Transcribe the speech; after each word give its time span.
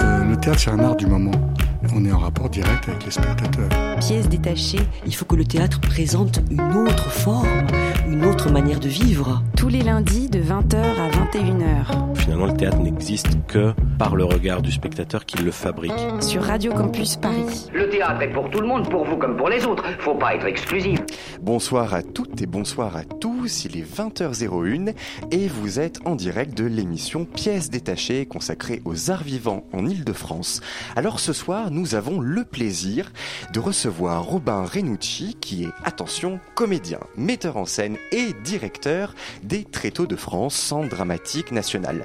Euh, 0.00 0.24
le 0.24 0.36
théâtre, 0.36 0.60
c'est 0.60 0.70
un 0.70 0.78
art 0.80 0.96
du 0.96 1.06
moment. 1.06 1.32
On 1.94 2.04
est 2.04 2.12
en 2.12 2.18
rapport 2.18 2.48
direct 2.50 2.88
avec 2.88 3.04
les 3.04 3.10
spectateurs. 3.10 3.68
Pièce 4.00 4.28
détachée, 4.28 4.80
il 5.06 5.14
faut 5.14 5.24
que 5.24 5.36
le 5.36 5.44
théâtre 5.44 5.80
présente 5.80 6.40
une 6.50 6.60
autre 6.74 7.10
forme, 7.10 7.66
une 8.08 8.24
autre 8.24 8.50
manière 8.50 8.80
de 8.80 8.88
vivre. 8.88 9.42
Tous 9.56 9.68
les 9.68 9.82
lundis 9.82 10.28
de 10.28 10.40
20h 10.40 10.76
à 10.76 11.08
21h. 11.08 12.14
Finalement, 12.16 12.46
le 12.46 12.54
théâtre 12.54 12.78
n'existe 12.78 13.28
que 13.46 13.72
par 13.98 14.16
le 14.16 14.24
regard 14.24 14.60
du 14.60 14.70
spectateur 14.70 15.24
qui 15.24 15.38
le 15.38 15.50
fabrique. 15.50 15.92
Sur 16.20 16.42
Radio 16.42 16.72
Campus 16.72 17.16
Paris. 17.16 17.70
Le 17.72 17.88
théâtre 17.88 18.22
est 18.22 18.32
pour 18.32 18.50
tout 18.50 18.60
le 18.60 18.66
monde, 18.66 18.88
pour 18.90 19.04
vous 19.04 19.16
comme 19.16 19.36
pour 19.36 19.48
les 19.48 19.64
autres. 19.64 19.84
Faut 20.00 20.14
pas 20.14 20.34
être 20.34 20.46
exclusif. 20.46 21.00
Bonsoir 21.40 21.94
à 21.94 22.02
toutes 22.02 22.40
et 22.42 22.46
bonsoir 22.46 22.96
à 22.96 23.04
tous. 23.04 23.37
Il 23.46 23.76
est 23.76 23.96
20h01 23.96 24.94
et 25.30 25.46
vous 25.46 25.78
êtes 25.78 26.00
en 26.04 26.16
direct 26.16 26.56
de 26.58 26.64
l'émission 26.64 27.24
Pièces 27.24 27.70
détachées 27.70 28.26
consacrée 28.26 28.82
aux 28.84 29.10
arts 29.10 29.22
vivants 29.22 29.64
en 29.72 29.86
Ile-de-France. 29.86 30.60
Alors 30.96 31.20
ce 31.20 31.32
soir, 31.32 31.70
nous 31.70 31.94
avons 31.94 32.20
le 32.20 32.44
plaisir 32.44 33.12
de 33.52 33.60
recevoir 33.60 34.24
Robin 34.24 34.64
Renucci 34.64 35.36
qui 35.40 35.64
est, 35.64 35.72
attention, 35.84 36.40
comédien, 36.56 36.98
metteur 37.16 37.56
en 37.56 37.64
scène 37.64 37.96
et 38.10 38.34
directeur 38.44 39.14
des 39.44 39.64
Tréteaux 39.64 40.06
de 40.06 40.16
France, 40.16 40.54
Centre 40.54 40.88
dramatique 40.88 41.52
national. 41.52 42.04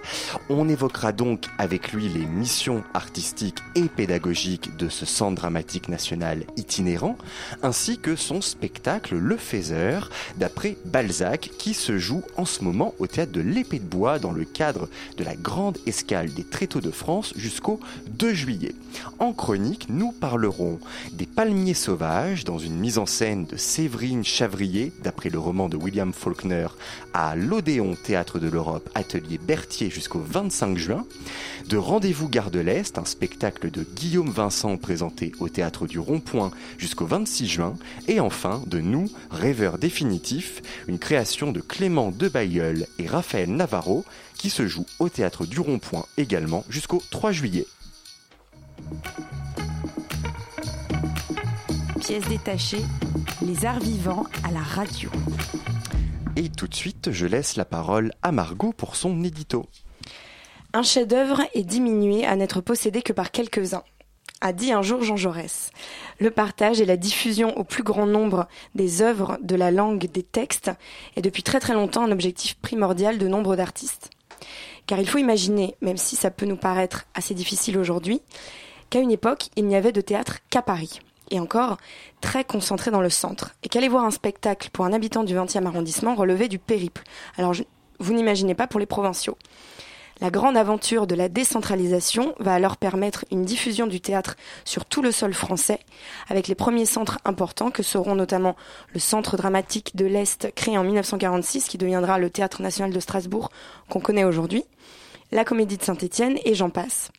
On 0.49 0.69
évoquera 0.69 1.13
donc 1.13 1.45
avec 1.57 1.93
lui 1.93 2.09
les 2.09 2.25
missions 2.25 2.83
artistiques 2.93 3.59
et 3.75 3.89
pédagogiques 3.89 4.77
de 4.77 4.87
ce 4.87 5.05
Centre 5.05 5.35
dramatique 5.35 5.89
national 5.89 6.43
itinérant, 6.57 7.17
ainsi 7.63 7.97
que 7.97 8.15
son 8.15 8.39
spectacle 8.39 9.15
Le 9.15 9.37
Faiseur, 9.37 10.09
d'après 10.37 10.77
Balzac, 10.85 11.23
qui 11.37 11.73
se 11.73 11.97
joue 11.97 12.23
en 12.37 12.45
ce 12.45 12.63
moment 12.63 12.93
au 12.99 13.07
théâtre 13.07 13.31
de 13.31 13.41
l'Épée 13.41 13.79
de 13.79 13.85
Bois 13.85 14.19
dans 14.19 14.31
le 14.31 14.45
cadre 14.45 14.89
de 15.17 15.23
la 15.23 15.35
grande 15.35 15.77
escale 15.85 16.33
des 16.33 16.43
Tréteaux 16.43 16.81
de 16.81 16.91
France 16.91 17.33
jusqu'au 17.35 17.79
2 18.07 18.33
juillet. 18.33 18.75
En 19.19 19.33
chronique, 19.33 19.87
nous 19.89 20.11
parlerons 20.11 20.79
des 21.11 21.25
palmiers 21.25 21.73
sauvages 21.73 22.43
dans 22.43 22.59
une 22.59 22.77
mise 22.77 22.97
en 22.97 23.05
scène 23.05 23.45
de 23.45 23.57
Séverine 23.57 24.23
Chavrier, 24.23 24.91
d'après 25.03 25.29
le 25.29 25.39
roman 25.39 25.69
de 25.69 25.77
William 25.77 26.13
Faulkner, 26.13 26.67
à 27.13 27.35
l'Odéon 27.35 27.95
Théâtre 27.95 28.39
de 28.39 28.49
l'Europe, 28.49 28.89
atelier 28.93 29.37
Berthier 29.37 29.89
jusqu'au 29.89 30.19
25 30.19 30.77
juin, 30.77 31.05
de 31.69 31.77
Rendez-vous 31.77 32.29
Gare 32.29 32.51
de 32.51 32.59
l'Est, 32.59 32.97
un 32.97 33.05
spectacle 33.05 33.71
de 33.71 33.83
Guillaume 33.83 34.29
Vincent 34.29 34.77
présenté 34.77 35.31
au 35.39 35.49
Théâtre 35.49 35.87
du 35.87 35.99
Rond-Point 35.99 36.51
jusqu'au 36.77 37.05
26 37.05 37.47
juin, 37.47 37.75
et 38.07 38.19
enfin 38.19 38.61
de 38.67 38.79
Nous, 38.79 39.09
rêveurs 39.31 39.77
définitifs, 39.77 40.61
une 40.87 40.99
création 40.99 41.12
de 41.13 41.61
Clément 41.61 42.09
de 42.09 42.27
Bailleul 42.27 42.87
et 42.97 43.05
Raphaël 43.05 43.55
Navarro, 43.55 44.03
qui 44.35 44.49
se 44.49 44.65
joue 44.65 44.87
au 44.97 45.09
Théâtre 45.09 45.45
du 45.45 45.59
Rond-Point 45.59 46.07
également 46.17 46.63
jusqu'au 46.69 47.03
3 47.11 47.31
juillet. 47.31 47.67
Pièces 51.99 52.27
détachées, 52.27 52.81
les 53.43 53.63
arts 53.63 53.79
vivants 53.79 54.25
à 54.43 54.49
la 54.49 54.61
radio. 54.61 55.11
Et 56.35 56.49
tout 56.49 56.67
de 56.67 56.73
suite, 56.73 57.11
je 57.11 57.27
laisse 57.27 57.57
la 57.57 57.65
parole 57.65 58.11
à 58.23 58.31
Margot 58.31 58.73
pour 58.75 58.95
son 58.95 59.23
édito. 59.23 59.67
Un 60.73 60.81
chef-d'œuvre 60.81 61.43
est 61.53 61.63
diminué 61.63 62.25
à 62.25 62.35
n'être 62.35 62.59
possédé 62.59 63.03
que 63.03 63.13
par 63.13 63.29
quelques-uns 63.29 63.83
a 64.43 64.51
dit 64.51 64.73
un 64.73 64.81
jour 64.81 65.01
Jean 65.03 65.15
Jaurès. 65.15 65.71
Le 66.19 66.29
partage 66.29 66.81
et 66.81 66.85
la 66.85 66.97
diffusion 66.97 67.57
au 67.57 67.63
plus 67.63 67.81
grand 67.81 68.05
nombre 68.05 68.47
des 68.75 69.01
œuvres, 69.01 69.39
de 69.41 69.55
la 69.55 69.71
langue, 69.71 70.11
des 70.11 70.21
textes 70.21 70.69
est 71.15 71.21
depuis 71.21 71.43
très 71.43 71.61
très 71.61 71.73
longtemps 71.73 72.03
un 72.03 72.11
objectif 72.11 72.55
primordial 72.55 73.17
de 73.17 73.27
nombre 73.29 73.55
d'artistes. 73.55 74.09
Car 74.85 74.99
il 74.99 75.07
faut 75.07 75.17
imaginer, 75.17 75.75
même 75.79 75.95
si 75.95 76.17
ça 76.17 76.29
peut 76.29 76.45
nous 76.45 76.57
paraître 76.57 77.05
assez 77.15 77.33
difficile 77.33 77.77
aujourd'hui, 77.77 78.21
qu'à 78.89 78.99
une 78.99 79.11
époque, 79.11 79.47
il 79.55 79.65
n'y 79.65 79.77
avait 79.77 79.93
de 79.93 80.01
théâtre 80.01 80.39
qu'à 80.49 80.61
Paris, 80.61 80.99
et 81.31 81.39
encore 81.39 81.77
très 82.19 82.43
concentré 82.43 82.91
dans 82.91 83.01
le 83.01 83.09
centre, 83.09 83.55
et 83.63 83.69
qu'aller 83.69 83.87
voir 83.87 84.03
un 84.03 84.11
spectacle 84.11 84.69
pour 84.73 84.83
un 84.83 84.91
habitant 84.91 85.23
du 85.23 85.35
20e 85.35 85.65
arrondissement 85.65 86.15
relevait 86.15 86.49
du 86.49 86.59
périple. 86.59 87.03
Alors 87.37 87.53
vous 87.99 88.13
n'imaginez 88.13 88.55
pas 88.55 88.67
pour 88.67 88.81
les 88.81 88.85
provinciaux. 88.85 89.37
La 90.23 90.29
grande 90.29 90.55
aventure 90.55 91.05
de 91.05 91.15
la 91.15 91.27
décentralisation 91.27 92.33
va 92.39 92.53
alors 92.53 92.77
permettre 92.77 93.25
une 93.29 93.43
diffusion 93.43 93.87
du 93.87 93.99
théâtre 93.99 94.37
sur 94.63 94.85
tout 94.85 95.01
le 95.01 95.11
sol 95.11 95.33
français, 95.33 95.79
avec 96.29 96.47
les 96.47 96.55
premiers 96.55 96.85
centres 96.85 97.19
importants 97.25 97.71
que 97.71 97.83
seront 97.83 98.15
notamment 98.15 98.55
le 98.93 99.01
Centre 99.01 99.35
dramatique 99.35 99.97
de 99.97 100.05
l'Est 100.05 100.49
créé 100.55 100.77
en 100.77 100.85
1946, 100.85 101.65
qui 101.65 101.77
deviendra 101.77 102.19
le 102.19 102.29
Théâtre 102.29 102.61
national 102.61 102.93
de 102.93 103.01
Strasbourg 103.01 103.49
qu'on 103.89 103.99
connaît 103.99 104.23
aujourd'hui, 104.23 104.63
la 105.33 105.43
Comédie 105.43 105.77
de 105.77 105.83
Saint-Étienne 105.83 106.37
et 106.45 106.55
j'en 106.55 106.69
passe. 106.69 107.11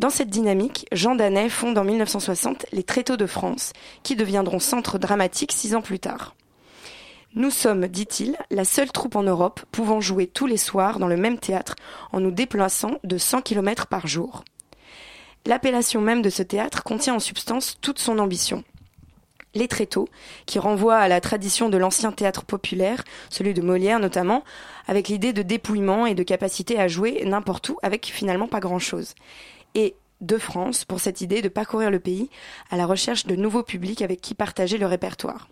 Dans 0.00 0.10
cette 0.10 0.30
dynamique, 0.30 0.88
Jean 0.90 1.14
Danet 1.14 1.48
fonde 1.48 1.78
en 1.78 1.84
1960 1.84 2.66
les 2.72 2.82
Tréteaux 2.82 3.16
de 3.16 3.26
France, 3.26 3.72
qui 4.02 4.16
deviendront 4.16 4.58
centre 4.58 4.98
dramatique 4.98 5.52
six 5.52 5.76
ans 5.76 5.82
plus 5.82 6.00
tard. 6.00 6.34
Nous 7.36 7.50
sommes, 7.50 7.88
dit-il, 7.88 8.36
la 8.52 8.64
seule 8.64 8.92
troupe 8.92 9.16
en 9.16 9.24
Europe 9.24 9.60
pouvant 9.72 10.00
jouer 10.00 10.28
tous 10.28 10.46
les 10.46 10.56
soirs 10.56 11.00
dans 11.00 11.08
le 11.08 11.16
même 11.16 11.38
théâtre 11.38 11.74
en 12.12 12.20
nous 12.20 12.30
déplaçant 12.30 13.00
de 13.02 13.18
100 13.18 13.42
km 13.42 13.88
par 13.88 14.06
jour. 14.06 14.44
L'appellation 15.44 16.00
même 16.00 16.22
de 16.22 16.30
ce 16.30 16.44
théâtre 16.44 16.84
contient 16.84 17.16
en 17.16 17.18
substance 17.18 17.78
toute 17.80 17.98
son 17.98 18.20
ambition. 18.20 18.62
Les 19.56 19.66
tréteaux, 19.66 20.08
qui 20.46 20.60
renvoient 20.60 20.98
à 20.98 21.08
la 21.08 21.20
tradition 21.20 21.68
de 21.68 21.76
l'ancien 21.76 22.12
théâtre 22.12 22.44
populaire, 22.44 23.02
celui 23.30 23.52
de 23.52 23.62
Molière 23.62 23.98
notamment, 23.98 24.44
avec 24.86 25.08
l'idée 25.08 25.32
de 25.32 25.42
dépouillement 25.42 26.06
et 26.06 26.14
de 26.14 26.22
capacité 26.22 26.78
à 26.78 26.86
jouer 26.86 27.24
n'importe 27.26 27.68
où 27.68 27.78
avec 27.82 28.06
finalement 28.06 28.46
pas 28.46 28.60
grand-chose. 28.60 29.16
Et 29.74 29.96
de 30.20 30.38
France 30.38 30.84
pour 30.84 31.00
cette 31.00 31.20
idée 31.20 31.42
de 31.42 31.48
parcourir 31.48 31.90
le 31.90 31.98
pays 31.98 32.30
à 32.70 32.76
la 32.76 32.86
recherche 32.86 33.26
de 33.26 33.34
nouveaux 33.34 33.64
publics 33.64 34.02
avec 34.02 34.20
qui 34.20 34.34
partager 34.34 34.78
le 34.78 34.86
répertoire 34.86 35.48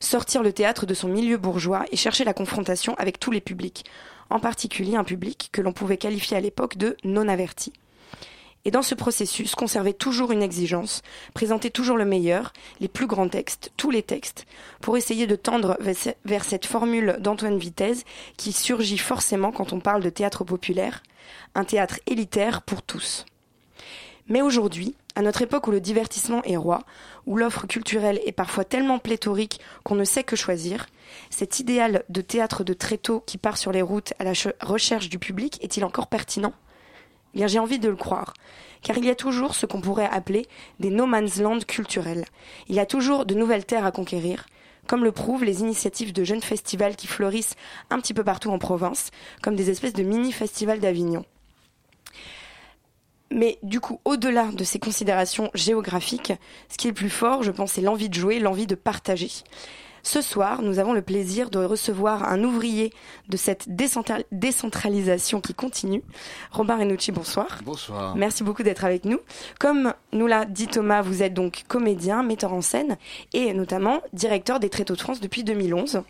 sortir 0.00 0.42
le 0.42 0.52
théâtre 0.52 0.86
de 0.86 0.94
son 0.94 1.08
milieu 1.08 1.36
bourgeois 1.36 1.84
et 1.92 1.96
chercher 1.96 2.24
la 2.24 2.34
confrontation 2.34 2.94
avec 2.94 3.20
tous 3.20 3.30
les 3.30 3.40
publics, 3.40 3.84
en 4.30 4.40
particulier 4.40 4.96
un 4.96 5.04
public 5.04 5.50
que 5.52 5.60
l'on 5.60 5.72
pouvait 5.72 5.98
qualifier 5.98 6.36
à 6.36 6.40
l'époque 6.40 6.76
de 6.76 6.96
non 7.04 7.28
averti. 7.28 7.72
Et 8.64 8.70
dans 8.70 8.82
ce 8.82 8.94
processus, 8.94 9.54
conserver 9.54 9.94
toujours 9.94 10.32
une 10.32 10.42
exigence, 10.42 11.02
présenter 11.32 11.70
toujours 11.70 11.96
le 11.96 12.04
meilleur, 12.04 12.52
les 12.80 12.88
plus 12.88 13.06
grands 13.06 13.28
textes, 13.28 13.72
tous 13.76 13.90
les 13.90 14.02
textes, 14.02 14.46
pour 14.82 14.98
essayer 14.98 15.26
de 15.26 15.36
tendre 15.36 15.78
vers 16.24 16.44
cette 16.44 16.66
formule 16.66 17.16
d'Antoine 17.20 17.58
Vitesse 17.58 18.04
qui 18.36 18.52
surgit 18.52 18.98
forcément 18.98 19.50
quand 19.50 19.72
on 19.72 19.80
parle 19.80 20.02
de 20.02 20.10
théâtre 20.10 20.44
populaire, 20.44 21.02
un 21.54 21.64
théâtre 21.64 22.00
élitaire 22.06 22.60
pour 22.60 22.82
tous. 22.82 23.24
Mais 24.28 24.42
aujourd'hui, 24.42 24.94
à 25.20 25.22
notre 25.22 25.42
époque 25.42 25.66
où 25.66 25.70
le 25.70 25.82
divertissement 25.82 26.42
est 26.44 26.56
roi, 26.56 26.80
où 27.26 27.36
l'offre 27.36 27.66
culturelle 27.66 28.22
est 28.24 28.32
parfois 28.32 28.64
tellement 28.64 28.98
pléthorique 28.98 29.60
qu'on 29.84 29.94
ne 29.94 30.04
sait 30.04 30.24
que 30.24 30.34
choisir, 30.34 30.86
cet 31.28 31.60
idéal 31.60 32.04
de 32.08 32.22
théâtre 32.22 32.64
de 32.64 32.72
tréteau 32.72 33.22
qui 33.26 33.36
part 33.36 33.58
sur 33.58 33.70
les 33.70 33.82
routes 33.82 34.14
à 34.18 34.24
la 34.24 34.32
recherche 34.62 35.10
du 35.10 35.18
public 35.18 35.62
est-il 35.62 35.84
encore 35.84 36.06
pertinent? 36.06 36.54
Eh 37.34 37.38
Bien, 37.38 37.48
j'ai 37.48 37.58
envie 37.58 37.78
de 37.78 37.90
le 37.90 37.96
croire, 37.96 38.32
car 38.80 38.96
il 38.96 39.04
y 39.04 39.10
a 39.10 39.14
toujours 39.14 39.54
ce 39.54 39.66
qu'on 39.66 39.82
pourrait 39.82 40.08
appeler 40.10 40.46
des 40.78 40.88
no 40.88 41.04
man's 41.04 41.38
land 41.38 41.58
culturels. 41.68 42.24
Il 42.68 42.74
y 42.74 42.80
a 42.80 42.86
toujours 42.86 43.26
de 43.26 43.34
nouvelles 43.34 43.66
terres 43.66 43.84
à 43.84 43.92
conquérir, 43.92 44.46
comme 44.86 45.04
le 45.04 45.12
prouvent 45.12 45.44
les 45.44 45.60
initiatives 45.60 46.14
de 46.14 46.24
jeunes 46.24 46.40
festivals 46.40 46.96
qui 46.96 47.08
fleurissent 47.08 47.56
un 47.90 48.00
petit 48.00 48.14
peu 48.14 48.24
partout 48.24 48.50
en 48.52 48.58
province, 48.58 49.10
comme 49.42 49.54
des 49.54 49.68
espèces 49.68 49.92
de 49.92 50.02
mini-festivals 50.02 50.80
d'Avignon. 50.80 51.26
Mais 53.32 53.58
du 53.62 53.80
coup, 53.80 54.00
au-delà 54.04 54.46
de 54.46 54.64
ces 54.64 54.78
considérations 54.78 55.50
géographiques, 55.54 56.32
ce 56.68 56.76
qui 56.76 56.88
est 56.88 56.90
le 56.90 56.94
plus 56.94 57.10
fort, 57.10 57.42
je 57.42 57.52
pense, 57.52 57.72
c'est 57.72 57.80
l'envie 57.80 58.08
de 58.08 58.14
jouer, 58.14 58.40
l'envie 58.40 58.66
de 58.66 58.74
partager. 58.74 59.30
Ce 60.02 60.22
soir, 60.22 60.62
nous 60.62 60.78
avons 60.78 60.94
le 60.94 61.02
plaisir 61.02 61.50
de 61.50 61.58
recevoir 61.58 62.24
un 62.28 62.42
ouvrier 62.42 62.92
de 63.28 63.36
cette 63.36 63.68
décentralisation 63.68 65.40
qui 65.40 65.54
continue. 65.54 66.02
Robin 66.50 66.78
Renucci, 66.78 67.12
bonsoir. 67.12 67.60
Bonsoir. 67.64 68.16
Merci 68.16 68.42
beaucoup 68.42 68.62
d'être 68.62 68.84
avec 68.84 69.04
nous. 69.04 69.18
Comme 69.58 69.92
nous 70.12 70.26
l'a 70.26 70.46
dit 70.46 70.68
Thomas, 70.68 71.02
vous 71.02 71.22
êtes 71.22 71.34
donc 71.34 71.64
comédien, 71.68 72.22
metteur 72.22 72.54
en 72.54 72.62
scène 72.62 72.96
et 73.34 73.52
notamment 73.52 74.00
directeur 74.12 74.58
des 74.58 74.70
Tréteaux 74.70 74.96
de 74.96 75.00
France 75.00 75.20
depuis 75.20 75.44
2011. 75.44 76.02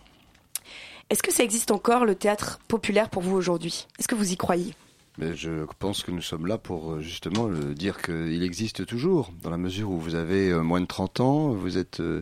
Est-ce 1.11 1.23
que 1.25 1.33
ça 1.33 1.43
existe 1.43 1.73
encore 1.73 2.05
le 2.05 2.15
théâtre 2.15 2.61
populaire 2.69 3.11
pour 3.11 3.23
vous 3.23 3.37
aujourd'hui? 3.37 3.89
Est-ce 3.99 4.07
que 4.07 4.15
vous 4.15 4.33
y 4.33 4.37
croyez? 4.37 4.75
Je 5.19 5.65
pense 5.79 6.03
que 6.03 6.11
nous 6.11 6.23
sommes 6.23 6.47
là 6.47 6.59
pour 6.59 6.93
euh, 6.93 7.01
justement 7.01 7.49
dire 7.49 8.01
qu'il 8.01 8.43
existe 8.43 8.87
toujours, 8.87 9.33
dans 9.43 9.51
la 9.51 9.57
mesure 9.57 9.91
où 9.91 9.99
vous 9.99 10.15
avez 10.15 10.51
euh, 10.51 10.63
moins 10.63 10.81
de 10.81 10.87
30 10.87 11.21
ans, 11.21 11.49
vous 11.51 11.79
êtes 11.79 12.01
euh, 12.01 12.21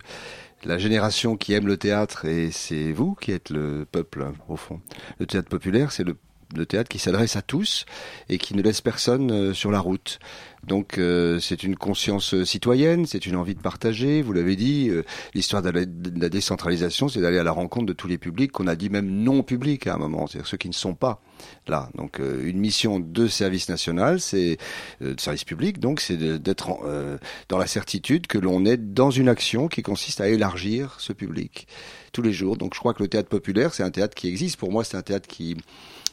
la 0.65 0.79
génération 0.79 1.37
qui 1.37 1.53
aime 1.53 1.67
le 1.67 1.77
théâtre 1.77 2.25
et 2.25 2.51
c'est 2.51 2.93
vous 2.93 3.15
qui 3.15 3.33
êtes 3.33 3.51
le 3.51 3.87
peuple, 3.91 4.33
au 4.49 4.57
fond. 4.57 4.81
Le 5.19 5.27
théâtre 5.27 5.49
populaire, 5.49 5.93
c'est 5.93 6.05
le 6.05 6.67
théâtre 6.67 6.89
qui 6.89 6.99
s'adresse 6.99 7.37
à 7.37 7.43
tous 7.43 7.85
et 8.29 8.39
qui 8.39 8.57
ne 8.57 8.63
laisse 8.63 8.81
personne 8.81 9.55
sur 9.55 9.71
la 9.71 9.79
route. 9.81 10.19
Donc 10.67 10.99
euh, 10.99 11.39
c'est 11.41 11.63
une 11.63 11.77
conscience 11.77 12.35
euh, 12.35 12.45
citoyenne, 12.45 13.07
c'est 13.07 13.27
une 13.27 13.37
envie 13.37 13.55
de 13.55 13.61
partager. 13.61 14.23
Vous 14.23 14.33
l'avez 14.33 14.57
dit, 14.57 14.89
euh, 14.91 15.05
l'histoire 15.35 15.63
de, 15.63 15.71
la- 15.71 16.29
décentralisation, 16.29 17.09
c'est 17.09 17.21
d'aller 17.21 17.39
à 17.39 17.45
la 17.45 17.53
rencontre 17.53 17.87
de 17.87 17.93
tous 17.93 18.09
les 18.09 18.19
publics 18.19 18.53
qu'on 18.53 18.67
a 18.67 18.77
dit 18.77 18.91
même 18.91 19.09
non 19.09 19.43
publics 19.43 19.87
à 19.87 19.95
un 19.95 19.99
moment, 19.99 20.27
c'est-à-dire 20.27 20.49
ceux 20.49 20.57
qui 20.57 20.69
ne 20.69 20.75
sont 20.75 20.95
pas 20.95 21.23
là. 21.67 21.89
Donc 21.95 22.21
euh, 22.21 22.45
une 22.47 22.59
mission 22.59 22.99
de 23.01 23.29
service 23.29 23.69
national, 23.69 24.21
c'est 24.21 24.59
euh, 25.03 25.15
de 25.15 25.21
service 25.21 25.45
public, 25.45 25.79
donc 25.79 26.01
c'est 26.01 26.17
d'être 26.17 26.71
euh, 26.85 27.19
dans 27.49 27.59
la 27.59 27.67
certitude 27.67 28.27
que 28.27 28.39
l'on 28.39 28.65
est 28.65 28.77
dans 28.95 29.11
une 29.11 29.29
action 29.29 29.69
qui 29.69 29.83
consiste 29.83 30.21
à 30.21 30.29
élargir 30.29 30.97
ce 30.99 31.13
public 31.13 31.69
tous 32.13 32.23
les 32.23 32.33
jours. 32.33 32.57
Donc 32.57 32.75
je 32.75 32.81
crois 32.81 32.95
que 32.95 33.03
le 33.03 33.09
théâtre 33.09 33.29
populaire, 33.29 33.75
c'est 33.75 33.83
un 33.83 33.91
théâtre 33.91 34.15
qui 34.15 34.29
existe. 34.29 34.57
Pour 34.57 34.73
moi, 34.73 34.83
c'est 34.83 34.97
un 34.97 35.03
théâtre 35.03 35.29
qui 35.29 35.57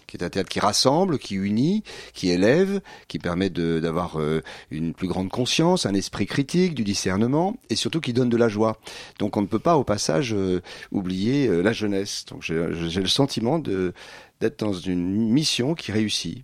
qui 0.07 0.17
est 0.17 0.23
un 0.23 0.29
théâtre 0.29 0.49
qui 0.49 0.59
rassemble, 0.59 1.17
qui 1.17 1.35
unit, 1.35 1.83
qui 2.13 2.29
élève, 2.29 2.81
qui 3.07 3.19
permet 3.19 3.49
d'avoir 3.49 4.19
euh, 4.19 4.41
une 4.71 4.93
plus 4.93 5.07
grande 5.07 5.29
conscience, 5.29 5.85
un 5.85 5.93
esprit 5.93 6.25
critique, 6.25 6.75
du 6.75 6.83
discernement, 6.83 7.55
et 7.69 7.75
surtout 7.75 8.01
qui 8.01 8.13
donne 8.13 8.29
de 8.29 8.37
la 8.37 8.49
joie. 8.49 8.77
Donc 9.19 9.37
on 9.37 9.41
ne 9.41 9.47
peut 9.47 9.59
pas 9.59 9.77
au 9.77 9.83
passage 9.83 10.33
euh, 10.33 10.61
oublier 10.91 11.47
euh, 11.47 11.61
la 11.61 11.73
jeunesse. 11.73 12.25
Donc 12.29 12.41
j'ai 12.41 12.55
le 12.55 13.07
sentiment 13.07 13.59
d'être 13.59 14.59
dans 14.59 14.73
une 14.73 15.31
mission 15.31 15.75
qui 15.75 15.91
réussit. 15.91 16.41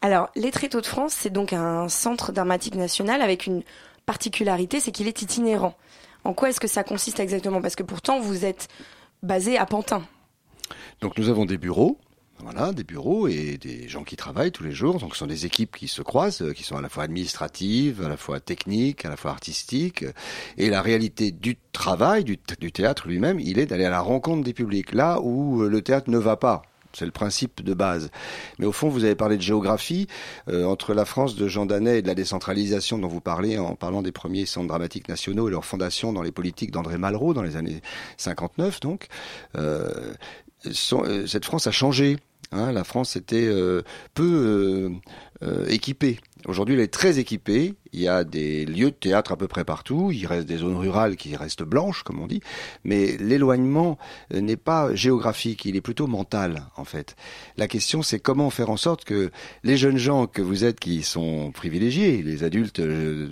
Alors, 0.00 0.28
les 0.34 0.50
Tréteaux 0.50 0.80
de 0.80 0.86
France, 0.86 1.14
c'est 1.16 1.32
donc 1.32 1.52
un 1.52 1.88
centre 1.88 2.32
dramatique 2.32 2.74
national 2.74 3.22
avec 3.22 3.46
une 3.46 3.62
particularité, 4.06 4.80
c'est 4.80 4.90
qu'il 4.90 5.06
est 5.06 5.22
itinérant. 5.22 5.76
En 6.24 6.34
quoi 6.34 6.50
est-ce 6.50 6.60
que 6.60 6.68
ça 6.68 6.84
consiste 6.84 7.20
exactement? 7.20 7.60
Parce 7.60 7.76
que 7.76 7.82
pourtant, 7.82 8.20
vous 8.20 8.44
êtes 8.44 8.68
basé 9.22 9.58
à 9.58 9.66
Pantin. 9.66 10.02
Donc 11.00 11.16
nous 11.18 11.28
avons 11.28 11.44
des 11.44 11.58
bureaux. 11.58 11.98
Voilà, 12.42 12.72
des 12.72 12.82
bureaux 12.82 13.28
et 13.28 13.56
des 13.56 13.86
gens 13.86 14.02
qui 14.02 14.16
travaillent 14.16 14.50
tous 14.50 14.64
les 14.64 14.72
jours. 14.72 14.98
Donc 14.98 15.12
ce 15.12 15.20
sont 15.20 15.26
des 15.28 15.46
équipes 15.46 15.76
qui 15.76 15.86
se 15.86 16.02
croisent, 16.02 16.42
euh, 16.42 16.52
qui 16.52 16.64
sont 16.64 16.76
à 16.76 16.80
la 16.80 16.88
fois 16.88 17.04
administratives, 17.04 18.02
à 18.04 18.08
la 18.08 18.16
fois 18.16 18.40
techniques, 18.40 19.04
à 19.04 19.10
la 19.10 19.16
fois 19.16 19.30
artistiques. 19.30 20.04
Et 20.58 20.68
la 20.68 20.82
réalité 20.82 21.30
du 21.30 21.56
travail, 21.72 22.24
du, 22.24 22.36
théâtre 22.36 23.06
lui-même, 23.06 23.38
il 23.38 23.60
est 23.60 23.66
d'aller 23.66 23.84
à 23.84 23.90
la 23.90 24.00
rencontre 24.00 24.42
des 24.42 24.54
publics, 24.54 24.92
là 24.92 25.20
où 25.20 25.62
euh, 25.62 25.68
le 25.68 25.82
théâtre 25.82 26.10
ne 26.10 26.18
va 26.18 26.36
pas. 26.36 26.62
C'est 26.92 27.04
le 27.04 27.12
principe 27.12 27.62
de 27.62 27.74
base. 27.74 28.10
Mais 28.58 28.66
au 28.66 28.72
fond, 28.72 28.88
vous 28.88 29.04
avez 29.04 29.14
parlé 29.14 29.36
de 29.36 29.42
géographie. 29.42 30.08
Euh, 30.48 30.64
entre 30.64 30.94
la 30.94 31.04
France 31.04 31.36
de 31.36 31.46
Jean 31.46 31.64
Danet 31.64 31.98
et 31.98 32.02
de 32.02 32.08
la 32.08 32.16
décentralisation 32.16 32.98
dont 32.98 33.08
vous 33.08 33.20
parlez 33.20 33.56
en 33.56 33.76
parlant 33.76 34.02
des 34.02 34.12
premiers 34.12 34.46
centres 34.46 34.66
dramatiques 34.66 35.08
nationaux 35.08 35.46
et 35.46 35.52
leur 35.52 35.64
fondation 35.64 36.12
dans 36.12 36.22
les 36.22 36.32
politiques 36.32 36.72
d'André 36.72 36.98
Malraux 36.98 37.34
dans 37.34 37.42
les 37.42 37.56
années 37.56 37.82
59, 38.16 38.80
donc, 38.80 39.06
cette 40.64 41.44
France 41.44 41.68
a 41.68 41.70
changé. 41.70 42.18
Hein, 42.52 42.72
la 42.72 42.84
France 42.84 43.16
était 43.16 43.46
euh, 43.46 43.82
peu 44.14 44.22
euh, 44.22 44.90
euh, 45.42 45.66
équipée. 45.68 46.18
Aujourd'hui, 46.46 46.74
elle 46.74 46.80
est 46.80 46.92
très 46.92 47.18
équipée. 47.18 47.74
Il 47.92 48.00
y 48.00 48.08
a 48.08 48.24
des 48.24 48.64
lieux 48.64 48.90
de 48.90 48.96
théâtre 48.96 49.32
à 49.32 49.36
peu 49.36 49.48
près 49.48 49.64
partout. 49.64 50.10
Il 50.12 50.26
reste 50.26 50.46
des 50.46 50.58
zones 50.58 50.76
rurales 50.76 51.16
qui 51.16 51.36
restent 51.36 51.62
blanches, 51.62 52.02
comme 52.02 52.20
on 52.20 52.26
dit. 52.26 52.40
Mais 52.84 53.16
l'éloignement 53.18 53.98
euh, 54.34 54.40
n'est 54.40 54.56
pas 54.56 54.94
géographique, 54.94 55.64
il 55.64 55.76
est 55.76 55.80
plutôt 55.80 56.06
mental, 56.06 56.64
en 56.76 56.84
fait. 56.84 57.16
La 57.56 57.68
question, 57.68 58.02
c'est 58.02 58.18
comment 58.18 58.50
faire 58.50 58.70
en 58.70 58.76
sorte 58.76 59.04
que 59.04 59.30
les 59.62 59.76
jeunes 59.76 59.98
gens 59.98 60.26
que 60.26 60.42
vous 60.42 60.64
êtes, 60.64 60.80
qui 60.80 61.02
sont 61.02 61.52
privilégiés, 61.52 62.22
les 62.22 62.44
adultes 62.44 62.80
euh, 62.80 63.30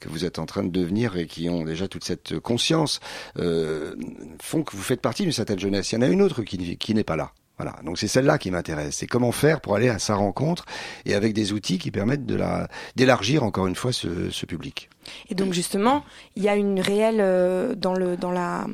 que 0.00 0.08
vous 0.08 0.24
êtes 0.24 0.38
en 0.38 0.46
train 0.46 0.64
de 0.64 0.70
devenir 0.70 1.16
et 1.16 1.26
qui 1.26 1.48
ont 1.48 1.64
déjà 1.64 1.88
toute 1.88 2.04
cette 2.04 2.38
conscience, 2.38 3.00
euh, 3.38 3.96
font 4.40 4.62
que 4.62 4.76
vous 4.76 4.82
faites 4.82 5.00
partie 5.00 5.22
d'une 5.22 5.32
certaine 5.32 5.58
jeunesse. 5.58 5.92
Il 5.92 5.96
y 5.96 5.98
en 5.98 6.02
a 6.02 6.08
une 6.08 6.22
autre 6.22 6.42
qui, 6.42 6.76
qui 6.76 6.94
n'est 6.94 7.04
pas 7.04 7.16
là. 7.16 7.32
Voilà, 7.58 7.76
donc 7.84 7.98
c'est 7.98 8.08
celle-là 8.08 8.38
qui 8.38 8.50
m'intéresse. 8.50 8.96
C'est 8.96 9.06
comment 9.06 9.30
faire 9.30 9.60
pour 9.60 9.76
aller 9.76 9.88
à 9.88 10.00
sa 10.00 10.16
rencontre 10.16 10.64
et 11.04 11.14
avec 11.14 11.34
des 11.34 11.52
outils 11.52 11.78
qui 11.78 11.92
permettent 11.92 12.26
de 12.26 12.34
la 12.34 12.68
d'élargir 12.96 13.44
encore 13.44 13.68
une 13.68 13.76
fois 13.76 13.92
ce, 13.92 14.30
ce 14.30 14.44
public. 14.44 14.90
Et 15.28 15.36
donc 15.36 15.52
justement, 15.52 16.04
il 16.34 16.42
y 16.42 16.48
a 16.48 16.56
une 16.56 16.80
réelle 16.80 17.20
euh, 17.20 17.74
dans 17.76 17.94
le 17.94 18.16
dans 18.16 18.32
la 18.32 18.66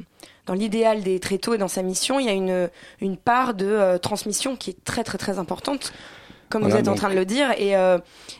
dans 0.47 0.55
l'idéal 0.55 1.03
des 1.03 1.21
tréteaux 1.21 1.53
et 1.55 1.59
dans 1.59 1.69
sa 1.69 1.82
mission, 1.82 2.19
il 2.19 2.27
y 2.27 2.31
a 2.31 2.32
une 2.32 2.71
une 3.00 3.19
part 3.19 3.53
de 3.53 3.67
euh, 3.67 3.99
transmission 3.99 4.56
qui 4.56 4.71
est 4.71 4.85
très 4.85 5.05
très 5.05 5.19
très 5.19 5.38
importante. 5.38 5.93
Comme 6.50 6.62
Voilà, 6.62 6.75
vous 6.75 6.81
êtes 6.81 6.88
en 6.88 6.97
train 6.97 7.11
de 7.11 7.14
le 7.14 7.25
dire, 7.25 7.52
et 7.56 7.76
euh, 7.76 7.99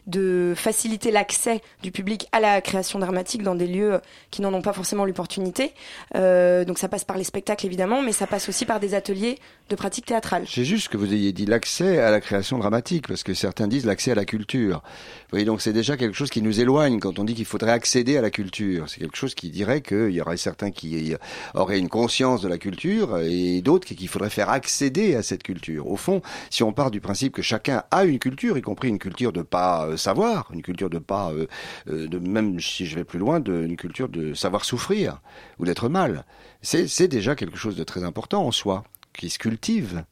de 0.09 0.53
faciliter 0.57 1.13
l'accès 1.13 1.61
du 1.83 1.93
public 1.93 2.27
à 2.33 2.41
la 2.41 2.61
création 2.61 2.99
dramatique 2.99 3.43
dans 3.43 3.55
des 3.55 3.69
lieux 3.69 4.01
qui 4.33 4.43
n'en 4.43 4.53
ont 4.53 4.63
pas 4.63 4.73
forcément 4.73 5.05
l'opportunité. 5.05 5.73
Euh, 6.17 6.65
donc 6.65 6.79
ça 6.79 6.89
passe 6.89 7.05
par 7.05 7.17
les 7.17 7.25
spectacles 7.25 7.67
évidemment, 7.67 8.03
mais 8.03 8.13
ça 8.13 8.27
passe 8.27 8.49
aussi 8.49 8.67
par 8.67 8.81
des 8.81 8.95
ateliers 8.95 9.39
de 9.69 9.77
pratique 9.77 10.07
théâtrale. 10.07 10.45
C'est 10.49 10.65
juste 10.65 10.89
que 10.89 10.97
vous 10.97 11.15
ayez 11.15 11.33
dit 11.33 11.47
l'accès 11.47 12.01
à 12.01 12.11
la 12.11 12.21
création 12.21 12.59
dramatique, 12.59 13.07
parce 13.07 13.23
que 13.23 13.33
certains 13.33 13.69
disent 13.69 13.87
l'accès 13.87 14.11
à 14.11 14.17
la 14.17 14.25
culture. 14.25 14.83
Voyez, 15.31 15.45
donc 15.45 15.61
c'est 15.61 15.73
déjà 15.73 15.97
quelque 15.97 16.17
chose 16.17 16.31
qui 16.31 16.43
nous 16.43 16.61
éloigne 16.61 16.99
quand 16.99 17.19
on 17.19 17.25
dit 17.25 17.35
qu'il 17.35 17.45
faudrait 17.45 17.71
accéder 17.71 18.17
à 18.17 18.23
la 18.23 18.31
culture. 18.31 18.89
C'est 18.89 19.01
quelque 19.01 19.17
chose 19.17 19.35
qui 19.35 19.51
dirait 19.51 19.81
qu'il 19.81 20.11
y 20.11 20.21
aurait 20.21 20.37
certains 20.37 20.71
qui 20.71 21.15
auraient 21.55 21.79
une 21.79 21.89
conscience 21.89 22.43
de 22.43 22.49
la 22.49 22.59
culture 22.59 23.19
et 23.19 23.63
d'autres 23.63 23.87
qu'il 23.87 24.09
faudrait 24.09 24.31
faire 24.31 24.51
accéder 24.51 25.15
à 25.15 25.23
cette 25.23 25.43
culture. 25.43 25.89
Au 25.89 25.97
fond, 25.97 26.21
si 26.51 26.63
on 26.63 26.73
part 26.73 26.91
du 26.91 27.01
principe 27.01 27.33
que 27.33 27.43
chacun 27.43 27.85
a 27.91 28.05
une 28.05 28.19
culture, 28.19 28.59
y 28.59 28.63
compris 28.63 28.89
une 28.89 28.99
culture 28.99 29.33
de 29.33 29.43
pas 29.43 29.87
euh, 29.87 29.97
savoir, 29.97 30.49
une 30.53 30.63
culture 30.63 30.91
de 30.91 30.99
pas, 30.99 31.31
euh, 31.33 31.47
euh, 31.89 32.09
de 32.09 32.19
même 32.19 32.59
si 32.61 32.87
je 32.87 32.97
vais 32.97 33.05
plus 33.05 33.19
loin, 33.19 33.41
de, 33.41 33.63
une 33.63 33.77
culture 33.77 34.09
de 34.09 34.35
savoir 34.35 34.65
souffrir 34.65 35.21
ou 35.59 35.65
d'être 35.65 35.89
mal, 35.89 36.25
c'est 36.63 37.09
déjà 37.09 37.35
quelque 37.35 37.57
chose 37.57 37.77
de 37.77 37.85
très 37.85 38.05
important 38.05 38.45
en 38.45 38.53
soi, 38.53 38.85
qui 39.13 39.31
se 39.31 39.39
cultive. 39.39 40.05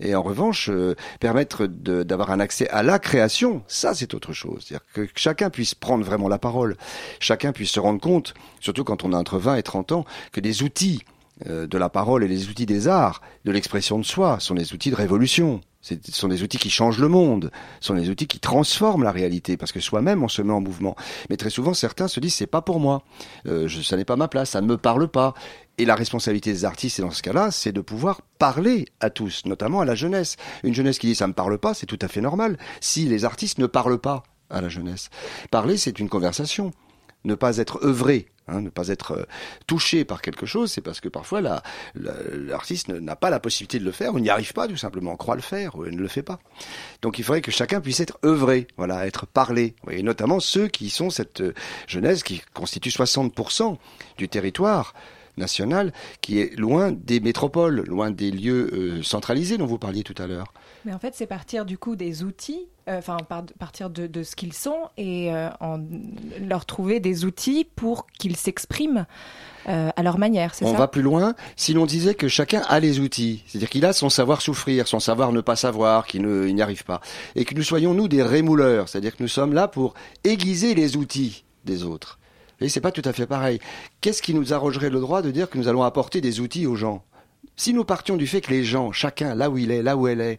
Et 0.00 0.14
en 0.14 0.22
revanche, 0.22 0.70
euh, 0.70 0.94
permettre 1.20 1.66
d'avoir 1.66 2.30
un 2.30 2.40
accès 2.40 2.68
à 2.68 2.82
la 2.82 2.98
création, 2.98 3.62
ça 3.66 3.94
c'est 3.94 4.14
autre 4.14 4.32
chose. 4.32 4.64
C'est-à-dire 4.66 4.86
que 4.92 5.08
chacun 5.14 5.50
puisse 5.50 5.74
prendre 5.74 6.04
vraiment 6.04 6.28
la 6.28 6.38
parole, 6.38 6.76
chacun 7.18 7.52
puisse 7.52 7.70
se 7.70 7.80
rendre 7.80 8.00
compte, 8.00 8.34
surtout 8.60 8.84
quand 8.84 9.04
on 9.04 9.12
a 9.12 9.16
entre 9.16 9.38
20 9.38 9.56
et 9.56 9.62
30 9.62 9.92
ans, 9.92 10.04
que 10.32 10.40
des 10.40 10.62
outils 10.62 11.02
euh, 11.46 11.66
de 11.66 11.78
la 11.78 11.88
parole 11.88 12.22
et 12.24 12.28
les 12.28 12.48
outils 12.48 12.66
des 12.66 12.88
arts, 12.88 13.22
de 13.44 13.52
l'expression 13.52 13.98
de 13.98 14.04
soi, 14.04 14.40
sont 14.40 14.54
des 14.54 14.72
outils 14.72 14.90
de 14.90 14.96
révolution. 14.96 15.60
Ce 15.82 15.94
sont 16.12 16.28
des 16.28 16.42
outils 16.42 16.58
qui 16.58 16.68
changent 16.68 16.98
le 16.98 17.08
monde, 17.08 17.50
ce 17.80 17.88
sont 17.88 17.94
des 17.94 18.10
outils 18.10 18.26
qui 18.26 18.38
transforment 18.38 19.02
la 19.02 19.12
réalité, 19.12 19.56
parce 19.56 19.72
que 19.72 19.80
soi-même 19.80 20.22
on 20.22 20.28
se 20.28 20.42
met 20.42 20.52
en 20.52 20.60
mouvement. 20.60 20.94
Mais 21.30 21.38
très 21.38 21.48
souvent 21.48 21.72
certains 21.72 22.06
se 22.06 22.20
disent 22.20 22.34
c'est 22.34 22.46
pas 22.46 22.60
pour 22.60 22.80
moi, 22.80 23.02
euh, 23.46 23.68
ça 23.82 23.96
n'est 23.96 24.04
pas 24.04 24.16
ma 24.16 24.28
place, 24.28 24.50
ça 24.50 24.60
ne 24.60 24.66
me 24.66 24.76
parle 24.76 25.08
pas. 25.08 25.34
Et 25.78 25.86
la 25.86 25.94
responsabilité 25.94 26.52
des 26.52 26.66
artistes, 26.66 26.98
et 26.98 27.02
dans 27.02 27.10
ce 27.10 27.22
cas-là, 27.22 27.50
c'est 27.50 27.72
de 27.72 27.80
pouvoir 27.80 28.20
parler 28.38 28.84
à 29.00 29.08
tous, 29.08 29.46
notamment 29.46 29.80
à 29.80 29.86
la 29.86 29.94
jeunesse. 29.94 30.36
Une 30.62 30.74
jeunesse 30.74 30.98
qui 30.98 31.06
dit 31.06 31.14
ça 31.14 31.26
me 31.26 31.32
parle 31.32 31.56
pas, 31.56 31.72
c'est 31.72 31.86
tout 31.86 31.98
à 32.02 32.08
fait 32.08 32.20
normal. 32.20 32.58
Si 32.82 33.06
les 33.06 33.24
artistes 33.24 33.58
ne 33.58 33.66
parlent 33.66 34.00
pas 34.00 34.22
à 34.50 34.60
la 34.60 34.68
jeunesse, 34.68 35.08
parler 35.50 35.78
c'est 35.78 35.98
une 35.98 36.10
conversation. 36.10 36.72
Ne 37.24 37.34
pas 37.34 37.56
être 37.56 37.84
œuvré, 37.84 38.28
hein, 38.50 38.60
ne 38.60 38.68
pas 38.70 38.88
être 38.88 39.12
euh, 39.12 39.24
touché 39.66 40.04
par 40.04 40.20
quelque 40.22 40.46
chose, 40.46 40.70
c'est 40.72 40.80
parce 40.80 41.00
que 41.00 41.08
parfois 41.08 41.40
la- 41.40 41.62
la- 41.94 42.14
l'artiste 42.34 42.88
n'a 42.88 43.16
pas 43.16 43.30
la 43.30 43.40
possibilité 43.40 43.78
de 43.78 43.84
le 43.84 43.92
faire, 43.92 44.14
ou 44.14 44.18
n'y 44.20 44.30
arrive 44.30 44.52
pas 44.52 44.68
tout 44.68 44.76
simplement, 44.76 45.16
croit 45.16 45.36
le 45.36 45.42
faire, 45.42 45.76
ou 45.76 45.86
ne 45.86 45.96
le 45.96 46.08
fait 46.08 46.22
pas. 46.22 46.40
Donc 47.02 47.18
il 47.18 47.24
faudrait 47.24 47.40
que 47.42 47.50
chacun 47.50 47.80
puisse 47.80 48.00
être 48.00 48.18
œuvré, 48.24 48.66
voilà, 48.76 49.06
être 49.06 49.26
parlé, 49.26 49.74
et 49.90 50.02
notamment 50.02 50.40
ceux 50.40 50.68
qui 50.68 50.90
sont 50.90 51.10
cette 51.10 51.40
euh, 51.40 51.54
jeunesse 51.86 52.22
qui 52.22 52.42
constitue 52.54 52.90
60% 52.90 53.76
du 54.18 54.28
territoire 54.28 54.94
national, 55.36 55.92
qui 56.20 56.40
est 56.40 56.58
loin 56.58 56.90
des 56.92 57.20
métropoles, 57.20 57.84
loin 57.86 58.10
des 58.10 58.30
lieux 58.30 58.68
euh, 58.72 59.02
centralisés 59.02 59.56
dont 59.58 59.66
vous 59.66 59.78
parliez 59.78 60.02
tout 60.02 60.20
à 60.20 60.26
l'heure. 60.26 60.52
Mais 60.84 60.92
en 60.94 60.98
fait, 60.98 61.14
c'est 61.14 61.26
partir 61.26 61.66
du 61.66 61.76
coup 61.76 61.94
des 61.94 62.22
outils, 62.22 62.66
euh, 62.88 62.98
enfin 62.98 63.18
par- 63.28 63.44
partir 63.58 63.90
de, 63.90 64.06
de 64.06 64.22
ce 64.22 64.34
qu'ils 64.34 64.54
sont 64.54 64.88
et 64.96 65.32
euh, 65.32 65.48
en, 65.60 65.78
leur 66.40 66.64
trouver 66.64 67.00
des 67.00 67.24
outils 67.26 67.66
pour 67.76 68.06
qu'ils 68.06 68.36
s'expriment 68.36 69.04
euh, 69.68 69.90
à 69.94 70.02
leur 70.02 70.16
manière, 70.18 70.52
On 70.62 70.72
ça 70.72 70.78
va 70.78 70.88
plus 70.88 71.02
loin 71.02 71.34
si 71.54 71.74
l'on 71.74 71.84
disait 71.84 72.14
que 72.14 72.28
chacun 72.28 72.62
a 72.68 72.80
les 72.80 72.98
outils, 72.98 73.44
c'est-à-dire 73.46 73.68
qu'il 73.68 73.84
a 73.84 73.92
son 73.92 74.08
savoir 74.08 74.40
souffrir, 74.40 74.88
son 74.88 75.00
savoir 75.00 75.32
ne 75.32 75.42
pas 75.42 75.56
savoir, 75.56 76.06
qu'il 76.06 76.22
n'y 76.26 76.62
arrive 76.62 76.84
pas, 76.84 77.02
et 77.36 77.44
que 77.44 77.54
nous 77.54 77.62
soyons 77.62 77.92
nous 77.92 78.08
des 78.08 78.22
rémouleurs, 78.22 78.88
c'est-à-dire 78.88 79.14
que 79.16 79.22
nous 79.22 79.28
sommes 79.28 79.52
là 79.52 79.68
pour 79.68 79.92
aiguiser 80.24 80.74
les 80.74 80.96
outils 80.96 81.44
des 81.66 81.84
autres. 81.84 82.18
Et 82.62 82.68
c'est 82.70 82.80
pas 82.80 82.92
tout 82.92 83.02
à 83.04 83.12
fait 83.12 83.26
pareil. 83.26 83.58
Qu'est-ce 84.00 84.22
qui 84.22 84.34
nous 84.34 84.52
arrogerait 84.52 84.90
le 84.90 85.00
droit 85.00 85.20
de 85.22 85.30
dire 85.30 85.48
que 85.48 85.56
nous 85.58 85.68
allons 85.68 85.82
apporter 85.82 86.20
des 86.20 86.40
outils 86.40 86.66
aux 86.66 86.76
gens? 86.76 87.02
Si 87.56 87.74
nous 87.74 87.84
partions 87.84 88.16
du 88.16 88.26
fait 88.26 88.40
que 88.40 88.50
les 88.50 88.64
gens, 88.64 88.90
chacun 88.92 89.34
là 89.34 89.50
où 89.50 89.58
il 89.58 89.70
est, 89.70 89.82
là 89.82 89.96
où 89.96 90.08
elle 90.08 90.20
est, 90.22 90.38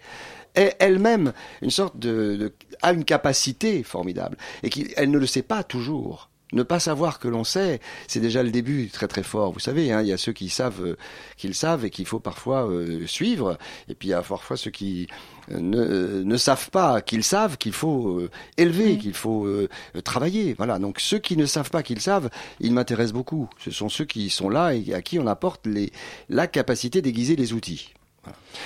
est 0.55 0.75
elle-même 0.79 1.33
une 1.61 1.69
sorte 1.69 1.97
de, 1.99 2.35
de- 2.35 2.53
a 2.81 2.93
une 2.93 3.05
capacité 3.05 3.83
formidable 3.83 4.37
et 4.63 4.69
qu'elle 4.71 5.11
ne 5.11 5.19
le 5.19 5.27
sait 5.27 5.43
pas 5.43 5.63
toujours. 5.63 6.30
Ne 6.53 6.63
pas 6.63 6.79
savoir 6.79 7.19
que 7.19 7.27
l'on 7.27 7.43
sait, 7.43 7.79
c'est 8.07 8.19
déjà 8.19 8.43
le 8.43 8.51
début 8.51 8.89
très 8.89 9.07
très 9.07 9.23
fort. 9.23 9.53
Vous 9.53 9.59
savez, 9.59 9.91
hein, 9.91 10.01
il 10.01 10.07
y 10.07 10.13
a 10.13 10.17
ceux 10.17 10.33
qui 10.33 10.49
savent 10.49 10.85
euh, 10.85 10.97
qu'ils 11.37 11.55
savent 11.55 11.85
et 11.85 11.89
qu'il 11.89 12.05
faut 12.05 12.19
parfois 12.19 12.67
euh, 12.69 13.07
suivre, 13.07 13.57
et 13.87 13.95
puis 13.95 14.09
il 14.09 14.11
y 14.11 14.13
a 14.13 14.21
parfois 14.21 14.57
ceux 14.57 14.71
qui 14.71 15.07
euh, 15.51 15.59
ne, 15.59 15.77
euh, 15.77 16.23
ne 16.23 16.37
savent 16.37 16.69
pas 16.69 17.01
qu'ils 17.01 17.23
savent 17.23 17.57
qu'il 17.57 17.73
faut 17.73 18.19
euh, 18.19 18.29
élever, 18.57 18.97
qu'il 18.97 19.13
faut 19.13 19.45
euh, 19.45 19.69
travailler. 20.03 20.53
Voilà. 20.57 20.77
Donc 20.77 20.99
ceux 20.99 21.19
qui 21.19 21.37
ne 21.37 21.45
savent 21.45 21.69
pas 21.69 21.83
qu'ils 21.83 22.01
savent, 22.01 22.29
ils 22.59 22.73
m'intéressent 22.73 23.13
beaucoup. 23.13 23.49
Ce 23.57 23.71
sont 23.71 23.89
ceux 23.89 24.05
qui 24.05 24.29
sont 24.29 24.49
là 24.49 24.73
et 24.73 24.93
à 24.93 25.01
qui 25.01 25.19
on 25.19 25.27
apporte 25.27 25.65
les, 25.65 25.91
la 26.29 26.47
capacité 26.47 27.01
d'aiguiser 27.01 27.35
les 27.35 27.53
outils. 27.53 27.93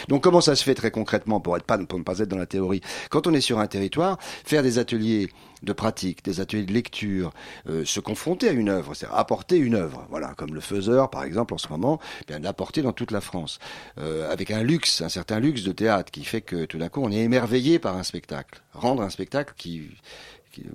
Donc 0.07 0.23
comment 0.23 0.41
ça 0.41 0.55
se 0.55 0.63
fait 0.63 0.75
très 0.75 0.91
concrètement 0.91 1.39
pour, 1.39 1.55
être 1.55 1.63
pas, 1.63 1.77
pour 1.77 1.99
ne 1.99 2.03
pas 2.03 2.19
être 2.19 2.29
dans 2.29 2.37
la 2.37 2.45
théorie? 2.45 2.81
Quand 3.09 3.27
on 3.27 3.33
est 3.33 3.41
sur 3.41 3.59
un 3.59 3.67
territoire, 3.67 4.17
faire 4.19 4.63
des 4.63 4.79
ateliers 4.79 5.29
de 5.63 5.73
pratique, 5.73 6.23
des 6.23 6.39
ateliers 6.39 6.65
de 6.65 6.73
lecture, 6.73 7.31
euh, 7.67 7.83
se 7.85 7.99
confronter 7.99 8.49
à 8.49 8.51
une 8.51 8.69
œuvre, 8.69 8.93
c'est 8.93 9.07
apporter 9.11 9.57
une 9.57 9.75
œuvre, 9.75 10.05
voilà, 10.09 10.33
comme 10.35 10.53
le 10.53 10.61
faiseur 10.61 11.09
par 11.09 11.23
exemple 11.23 11.53
en 11.53 11.57
ce 11.57 11.67
moment, 11.69 11.99
eh 12.21 12.25
bien 12.27 12.39
l'apporter 12.39 12.81
dans 12.81 12.93
toute 12.93 13.11
la 13.11 13.21
France, 13.21 13.59
euh, 13.97 14.31
avec 14.31 14.51
un 14.51 14.63
luxe, 14.63 15.01
un 15.01 15.09
certain 15.09 15.39
luxe 15.39 15.63
de 15.63 15.71
théâtre 15.71 16.11
qui 16.11 16.23
fait 16.23 16.41
que 16.41 16.65
tout 16.65 16.77
d'un 16.77 16.89
coup 16.89 17.01
on 17.03 17.11
est 17.11 17.21
émerveillé 17.21 17.79
par 17.79 17.97
un 17.97 18.03
spectacle, 18.03 18.61
rendre 18.73 19.01
un 19.01 19.09
spectacle 19.09 19.53
qui 19.57 19.89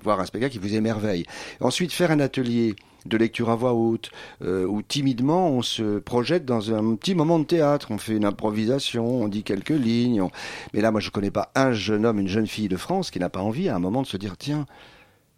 voir 0.01 0.19
un 0.19 0.25
spectacle 0.25 0.53
qui 0.53 0.59
vous 0.59 0.75
émerveille. 0.75 1.25
Ensuite 1.59 1.91
faire 1.91 2.11
un 2.11 2.19
atelier 2.19 2.75
de 3.05 3.17
lecture 3.17 3.49
à 3.49 3.55
voix 3.55 3.73
haute, 3.73 4.11
euh, 4.43 4.65
où 4.65 4.81
timidement 4.81 5.49
on 5.49 5.61
se 5.61 5.99
projette 5.99 6.45
dans 6.45 6.73
un 6.73 6.95
petit 6.95 7.15
moment 7.15 7.39
de 7.39 7.45
théâtre, 7.45 7.87
on 7.91 7.97
fait 7.97 8.15
une 8.15 8.25
improvisation, 8.25 9.21
on 9.21 9.27
dit 9.27 9.43
quelques 9.43 9.69
lignes. 9.69 10.23
Mais 10.73 10.81
là, 10.81 10.91
moi, 10.91 11.01
je 11.01 11.09
connais 11.09 11.31
pas 11.31 11.51
un 11.55 11.71
jeune 11.73 12.05
homme, 12.05 12.19
une 12.19 12.27
jeune 12.27 12.47
fille 12.47 12.69
de 12.69 12.77
France 12.77 13.11
qui 13.11 13.19
n'a 13.19 13.29
pas 13.29 13.41
envie 13.41 13.69
à 13.69 13.75
un 13.75 13.79
moment 13.79 14.01
de 14.01 14.07
se 14.07 14.17
dire 14.17 14.37
tiens, 14.37 14.65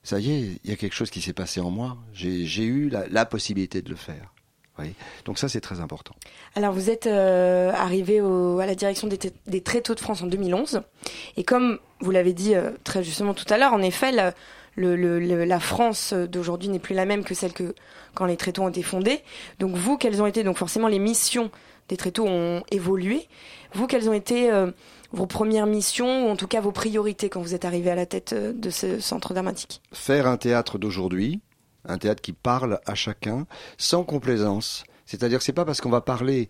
ça 0.03 0.19
y 0.19 0.31
est, 0.31 0.59
il 0.63 0.69
y 0.69 0.73
a 0.73 0.75
quelque 0.75 0.95
chose 0.95 1.09
qui 1.09 1.21
s'est 1.21 1.33
passé 1.33 1.61
en 1.61 1.71
moi. 1.71 1.97
J'ai 2.13 2.65
eu 2.65 2.89
la 2.89 3.25
possibilité 3.25 3.81
de 3.81 3.89
le 3.89 3.95
faire. 3.95 4.32
Voyez 4.75 4.95
Donc 5.25 5.37
ça, 5.37 5.47
c'est 5.49 5.61
très 5.61 5.79
important. 5.81 6.15
Alors 6.55 6.73
vous 6.73 6.89
êtes 6.89 7.05
euh, 7.07 7.71
arrivé 7.73 8.21
au- 8.21 8.59
à 8.59 8.65
la 8.65 8.73
direction 8.75 9.07
des, 9.07 9.61
Tréteaux 9.61 9.93
de 9.93 9.99
France 9.99 10.23
en 10.23 10.27
2011 10.27 10.81
et 11.37 11.43
comme 11.43 11.79
vous 11.99 12.09
l'avez 12.11 12.33
dit 12.33 12.55
euh, 12.55 12.71
très 12.83 13.03
justement 13.03 13.33
tout 13.35 13.45
à 13.53 13.57
l'heure, 13.57 13.73
en 13.73 13.81
effet, 13.83 14.11
la, 14.11 14.33
le- 14.75 14.95
le- 14.95 15.19
le- 15.19 15.45
la 15.45 15.59
France 15.59 16.13
d'aujourd'hui 16.13 16.69
n'est 16.69 16.79
plus 16.79 16.95
la 16.95 17.05
même 17.05 17.23
que 17.23 17.35
celle 17.35 17.53
que 17.53 17.75
quand 18.15 18.25
les 18.25 18.35
Tréteaux 18.37 18.63
ont 18.63 18.69
été 18.69 18.81
fondés. 18.81 19.21
Donc 19.59 19.75
vous, 19.75 19.97
quelles 19.97 20.21
ont 20.21 20.25
été 20.25 20.43
donc 20.43 20.57
forcément 20.57 20.87
les 20.87 20.99
missions 20.99 21.51
des 21.89 21.97
Tréteaux 21.97 22.25
ont 22.25 22.63
évolué. 22.71 23.27
Vous, 23.73 23.85
quelles 23.87 24.09
ont 24.09 24.13
été 24.13 24.49
euh, 24.51 24.71
vos 25.11 25.27
premières 25.27 25.67
missions 25.67 26.27
ou 26.27 26.29
en 26.31 26.35
tout 26.35 26.47
cas 26.47 26.61
vos 26.61 26.71
priorités 26.71 27.29
quand 27.29 27.41
vous 27.41 27.53
êtes 27.53 27.65
arrivé 27.65 27.91
à 27.91 27.95
la 27.95 28.05
tête 28.07 28.33
de 28.33 28.69
ce 28.71 28.99
centre 28.99 29.33
dramatique? 29.33 29.81
Faire 29.91 30.25
un 30.27 30.37
théâtre 30.37 30.77
d'aujourd'hui, 30.79 31.41
un 31.85 31.97
théâtre 31.97 32.21
qui 32.21 32.33
parle 32.33 32.79
à 32.85 32.95
chacun, 32.95 33.45
sans 33.77 34.03
complaisance. 34.03 34.83
C'est-à-dire 35.05 35.39
que 35.39 35.43
c'est 35.43 35.53
pas 35.53 35.65
parce 35.65 35.81
qu'on 35.81 35.89
va 35.89 36.01
parler 36.01 36.49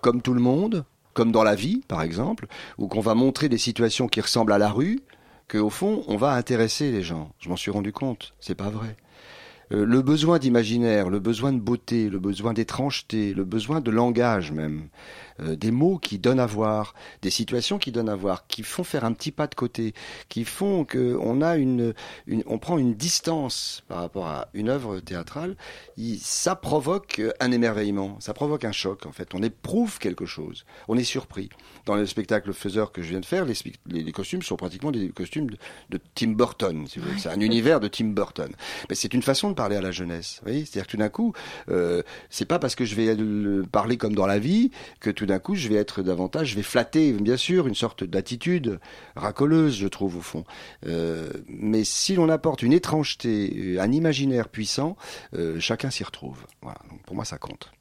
comme 0.00 0.22
tout 0.22 0.34
le 0.34 0.40
monde, 0.40 0.84
comme 1.14 1.32
dans 1.32 1.44
la 1.44 1.54
vie, 1.54 1.82
par 1.88 2.02
exemple, 2.02 2.46
ou 2.78 2.88
qu'on 2.88 3.00
va 3.00 3.14
montrer 3.14 3.48
des 3.48 3.58
situations 3.58 4.08
qui 4.08 4.20
ressemblent 4.20 4.52
à 4.52 4.58
la 4.58 4.70
rue, 4.70 5.00
qu'au 5.48 5.70
fond, 5.70 6.04
on 6.08 6.16
va 6.16 6.32
intéresser 6.32 6.90
les 6.90 7.02
gens. 7.02 7.32
Je 7.38 7.48
m'en 7.48 7.56
suis 7.56 7.70
rendu 7.70 7.92
compte. 7.92 8.34
C'est 8.40 8.54
pas 8.54 8.70
vrai. 8.70 8.96
Euh, 9.72 9.84
le 9.84 10.02
besoin 10.02 10.38
d'imaginaire, 10.38 11.10
le 11.10 11.18
besoin 11.18 11.52
de 11.52 11.58
beauté, 11.58 12.08
le 12.08 12.18
besoin 12.18 12.52
d'étrangeté, 12.52 13.34
le 13.34 13.44
besoin 13.44 13.80
de 13.80 13.90
langage 13.90 14.52
même, 14.52 14.88
euh, 15.40 15.56
des 15.56 15.70
mots 15.70 15.98
qui 15.98 16.18
donnent 16.18 16.40
à 16.40 16.46
voir, 16.46 16.94
des 17.22 17.30
situations 17.30 17.78
qui 17.78 17.92
donnent 17.92 18.08
à 18.08 18.16
voir, 18.16 18.46
qui 18.46 18.62
font 18.62 18.84
faire 18.84 19.04
un 19.04 19.12
petit 19.12 19.32
pas 19.32 19.46
de 19.46 19.54
côté, 19.54 19.94
qui 20.28 20.44
font 20.44 20.84
que 20.84 21.16
on 21.20 21.42
a 21.42 21.56
une, 21.56 21.94
une- 22.26 22.42
on 22.46 22.58
prend 22.58 22.78
une 22.78 22.94
distance 22.94 23.82
par 23.88 23.98
rapport 23.98 24.26
à 24.26 24.48
une 24.54 24.68
œuvre 24.68 25.00
théâtrale, 25.00 25.56
il- 25.96 26.18
ça 26.20 26.54
provoque 26.56 27.20
un 27.40 27.50
émerveillement, 27.52 28.16
ça 28.20 28.34
provoque 28.34 28.64
un 28.64 28.72
choc 28.72 29.06
en 29.06 29.12
fait. 29.12 29.34
On 29.34 29.42
éprouve 29.42 29.98
quelque 29.98 30.26
chose, 30.26 30.64
on 30.88 30.96
est 30.96 31.04
surpris. 31.04 31.48
Dans 31.86 31.94
le 31.96 32.06
spectacle 32.06 32.52
Faiseur 32.52 32.90
que 32.92 33.00
je 33.02 33.10
viens 33.10 33.20
de 33.20 33.24
faire, 33.26 33.44
les, 33.44 33.54
spect- 33.54 33.78
les- 33.86 34.02
les 34.02 34.12
costumes 34.12 34.42
sont 34.42 34.56
pratiquement 34.56 34.90
des 34.90 35.08
costumes 35.10 35.48
de, 35.50 35.56
de 35.90 36.00
Tim 36.14 36.32
Burton, 36.32 36.86
si 36.88 36.98
vous 36.98 37.06
voulez. 37.06 37.18
C'est 37.20 37.28
un 37.28 37.40
univers 37.40 37.78
de 37.80 37.88
Tim 37.88 38.06
Burton. 38.06 38.50
Mais 38.88 38.94
c'est 38.96 39.14
une 39.14 39.22
façon 39.22 39.50
de 39.50 39.54
parler 39.54 39.76
à 39.76 39.80
la 39.80 39.90
jeunesse. 39.92 40.40
C'est-à-dire 40.44 40.86
que 40.86 40.90
tout 40.90 40.96
d'un 40.96 41.08
coup, 41.08 41.32
euh, 41.70 42.02
c'est 42.30 42.44
pas 42.44 42.58
parce 42.58 42.74
que 42.74 42.84
je 42.84 42.94
vais 42.96 43.14
le- 43.14 43.64
parler 43.70 43.96
comme 43.96 44.14
dans 44.14 44.26
la 44.26 44.38
vie 44.38 44.70
que 45.00 45.10
tout 45.10 45.25
d'un 45.26 45.38
coup 45.38 45.54
je 45.54 45.68
vais 45.68 45.74
être 45.74 46.02
davantage, 46.02 46.48
je 46.48 46.56
vais 46.56 46.62
flatter, 46.62 47.12
bien 47.12 47.36
sûr, 47.36 47.66
une 47.66 47.74
sorte 47.74 48.04
d'attitude 48.04 48.80
racoleuse, 49.14 49.76
je 49.76 49.88
trouve 49.88 50.16
au 50.16 50.20
fond. 50.20 50.44
Euh, 50.86 51.30
mais 51.48 51.84
si 51.84 52.14
l'on 52.14 52.28
apporte 52.28 52.62
une 52.62 52.72
étrangeté, 52.72 53.76
euh, 53.76 53.80
un 53.80 53.92
imaginaire 53.92 54.48
puissant, 54.48 54.96
euh, 55.34 55.60
chacun 55.60 55.90
s'y 55.90 56.04
retrouve. 56.04 56.46
Pour 57.06 57.14
moi, 57.14 57.24
ça 57.24 57.38
compte. 57.38 57.72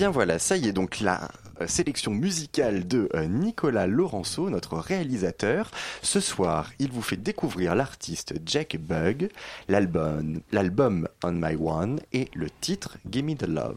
Bien 0.00 0.08
voilà, 0.08 0.38
ça 0.38 0.56
y 0.56 0.66
est 0.66 0.72
donc 0.72 1.00
la 1.00 1.28
euh, 1.60 1.66
sélection 1.66 2.10
musicale 2.10 2.88
de 2.88 3.10
euh, 3.14 3.26
Nicolas 3.26 3.86
Laurenceau, 3.86 4.48
notre 4.48 4.78
réalisateur. 4.78 5.70
Ce 6.00 6.20
soir, 6.20 6.72
il 6.78 6.90
vous 6.90 7.02
fait 7.02 7.18
découvrir 7.18 7.74
l'artiste 7.74 8.32
Jack 8.46 8.78
Bug, 8.78 9.28
l'album, 9.68 10.40
l'album 10.52 11.06
On 11.22 11.32
My 11.32 11.54
One 11.54 12.00
et 12.14 12.30
le 12.32 12.48
titre 12.48 12.96
Gimme 13.10 13.36
the 13.36 13.46
Love. 13.46 13.76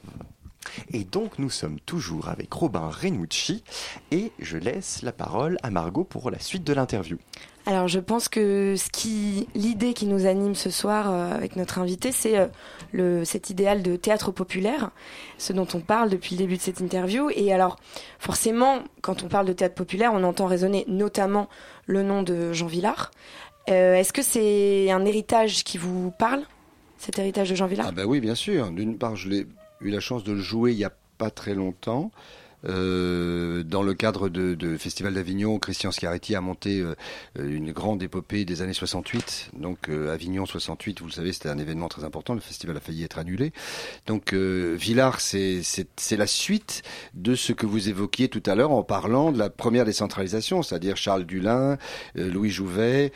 Et 0.93 1.03
donc 1.03 1.39
nous 1.39 1.49
sommes 1.49 1.81
toujours 1.81 2.29
avec 2.29 2.53
Robin 2.53 2.89
Renucci 2.89 3.65
et 4.11 4.31
je 4.39 4.57
laisse 4.57 5.01
la 5.01 5.11
parole 5.11 5.57
à 5.61 5.71
Margot 5.71 6.05
pour 6.05 6.31
la 6.31 6.39
suite 6.39 6.63
de 6.63 6.71
l'interview. 6.71 7.17
Alors 7.65 7.87
je 7.87 7.99
pense 7.99 8.27
que 8.27 8.75
l'idée 9.55 9.93
qui 9.93 10.05
nous 10.05 10.25
anime 10.25 10.53
ce 10.53 10.69
soir 10.69 11.09
euh, 11.09 11.33
avec 11.33 11.55
notre 11.55 11.79
invité, 11.79 12.11
c'est 12.11 12.49
euh, 12.95 13.23
cet 13.23 13.49
idéal 13.49 13.81
de 13.81 13.95
théâtre 13.95 14.31
populaire, 14.31 14.91
ce 15.37 15.53
dont 15.53 15.67
on 15.73 15.79
parle 15.79 16.09
depuis 16.09 16.35
le 16.35 16.39
début 16.39 16.57
de 16.57 16.61
cette 16.61 16.81
interview. 16.81 17.29
Et 17.33 17.53
alors 17.53 17.77
forcément, 18.19 18.79
quand 19.01 19.23
on 19.23 19.29
parle 19.29 19.47
de 19.47 19.53
théâtre 19.53 19.75
populaire, 19.75 20.11
on 20.13 20.23
entend 20.23 20.45
résonner 20.45 20.83
notamment 20.89 21.47
le 21.85 22.03
nom 22.03 22.21
de 22.21 22.51
Jean 22.51 22.67
Villard. 22.67 23.11
Euh, 23.69 23.95
Est-ce 23.95 24.11
que 24.11 24.21
c'est 24.21 24.91
un 24.91 25.05
héritage 25.05 25.63
qui 25.63 25.77
vous 25.77 26.11
parle, 26.11 26.41
cet 26.97 27.17
héritage 27.17 27.49
de 27.49 27.55
Jean 27.55 27.67
Villard? 27.67 27.87
Ah 27.89 27.91
ben 27.93 28.05
oui, 28.05 28.19
bien 28.19 28.35
sûr. 28.35 28.71
D'une 28.71 28.97
part, 28.97 29.15
je 29.15 29.29
l'ai 29.29 29.47
eu 29.79 29.89
la 29.89 30.01
chance 30.01 30.25
de 30.25 30.33
le 30.33 30.41
jouer 30.41 30.73
il 30.73 30.77
n'y 30.77 30.85
a 30.85 30.91
pas 31.17 31.29
très 31.29 31.53
longtemps. 31.53 32.11
Euh, 32.65 33.63
dans 33.63 33.83
le 33.83 33.93
cadre 33.93 34.29
de, 34.29 34.55
de 34.55 34.77
Festival 34.77 35.13
d'Avignon, 35.13 35.59
Christian 35.59 35.91
Schiaretti 35.91 36.35
a 36.35 36.41
monté 36.41 36.79
euh, 36.79 36.95
une 37.37 37.71
grande 37.71 38.03
épopée 38.03 38.45
des 38.45 38.61
années 38.61 38.73
68. 38.73 39.51
Donc 39.57 39.89
euh, 39.89 40.13
Avignon 40.13 40.45
68, 40.45 41.01
vous 41.01 41.07
le 41.07 41.11
savez, 41.11 41.33
c'était 41.33 41.49
un 41.49 41.57
événement 41.57 41.87
très 41.87 42.03
important. 42.03 42.33
Le 42.33 42.39
festival 42.39 42.77
a 42.77 42.79
failli 42.79 43.03
être 43.03 43.17
annulé. 43.17 43.51
Donc 44.07 44.33
euh, 44.33 44.75
Villars, 44.77 45.19
c'est 45.19 45.63
la 46.11 46.27
suite 46.27 46.83
de 47.13 47.35
ce 47.35 47.53
que 47.53 47.65
vous 47.65 47.89
évoquiez 47.89 48.29
tout 48.29 48.43
à 48.45 48.55
l'heure 48.55 48.71
en 48.71 48.83
parlant 48.83 49.31
de 49.31 49.37
la 49.37 49.49
première 49.49 49.85
décentralisation, 49.85 50.63
c'est-à-dire 50.63 50.97
Charles 50.97 51.25
Dulin, 51.25 51.77
euh, 52.17 52.31
Louis 52.31 52.49
Jouvet, 52.49 53.11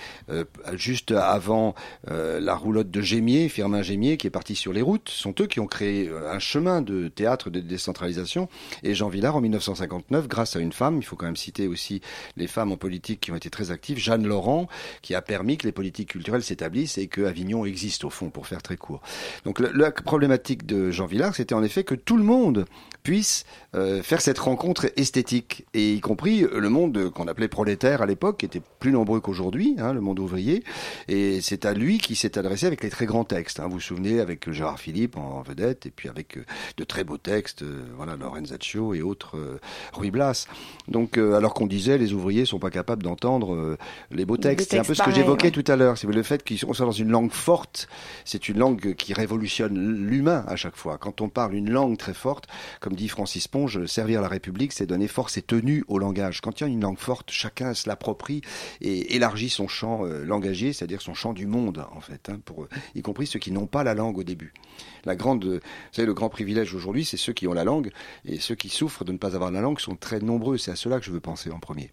juste 0.74 1.12
avant 1.12 1.76
la 2.08 2.56
roulotte 2.56 2.90
de 2.90 3.02
Gémier, 3.02 3.50
Firmin 3.50 3.82
Gémier, 3.82 4.18
qui 4.18 4.28
est 4.28 4.32
parti 4.32 4.56
sur 4.56 4.74
les 4.74 4.82
routes, 4.82 5.10
sont 5.10 5.34
eux 5.40 5.48
qui 5.48 5.60
ont 5.60 5.68
créé 5.68 6.10
un 6.30 6.40
chemin 6.40 6.82
de 6.82 7.08
théâtre 7.08 7.50
de 7.50 7.60
décentralisation. 7.60 8.50
Et 8.84 8.94
Jean 8.94 9.10
Villard, 9.10 9.37
en 9.38 9.42
1959, 9.42 10.28
grâce 10.28 10.56
à 10.56 10.60
une 10.60 10.72
femme, 10.72 10.98
il 10.98 11.04
faut 11.04 11.16
quand 11.16 11.26
même 11.26 11.36
citer 11.36 11.68
aussi 11.68 12.02
les 12.36 12.48
femmes 12.48 12.72
en 12.72 12.78
politique 12.78 13.22
qui 13.22 13.32
ont 13.32 13.36
été 13.36 13.50
très 13.50 13.72
actives, 13.72 13.98
Jeanne 13.98 14.28
Laurent, 14.28 14.68
qui 15.02 15.16
a 15.16 15.22
permis 15.22 15.58
que 15.58 15.66
les 15.66 15.72
politiques 15.72 16.10
culturelles 16.10 16.44
s'établissent 16.44 16.98
et 16.98 17.08
que 17.08 17.22
Avignon 17.22 17.66
existe 17.66 18.04
au 18.04 18.10
fond, 18.10 18.30
pour 18.30 18.48
faire 18.48 18.62
très 18.62 18.78
court. 18.78 19.02
Donc 19.46 19.60
la 19.60 19.92
problématique 19.92 20.66
de 20.66 20.92
Jean 20.92 21.06
Villard, 21.06 21.36
c'était 21.36 21.56
en 21.56 21.64
effet 21.64 21.84
que 21.84 21.96
tout 21.96 22.18
le 22.18 22.24
monde 22.24 22.66
puisse 23.04 23.46
euh, 23.74 24.04
faire 24.04 24.20
cette 24.20 24.40
rencontre 24.40 24.92
esthétique, 24.98 25.66
et 25.74 25.94
y 25.94 26.02
compris 26.02 26.44
euh, 26.44 26.60
le 26.60 26.70
monde 26.70 27.10
qu'on 27.12 27.28
appelait 27.28 27.48
prolétaire 27.48 28.02
à 28.02 28.06
l'époque, 28.06 28.40
qui 28.40 28.46
était 28.46 28.62
plus 28.80 28.92
nombreux 28.92 29.22
qu'aujourd'hui, 29.22 29.76
hein, 29.78 29.94
le 29.94 30.02
monde 30.02 30.20
ouvrier, 30.20 30.64
et 31.08 31.40
c'est 31.42 31.66
à 31.66 31.74
lui 31.74 32.00
qui 32.00 32.16
s'est 32.16 32.38
adressé 32.38 32.66
avec 32.66 32.84
les 32.84 32.90
très 32.90 33.06
grands 33.06 33.24
textes. 33.24 33.60
Hein. 33.60 33.68
Vous 33.68 33.76
vous 33.76 33.80
souvenez, 33.80 34.20
avec 34.20 34.52
Gérard 34.52 34.80
Philippe 34.80 35.18
en 35.18 35.42
vedette, 35.42 35.86
et 35.86 35.92
puis 35.92 36.10
avec 36.10 36.38
euh, 36.38 36.46
de 36.78 36.84
très 36.84 37.04
beaux 37.04 37.18
textes, 37.18 37.62
euh, 37.62 37.84
voilà, 37.96 38.16
Lorenzaccio 38.16 38.94
et 38.94 39.02
autres, 39.02 39.27
euh, 39.36 39.60
Ruy 39.94 40.12
Blas. 40.12 40.48
Donc, 40.88 41.18
euh, 41.18 41.36
alors 41.36 41.54
qu'on 41.54 41.68
disait, 41.68 41.98
les 41.98 42.14
ouvriers 42.14 42.46
sont 42.46 42.60
pas 42.60 42.70
capables 42.70 43.04
d'entendre 43.04 43.54
euh, 43.54 43.78
les 44.12 44.26
beaux 44.26 44.38
textes. 44.38 44.72
C'est 44.72 44.80
un 44.80 44.84
peu 44.84 44.94
ce 44.94 45.04
que 45.04 45.12
j'évoquais 45.12 45.48
ouais. 45.48 45.52
tout 45.52 45.64
à 45.72 45.76
l'heure. 45.76 45.98
C'est 45.98 46.08
le 46.08 46.24
fait 46.24 46.48
qu'on 46.48 46.74
soit 46.74 46.86
dans 46.86 46.92
une 46.92 47.10
langue 47.10 47.32
forte, 47.32 47.88
c'est 48.26 48.50
une 48.50 48.58
langue 48.58 48.94
qui 48.96 49.14
révolutionne 49.14 49.78
l'humain 49.78 50.46
à 50.48 50.56
chaque 50.56 50.76
fois. 50.76 50.98
Quand 50.98 51.22
on 51.22 51.30
parle 51.30 51.56
une 51.56 51.70
langue 51.70 51.98
très 51.98 52.14
forte, 52.14 52.46
comme 52.80 52.94
dit 52.94 53.10
Francis 53.10 53.48
Ponge, 53.48 53.86
servir 53.86 54.22
la 54.22 54.28
République, 54.28 54.74
c'est 54.74 54.86
donner 54.86 55.08
force 55.08 55.38
et 55.38 55.42
tenue 55.42 55.84
au 55.88 56.00
langage. 56.00 56.42
Quand 56.42 56.60
il 56.60 56.64
y 56.64 56.68
a 56.68 56.70
une 56.70 56.82
langue 56.82 57.00
forte, 57.00 57.32
chacun 57.32 57.74
se 57.74 57.88
l'approprie 57.90 58.42
et 58.82 59.16
élargit 59.16 59.50
son 59.50 59.68
champ 59.68 60.04
langagier, 60.04 60.74
c'est-à-dire 60.74 61.02
son 61.02 61.14
champ 61.14 61.34
du 61.34 61.48
monde, 61.48 61.86
en 61.96 62.02
fait, 62.02 62.30
hein, 62.30 62.40
pour, 62.46 62.68
y 62.96 63.02
compris 63.02 63.28
ceux 63.28 63.40
qui 63.40 63.52
n'ont 63.52 63.68
pas 63.68 63.84
la 63.84 63.94
langue 63.94 64.18
au 64.18 64.24
début. 64.24 64.54
La 65.08 65.16
grande, 65.16 65.46
vous 65.46 65.60
savez, 65.94 66.06
le 66.06 66.14
grand 66.14 66.28
privilège 66.28 66.76
aujourd'hui, 66.76 67.06
c'est 67.06 67.16
ceux 67.16 67.32
qui 67.32 67.48
ont 67.48 67.54
la 67.54 67.64
langue, 67.64 67.92
et 68.26 68.40
ceux 68.40 68.56
qui 68.56 68.68
souffrent 68.68 69.06
de 69.06 69.14
ne 69.14 69.18
pas 69.18 69.36
avoir 69.36 69.52
la 69.52 69.62
langue 69.62 69.80
sont 69.80 69.96
très 69.96 70.20
nombreux. 70.20 70.58
C'est 70.58 70.72
à 70.72 70.76
cela 70.76 71.00
que 71.00 71.06
je 71.06 71.12
veux 71.12 71.22
penser 71.22 71.50
en 71.50 71.60
premier. 71.60 71.92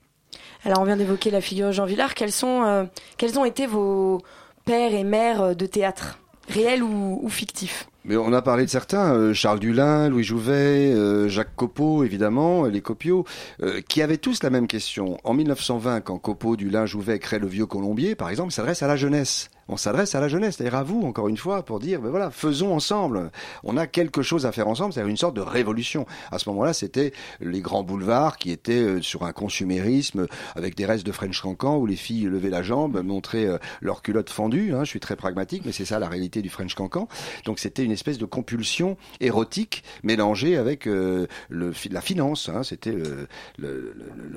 Alors 0.64 0.80
on 0.80 0.84
vient 0.84 0.96
d'évoquer 0.96 1.30
la 1.30 1.40
figure 1.40 1.68
de 1.68 1.72
Jean 1.72 1.84
Villard. 1.84 2.14
Quels, 2.14 2.32
sont, 2.32 2.64
euh, 2.64 2.84
quels 3.16 3.38
ont 3.38 3.44
été 3.44 3.66
vos 3.68 4.20
pères 4.64 4.94
et 4.94 5.04
mères 5.04 5.42
euh, 5.42 5.54
de 5.54 5.66
théâtre 5.66 6.18
Réels 6.48 6.82
ou, 6.82 7.20
ou 7.22 7.28
fictifs 7.28 7.88
Mais 8.04 8.16
on 8.16 8.32
a 8.32 8.42
parlé 8.42 8.64
de 8.64 8.70
certains, 8.70 9.14
euh, 9.14 9.32
Charles 9.32 9.60
Dulin, 9.60 10.08
Louis 10.08 10.24
Jouvet, 10.24 10.92
euh, 10.92 11.28
Jacques 11.28 11.56
Copeau, 11.56 12.04
évidemment, 12.04 12.64
les 12.64 12.82
Copiaux, 12.82 13.24
euh, 13.62 13.80
qui 13.88 14.02
avaient 14.02 14.18
tous 14.18 14.42
la 14.42 14.50
même 14.50 14.66
question. 14.66 15.18
En 15.24 15.32
1920, 15.32 16.02
quand 16.02 16.18
Copeau, 16.18 16.56
Dulin, 16.56 16.84
Jouvet 16.84 17.18
créent 17.18 17.38
le 17.38 17.46
Vieux 17.46 17.66
Colombier, 17.66 18.14
par 18.14 18.28
exemple, 18.28 18.52
s'adresse 18.52 18.82
à 18.82 18.86
la 18.86 18.96
jeunesse. 18.96 19.48
On 19.68 19.76
s'adresse 19.76 20.14
à 20.14 20.20
la 20.20 20.28
jeunesse, 20.28 20.56
c'est-à-dire 20.56 20.78
à 20.78 20.82
vous, 20.82 21.02
encore 21.02 21.28
une 21.28 21.36
fois, 21.36 21.64
pour 21.64 21.80
dire, 21.80 22.00
ben 22.00 22.10
voilà, 22.10 22.30
faisons 22.30 22.74
ensemble. 22.74 23.30
On 23.62 23.76
a 23.76 23.86
quelque 23.86 24.22
chose 24.22 24.46
à 24.46 24.52
faire 24.52 24.68
ensemble, 24.68 24.92
c'est-à-dire 24.92 25.10
une 25.10 25.16
sorte 25.16 25.34
de 25.36 25.40
révolution. 25.40 26.06
À 26.30 26.38
ce 26.38 26.48
moment-là, 26.50 26.72
c'était 26.72 27.12
les 27.40 27.60
grands 27.60 27.82
boulevards 27.82 28.36
qui 28.36 28.50
étaient 28.50 28.72
euh, 28.74 29.02
sur 29.02 29.24
un 29.24 29.32
consumérisme 29.32 30.26
avec 30.54 30.74
des 30.74 30.86
restes 30.86 31.06
de 31.06 31.12
French 31.12 31.40
Cancan 31.40 31.76
où 31.78 31.86
les 31.86 31.96
filles 31.96 32.24
levaient 32.24 32.50
la 32.50 32.62
jambe, 32.62 33.02
montraient 33.02 33.46
euh, 33.46 33.58
leurs 33.80 34.02
culottes 34.02 34.30
fendues. 34.30 34.74
Hein, 34.74 34.84
je 34.84 34.90
suis 34.90 35.00
très 35.00 35.16
pragmatique, 35.16 35.62
mais 35.64 35.72
c'est 35.72 35.84
ça 35.84 35.98
la 35.98 36.08
réalité 36.08 36.42
du 36.42 36.48
French 36.50 36.74
Cancan. 36.74 37.08
Donc 37.44 37.58
c'était 37.58 37.84
une 37.84 37.92
espèce 37.92 38.18
de 38.18 38.26
compulsion 38.26 38.96
érotique 39.20 39.84
mélangée 40.02 40.56
avec 40.56 40.86
euh, 40.86 41.26
le, 41.48 41.72
la 41.90 42.00
finance. 42.00 42.48
Hein, 42.48 42.62
c'était 42.62 42.92
le, 42.92 43.28
le- 43.58 43.94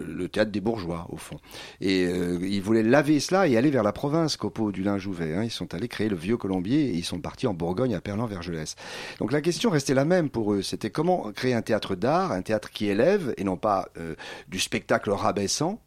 le- 0.07 0.27
théâtre 0.29 0.51
des 0.51 0.61
bourgeois, 0.61 1.07
au 1.09 1.17
fond. 1.17 1.37
Et 1.79 2.03
ils 2.03 2.61
voulaient 2.61 2.83
laver 2.83 3.19
cela 3.21 3.47
et 3.47 3.55
aller 3.55 3.69
vers 3.69 3.83
la 3.83 3.93
province, 3.93 4.35
Copeau, 4.35 4.71
du 4.73 4.83
Hein. 5.23 5.43
Ils 5.43 5.51
sont 5.51 5.73
allés 5.73 5.87
créer 5.87 6.09
le 6.09 6.15
Vieux 6.15 6.37
Colombier 6.37 6.89
et 6.89 6.93
ils 6.93 7.05
sont 7.05 7.19
partis 7.19 7.47
en 7.47 7.53
Bourgogne, 7.53 7.95
à 7.95 8.01
Perlan-Vergelès. 8.01 8.75
Donc 9.19 9.31
la 9.31 9.41
question 9.41 9.69
restait 9.69 9.93
la 9.93 10.05
même 10.05 10.29
pour 10.29 10.53
eux. 10.53 10.61
C'était 10.61 10.89
comment 10.89 11.31
créer 11.31 11.53
un 11.53 11.61
théâtre 11.61 11.95
d'art, 11.95 12.31
un 12.31 12.41
théâtre 12.41 12.69
qui 12.69 12.87
élève 12.87 13.33
et 13.37 13.43
non 13.43 13.57
pas 13.57 13.89
euh, 13.97 14.15
du 14.47 14.59
spectacle 14.59 15.11
rabaissant. 15.11 15.79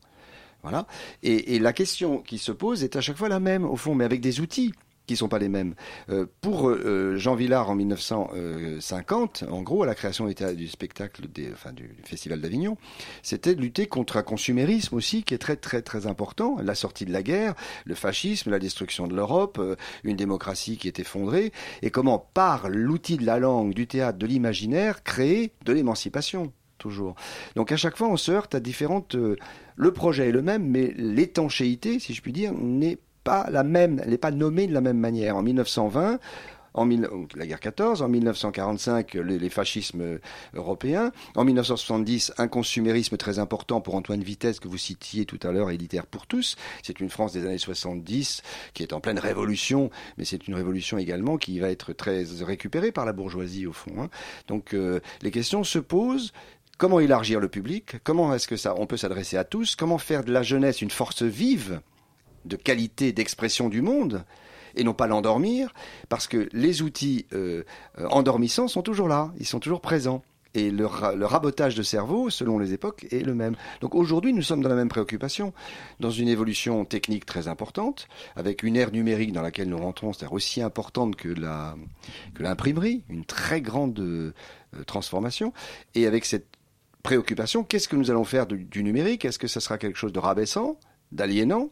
Voilà. 0.62 0.86
Et 1.22 1.58
la 1.58 1.72
question 1.72 2.18
qui 2.18 2.36
se 2.36 2.52
pose 2.52 2.84
est 2.84 2.94
à 2.94 3.00
chaque 3.00 3.16
fois 3.16 3.30
la 3.30 3.40
même, 3.40 3.64
au 3.64 3.76
fond, 3.76 3.94
mais 3.94 4.04
avec 4.04 4.20
des 4.20 4.40
outils 4.40 4.74
qui 5.10 5.16
sont 5.16 5.28
pas 5.28 5.40
les 5.40 5.48
mêmes. 5.48 5.74
Euh, 6.08 6.26
pour 6.40 6.70
euh, 6.70 7.16
Jean 7.16 7.34
Villard 7.34 7.68
en 7.68 7.74
1950, 7.74 9.42
en 9.50 9.62
gros, 9.62 9.82
à 9.82 9.86
la 9.86 9.96
création 9.96 10.28
du, 10.28 10.68
spectacle 10.68 11.26
des, 11.26 11.50
enfin, 11.52 11.72
du, 11.72 11.96
Festival 12.04 12.40
d'Avignon, 12.40 12.76
c'était 13.24 13.56
de 13.56 13.60
lutter 13.60 13.88
contre 13.88 14.18
un 14.18 14.22
consumérisme 14.22 14.94
aussi 14.94 15.24
qui 15.24 15.34
est 15.34 15.38
très 15.38 15.56
très 15.56 15.82
très 15.82 16.06
important. 16.06 16.58
La 16.62 16.76
sortie 16.76 17.06
de 17.06 17.12
la 17.12 17.24
guerre, 17.24 17.54
le 17.86 17.96
fascisme, 17.96 18.50
la 18.50 18.60
destruction 18.60 19.08
de 19.08 19.16
l'Europe, 19.16 19.58
euh, 19.58 19.74
une 20.04 20.14
démocratie 20.14 20.78
qui 20.78 20.86
est 20.86 21.00
effondrée, 21.00 21.52
et 21.82 21.90
comment 21.90 22.20
par 22.20 22.68
l'outil 22.68 23.16
de 23.16 23.26
la 23.26 23.40
langue, 23.40 23.74
du 23.74 23.88
théâtre, 23.88 24.16
de 24.16 24.26
l'imaginaire, 24.26 25.02
créer 25.02 25.50
de 25.64 25.72
l'émancipation 25.72 26.52
toujours. 26.78 27.16
Donc 27.56 27.72
à 27.72 27.76
chaque 27.76 27.96
fois, 27.96 28.08
on 28.08 28.16
se 28.16 28.30
heurte 28.30 28.54
à 28.54 28.60
différentes. 28.60 29.16
euh, 29.16 29.36
le 29.74 29.92
projet 29.92 30.28
est 30.28 30.32
le 30.32 30.42
même, 30.42 30.68
mais 30.68 30.94
l'étanchéité, 30.96 31.98
si 31.98 32.14
je 32.14 32.22
puis 32.22 32.32
dire, 32.32 32.52
n'est 32.52 32.98
pas 33.24 33.48
la 33.50 33.62
même, 33.62 34.00
elle 34.02 34.10
n'est 34.10 34.18
pas 34.18 34.30
nommée 34.30 34.66
de 34.66 34.74
la 34.74 34.80
même 34.80 34.98
manière. 34.98 35.36
En 35.36 35.42
1920, 35.42 36.18
en 36.74 36.88
la 37.34 37.46
guerre 37.46 37.58
14, 37.60 38.00
en 38.02 38.08
1945, 38.08 39.14
les, 39.14 39.38
les 39.38 39.50
fascismes 39.50 40.02
euh, 40.02 40.18
européens, 40.54 41.10
en 41.34 41.44
1970, 41.44 42.32
un 42.38 42.46
consumérisme 42.46 43.16
très 43.16 43.40
important 43.40 43.80
pour 43.80 43.96
Antoine 43.96 44.22
Vitesse, 44.22 44.60
que 44.60 44.68
vous 44.68 44.78
citiez 44.78 45.24
tout 45.26 45.40
à 45.42 45.50
l'heure, 45.50 45.70
élitaire 45.70 46.06
pour 46.06 46.28
tous. 46.28 46.56
C'est 46.82 47.00
une 47.00 47.10
France 47.10 47.32
des 47.32 47.44
années 47.44 47.58
70 47.58 48.42
qui 48.72 48.82
est 48.84 48.92
en 48.92 49.00
pleine 49.00 49.18
révolution, 49.18 49.90
mais 50.16 50.24
c'est 50.24 50.46
une 50.46 50.54
révolution 50.54 50.96
également 50.96 51.38
qui 51.38 51.58
va 51.58 51.70
être 51.70 51.92
très 51.92 52.24
récupérée 52.42 52.92
par 52.92 53.04
la 53.04 53.12
bourgeoisie, 53.12 53.66
au 53.66 53.72
fond. 53.72 53.92
hein. 54.02 54.08
Donc 54.46 54.72
euh, 54.74 55.00
les 55.22 55.32
questions 55.32 55.64
se 55.64 55.78
posent. 55.80 56.32
Comment 56.78 57.00
élargir 57.00 57.40
le 57.40 57.48
public? 57.48 57.96
Comment 58.04 58.32
est-ce 58.32 58.48
que 58.48 58.56
ça, 58.56 58.74
on 58.78 58.86
peut 58.86 58.96
s'adresser 58.96 59.36
à 59.36 59.44
tous? 59.44 59.76
Comment 59.76 59.98
faire 59.98 60.24
de 60.24 60.32
la 60.32 60.42
jeunesse 60.42 60.80
une 60.80 60.90
force 60.90 61.22
vive? 61.22 61.80
De 62.44 62.56
qualité 62.56 63.12
d'expression 63.12 63.68
du 63.68 63.82
monde 63.82 64.24
et 64.76 64.84
non 64.84 64.94
pas 64.94 65.06
l'endormir 65.06 65.74
Parce 66.08 66.26
que 66.28 66.48
les 66.52 66.82
outils 66.82 67.26
euh, 67.32 67.64
endormissants 68.10 68.68
sont 68.68 68.82
toujours 68.82 69.08
là, 69.08 69.32
ils 69.38 69.46
sont 69.46 69.60
toujours 69.60 69.80
présents. 69.80 70.22
Et 70.52 70.72
le, 70.72 70.84
ra- 70.84 71.14
le 71.14 71.26
rabotage 71.26 71.76
de 71.76 71.82
cerveau, 71.84 72.28
selon 72.28 72.58
les 72.58 72.72
époques, 72.72 73.06
est 73.12 73.24
le 73.24 73.34
même. 73.36 73.54
Donc 73.80 73.94
aujourd'hui, 73.94 74.32
nous 74.32 74.42
sommes 74.42 74.62
dans 74.62 74.68
la 74.68 74.74
même 74.74 74.88
préoccupation, 74.88 75.52
dans 76.00 76.10
une 76.10 76.26
évolution 76.26 76.84
technique 76.84 77.24
très 77.24 77.46
importante, 77.46 78.08
avec 78.34 78.64
une 78.64 78.74
ère 78.76 78.90
numérique 78.90 79.30
dans 79.30 79.42
laquelle 79.42 79.68
nous 79.68 79.78
rentrons, 79.78 80.12
c'est-à-dire 80.12 80.32
aussi 80.32 80.60
importante 80.60 81.14
que 81.14 81.28
la 81.28 81.76
que 82.34 82.42
l'imprimerie, 82.42 83.04
une 83.08 83.24
très 83.24 83.60
grande 83.60 84.00
euh, 84.00 84.32
transformation, 84.86 85.52
et 85.94 86.08
avec 86.08 86.24
cette 86.24 86.48
préoccupation, 87.04 87.62
qu'est-ce 87.62 87.86
que 87.86 87.94
nous 87.94 88.10
allons 88.10 88.24
faire 88.24 88.46
du, 88.48 88.64
du 88.64 88.82
numérique? 88.82 89.24
Est-ce 89.24 89.38
que 89.38 89.46
ça 89.46 89.60
sera 89.60 89.78
quelque 89.78 89.98
chose 89.98 90.12
de 90.12 90.18
rabaissant, 90.18 90.80
d'aliénant? 91.12 91.70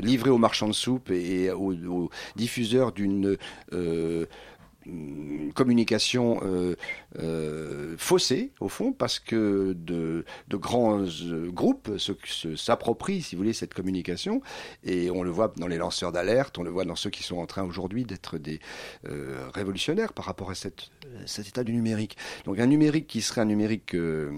Livré 0.00 0.30
aux 0.30 0.38
marchands 0.38 0.68
de 0.68 0.72
soupe 0.72 1.10
et, 1.10 1.50
aux, 1.50 2.10
diffuseurs 2.36 2.92
d'une 2.92 3.36
euh, 3.72 4.26
une 4.86 5.52
communication 5.52 6.40
euh, 6.42 6.74
euh, 7.18 7.94
faussée, 7.98 8.52
au 8.60 8.68
fond, 8.68 8.92
parce 8.92 9.18
que 9.18 9.74
de, 9.78 10.24
de 10.48 10.56
grands 10.56 11.00
euh, 11.02 11.50
groupes 11.50 11.90
s'approprient, 12.56 13.22
si 13.22 13.34
vous 13.34 13.42
voulez, 13.42 13.52
cette 13.52 13.74
communication. 13.74 14.40
Et 14.84 15.10
on 15.10 15.22
le 15.22 15.30
voit 15.30 15.52
dans 15.56 15.66
les 15.66 15.76
lanceurs 15.76 16.12
d'alerte, 16.12 16.58
on 16.58 16.62
le 16.62 16.70
voit 16.70 16.84
dans 16.84 16.96
ceux 16.96 17.10
qui 17.10 17.22
sont 17.22 17.38
en 17.38 17.46
train 17.46 17.64
aujourd'hui 17.64 18.04
d'être 18.04 18.38
des 18.38 18.60
euh, 19.08 19.48
révolutionnaires 19.52 20.12
par 20.12 20.24
rapport 20.24 20.50
à 20.50 20.54
cet 20.54 20.90
état 21.38 21.64
du 21.64 21.72
numérique. 21.72 22.16
Donc 22.44 22.58
un 22.58 22.66
numérique 22.66 23.06
qui 23.06 23.20
serait 23.20 23.42
un 23.42 23.46
numérique 23.46 23.94
euh, 23.94 24.30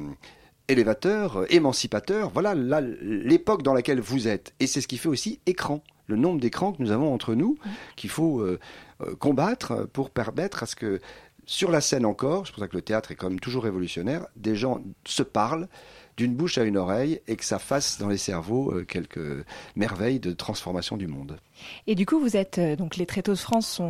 élévateur, 0.69 1.39
euh, 1.39 1.47
émancipateur, 1.51 2.31
voilà 2.31 2.55
là, 2.55 2.81
l'époque 2.81 3.63
dans 3.63 3.75
laquelle 3.75 4.01
vous 4.01 4.29
êtes. 4.29 4.55
Et 4.61 4.67
c'est 4.67 4.81
ce 4.81 4.89
qui 4.89 4.99
fait 4.99 5.09
aussi 5.09 5.41
écran, 5.47 5.83
le 6.07 6.17
nombre 6.17 6.41
d'écrans 6.41 6.73
que 6.73 6.83
nous 6.83 6.91
avons 6.91 7.13
entre 7.13 7.35
nous, 7.35 7.57
qu'il 7.97 8.11
faut 8.11 8.41
euh, 8.41 8.59
euh, 9.03 9.15
combattre 9.17 9.89
pour 9.93 10.11
permettre 10.11 10.63
à 10.63 10.67
ce 10.67 10.77
que, 10.77 11.01
sur 11.47 11.71
la 11.71 11.81
scène 11.81 12.07
encore, 12.07 12.47
c'est 12.47 12.53
pour 12.53 12.63
ça 12.63 12.69
que 12.69 12.77
le 12.77 12.83
théâtre 12.83 13.13
est 13.13 13.15
quand 13.15 13.29
même 13.29 13.41
toujours 13.41 13.65
révolutionnaire, 13.65 14.27
des 14.37 14.57
gens 14.57 14.83
se 15.05 15.23
parlent 15.23 15.69
d'une 16.17 16.35
bouche 16.35 16.59
à 16.59 16.65
une 16.65 16.77
oreille 16.77 17.21
et 17.27 17.37
que 17.37 17.45
ça 17.45 17.59
fasse 17.59 17.99
dans 17.99 18.09
les 18.09 18.19
cerveaux 18.19 18.73
euh, 18.73 18.85
quelques 18.85 19.45
merveilles 19.77 20.21
de 20.21 20.33
transformation 20.33 20.97
du 20.97 21.07
monde. 21.07 21.39
Et 21.87 21.95
du 21.95 22.07
coup, 22.07 22.19
vous 22.19 22.37
êtes 22.37 22.59
euh, 22.59 22.77
donc 22.77 22.97
les 22.97 23.07
Tréteaux 23.07 23.33
de 23.33 23.39
France 23.39 23.81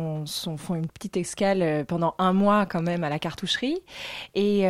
font 0.57 0.75
une 0.75 0.87
petite 0.87 1.17
escale 1.17 1.61
euh, 1.61 1.83
pendant 1.83 2.15
un 2.19 2.31
mois 2.33 2.65
quand 2.65 2.81
même 2.81 3.03
à 3.03 3.09
la 3.09 3.19
cartoucherie. 3.19 3.79
Et 4.35 4.63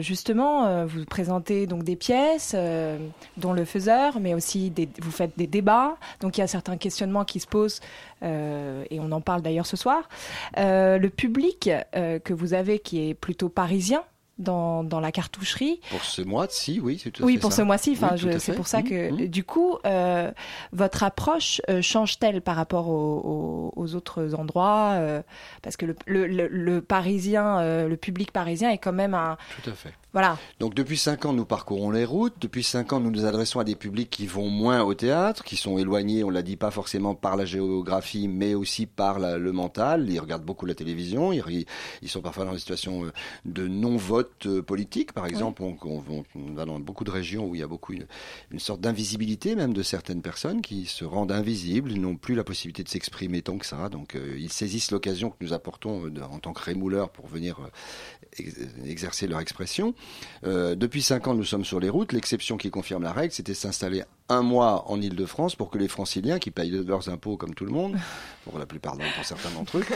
justement, 0.00 0.84
vous 0.86 1.04
présentez 1.04 1.66
donc 1.66 1.84
des 1.84 1.96
pièces, 1.96 2.54
dont 3.36 3.52
le 3.52 3.64
faiseur, 3.64 4.20
mais 4.20 4.34
aussi 4.34 4.72
vous 5.00 5.10
faites 5.10 5.36
des 5.36 5.46
débats. 5.46 5.96
Donc 6.20 6.36
il 6.36 6.40
y 6.40 6.44
a 6.44 6.46
certains 6.46 6.76
questionnements 6.76 7.24
qui 7.24 7.40
se 7.40 7.46
posent, 7.46 7.80
et 8.22 8.98
on 9.00 9.12
en 9.12 9.20
parle 9.20 9.42
d'ailleurs 9.42 9.66
ce 9.66 9.76
soir. 9.76 10.08
Le 10.56 11.08
public 11.08 11.70
que 11.92 12.32
vous 12.32 12.54
avez, 12.54 12.78
qui 12.78 13.08
est 13.08 13.14
plutôt 13.14 13.48
parisien. 13.48 14.02
Dans, 14.36 14.82
dans 14.82 14.98
la 14.98 15.12
cartoucherie. 15.12 15.80
Pour 15.90 16.02
ce 16.04 16.20
mois-ci, 16.20 16.80
oui, 16.82 17.00
c'est 17.00 17.12
tout 17.12 17.22
à 17.22 17.26
Oui, 17.26 17.34
fait 17.34 17.38
pour 17.38 17.52
ça. 17.52 17.58
ce 17.58 17.62
mois-ci. 17.62 17.92
Enfin, 17.92 18.16
Oui, 18.20 18.34
c'est 18.40 18.54
pour 18.56 18.66
ça 18.66 18.80
Mmh, 18.80 18.88
que, 18.88 19.10
mmh. 19.12 19.28
du 19.28 19.44
coup, 19.44 19.78
euh, 19.86 20.32
votre 20.72 21.04
approche 21.04 21.60
euh, 21.70 21.80
change-t-elle 21.80 22.40
par 22.42 22.56
rapport 22.56 22.88
aux, 22.88 23.94
autres 23.94 24.34
endroits 24.34 24.94
euh, 24.94 25.22
Parce 25.62 25.76
que 25.76 25.86
le, 25.86 25.94
le, 26.06 26.26
le- 26.26 26.48
le 26.48 26.80
parisien, 26.80 27.86
le 27.86 27.96
public 27.96 28.32
parisien 28.32 28.70
est 28.70 28.78
quand 28.78 28.92
même 28.92 29.14
un. 29.14 29.36
Tout 29.62 29.70
à 29.70 29.74
fait. 29.74 29.92
Voilà. 30.14 30.38
Donc 30.60 30.74
depuis 30.74 30.96
cinq 30.96 31.26
ans, 31.26 31.32
nous 31.34 31.44
parcourons 31.44 31.90
les 31.90 32.04
routes. 32.06 32.34
Depuis 32.40 32.62
cinq 32.62 32.92
ans, 32.92 33.00
nous 33.00 33.10
nous 33.10 33.24
adressons 33.26 33.58
à 33.58 33.64
des 33.64 33.74
publics 33.74 34.08
qui 34.08 34.26
vont 34.26 34.48
moins 34.48 34.82
au 34.82 34.94
théâtre, 34.94 35.42
qui 35.44 35.56
sont 35.56 35.76
éloignés, 35.76 36.24
on 36.24 36.30
l'a 36.30 36.42
dit, 36.42 36.56
pas 36.56 36.70
forcément 36.70 37.14
par 37.16 37.36
la 37.36 37.44
géographie, 37.44 38.28
mais 38.28 38.54
aussi 38.54 38.86
par 38.86 39.18
la- 39.18 39.38
le 39.38 39.50
mental. 39.52 40.08
Ils 40.08 40.20
regardent 40.20 40.44
beaucoup 40.44 40.66
la 40.66 40.74
télévision. 40.76 41.32
Ils, 41.32 41.66
ils 42.00 42.08
sont 42.08 42.22
parfois 42.22 42.44
dans 42.44 42.52
des 42.52 42.60
situations 42.60 43.04
euh, 43.04 43.12
de 43.44 43.66
non-vote 43.66 44.46
euh, 44.46 44.62
politique, 44.62 45.12
par 45.12 45.26
exemple. 45.26 45.62
On, 45.64 45.76
on- 45.84 46.04
on- 46.08 46.24
on 46.36 46.54
va 46.54 46.64
dans 46.64 46.78
beaucoup 46.78 47.02
de 47.04 47.10
régions 47.10 47.46
où 47.48 47.56
il 47.56 47.60
y 47.60 47.64
a 47.64 47.66
beaucoup 47.66 47.92
une, 47.92 48.06
une 48.52 48.60
sorte 48.60 48.80
d'invisibilité 48.80 49.56
même 49.56 49.74
de 49.74 49.82
certaines 49.82 50.22
personnes 50.22 50.62
qui 50.62 50.86
se 50.86 51.04
rendent 51.04 51.32
invisibles, 51.32 51.92
n'ont 51.92 52.14
plus 52.16 52.36
la 52.36 52.44
possibilité 52.44 52.84
de 52.84 52.88
s'exprimer 52.88 53.42
tant 53.42 53.58
que 53.58 53.66
ça. 53.66 53.88
Donc 53.88 54.14
euh, 54.14 54.36
ils 54.38 54.52
saisissent 54.52 54.92
l'occasion 54.92 55.30
que 55.30 55.36
nous 55.40 55.52
apportons 55.52 56.06
euh, 56.06 56.22
en 56.30 56.38
tant 56.38 56.52
que 56.52 56.62
rémouleurs 56.62 57.10
pour 57.10 57.26
venir 57.26 57.58
euh, 57.60 57.68
ex- 58.38 58.60
exercer 58.86 59.26
leur 59.26 59.40
expression. 59.40 59.92
Euh, 60.46 60.74
depuis 60.74 61.02
cinq 61.02 61.26
ans, 61.26 61.34
nous 61.34 61.44
sommes 61.44 61.64
sur 61.64 61.80
les 61.80 61.88
routes. 61.88 62.12
L'exception 62.12 62.56
qui 62.56 62.70
confirme 62.70 63.02
la 63.02 63.12
règle, 63.12 63.32
c'était 63.32 63.54
s'installer 63.54 64.02
un 64.28 64.42
mois 64.42 64.90
en 64.90 65.00
Ile-de-France 65.00 65.54
pour 65.54 65.70
que 65.70 65.78
les 65.78 65.88
franciliens, 65.88 66.38
qui 66.38 66.50
payent 66.50 66.70
leurs 66.70 67.08
impôts 67.08 67.36
comme 67.36 67.54
tout 67.54 67.64
le 67.64 67.72
monde, 67.72 67.96
pour 68.44 68.58
la 68.58 68.66
plupart 68.66 68.96
d'entre 68.96 69.14
pour 69.14 69.24
certains 69.24 69.50
d'entre 69.50 69.78
eux, 69.78 69.84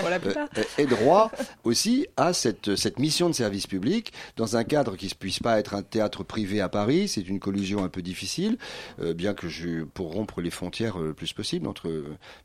euh, 0.57 0.63
aient 0.79 0.87
droit 0.87 1.31
aussi 1.65 2.07
à 2.17 2.33
cette, 2.33 2.77
cette 2.77 2.99
mission 2.99 3.29
de 3.29 3.35
service 3.35 3.67
public 3.67 4.13
dans 4.37 4.57
un 4.57 4.65
cadre 4.65 4.97
qui 4.97 5.07
ne 5.07 5.15
puisse 5.15 5.41
pas 5.41 5.59
être 5.59 5.75
un 5.75 5.83
théâtre 5.83 6.25
privé 6.25 6.61
à 6.61 6.69
Paris. 6.69 7.09
C'est 7.09 7.29
une 7.29 7.41
collusion 7.41 7.85
un 7.85 7.89
peu 7.89 8.03
difficile, 8.03 8.59
euh, 9.01 9.15
bien 9.15 9.35
que 9.35 9.49
je, 9.49 9.85
pour 9.85 10.13
rompre 10.13 10.41
les 10.41 10.51
frontières 10.51 11.01
euh, 11.01 11.09
le 11.09 11.15
plus 11.15 11.33
possible 11.33 11.67
entre 11.67 11.91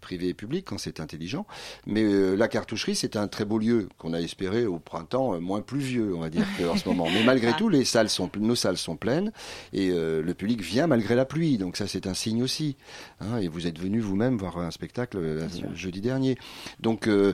privé 0.02 0.30
et 0.30 0.34
public 0.34 0.66
quand 0.66 0.78
c'est 0.78 1.00
intelligent. 1.00 1.46
Mais 1.86 2.04
euh, 2.04 2.36
la 2.36 2.48
cartoucherie, 2.48 2.96
c'est 2.96 3.16
un 3.16 3.28
très 3.28 3.46
beau 3.46 3.60
lieu 3.60 3.90
qu'on 3.98 4.14
a 4.14 4.20
espéré 4.20 4.66
au 4.66 4.80
printemps 4.80 5.40
moins 5.40 5.62
pluvieux, 5.62 6.16
on 6.16 6.20
va 6.20 6.30
dire, 6.30 6.46
qu'en 6.58 6.78
ce 6.78 6.88
moment. 6.88 7.08
Mais 7.14 7.24
malgré 7.24 7.54
tout, 7.54 7.70
les 7.70 7.86
salles 7.86 8.10
sont, 8.10 8.30
nos 8.38 8.56
salles 8.56 8.78
sont 8.78 8.96
pleines 8.96 9.32
et 9.72 9.90
le 9.90 10.34
public 10.34 10.62
vient 10.62 10.88
malgré 10.88 11.16
la 11.16 11.26
pluie. 11.26 11.58
Donc 11.58 11.73
ça, 11.78 11.88
c'est 11.88 12.08
un 12.08 12.14
signe 12.14 12.44
aussi. 12.44 12.76
hein. 13.22 13.38
et 13.38 13.48
vous 13.48 13.68
êtes 13.68 13.80
venu 13.80 14.00
vous-même 14.00 14.38
voir 14.38 14.58
un 14.58 14.72
spectacle 14.72 15.18
euh, 15.18 15.48
jeudi 15.76 16.02
dernier. 16.02 16.38
Donc 16.80 17.08
euh, 17.08 17.34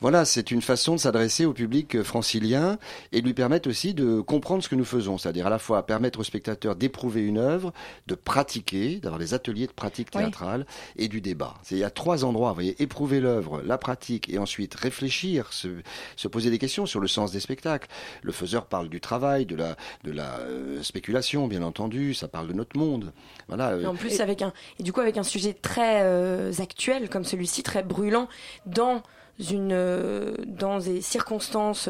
voilà, 0.00 0.24
c'est 0.24 0.50
une 0.50 0.62
façon 0.62 0.94
de 0.94 1.00
s'adresser 1.00 1.44
au 1.46 1.52
public 1.52 1.96
euh, 1.96 2.04
francilien 2.04 2.78
et 3.12 3.20
de 3.20 3.26
lui 3.26 3.34
permettre 3.34 3.68
aussi 3.68 3.94
de 3.94 4.20
comprendre 4.20 4.62
ce 4.62 4.68
que 4.68 4.74
nous 4.74 4.84
faisons, 4.84 5.18
c'est-à-dire 5.18 5.46
à 5.46 5.50
la 5.50 5.58
fois 5.58 5.84
permettre 5.86 6.20
aux 6.20 6.24
spectateurs 6.24 6.76
d'éprouver 6.76 7.22
une 7.22 7.38
œuvre, 7.38 7.72
de 8.06 8.14
pratiquer, 8.14 8.96
d'avoir 9.00 9.18
des 9.18 9.34
ateliers 9.34 9.66
de 9.66 9.72
pratique 9.72 10.08
Oui. 10.14 10.20
théâtrale 10.22 10.66
et 10.96 11.08
du 11.08 11.20
débat. 11.20 11.54
Il 11.70 11.78
y 11.78 11.84
a 11.84 11.90
trois 11.90 12.24
endroits, 12.24 12.50
vous 12.50 12.54
voyez, 12.56 12.80
éprouver 12.82 13.20
l'œuvre, 13.20 13.62
la 13.64 13.78
pratique 13.78 14.28
et 14.28 14.38
ensuite 14.38 14.74
réfléchir, 14.74 15.52
se, 15.52 15.68
se 16.16 16.28
poser 16.28 16.50
des 16.50 16.58
questions 16.58 16.86
sur 16.86 17.00
le 17.00 17.08
sens 17.08 17.32
des 17.32 17.40
spectacles. 17.40 17.88
Le 18.22 18.32
faiseur 18.32 18.66
parle 18.66 18.88
du 18.88 19.00
travail, 19.00 19.46
de 19.46 19.56
la, 19.56 19.76
de 20.04 20.10
la 20.12 20.38
euh, 20.40 20.82
spéculation, 20.82 21.46
bien 21.48 21.62
entendu, 21.62 22.14
ça 22.14 22.28
parle 22.28 22.48
de 22.48 22.52
notre 22.52 22.78
monde. 22.78 23.12
Voilà. 23.48 23.75
Et 23.80 23.86
en 23.86 23.94
plus, 23.94 24.20
avec 24.20 24.42
un, 24.42 24.52
et 24.78 24.82
du 24.82 24.92
coup, 24.92 25.00
avec 25.00 25.16
un 25.16 25.22
sujet 25.22 25.52
très 25.52 26.02
euh, 26.02 26.52
actuel 26.60 27.08
comme 27.08 27.24
celui-ci, 27.24 27.62
très 27.62 27.82
brûlant, 27.82 28.28
dans 28.66 29.02
une, 29.50 29.72
euh, 29.72 30.34
dans 30.46 30.78
des 30.78 31.00
circonstances 31.00 31.88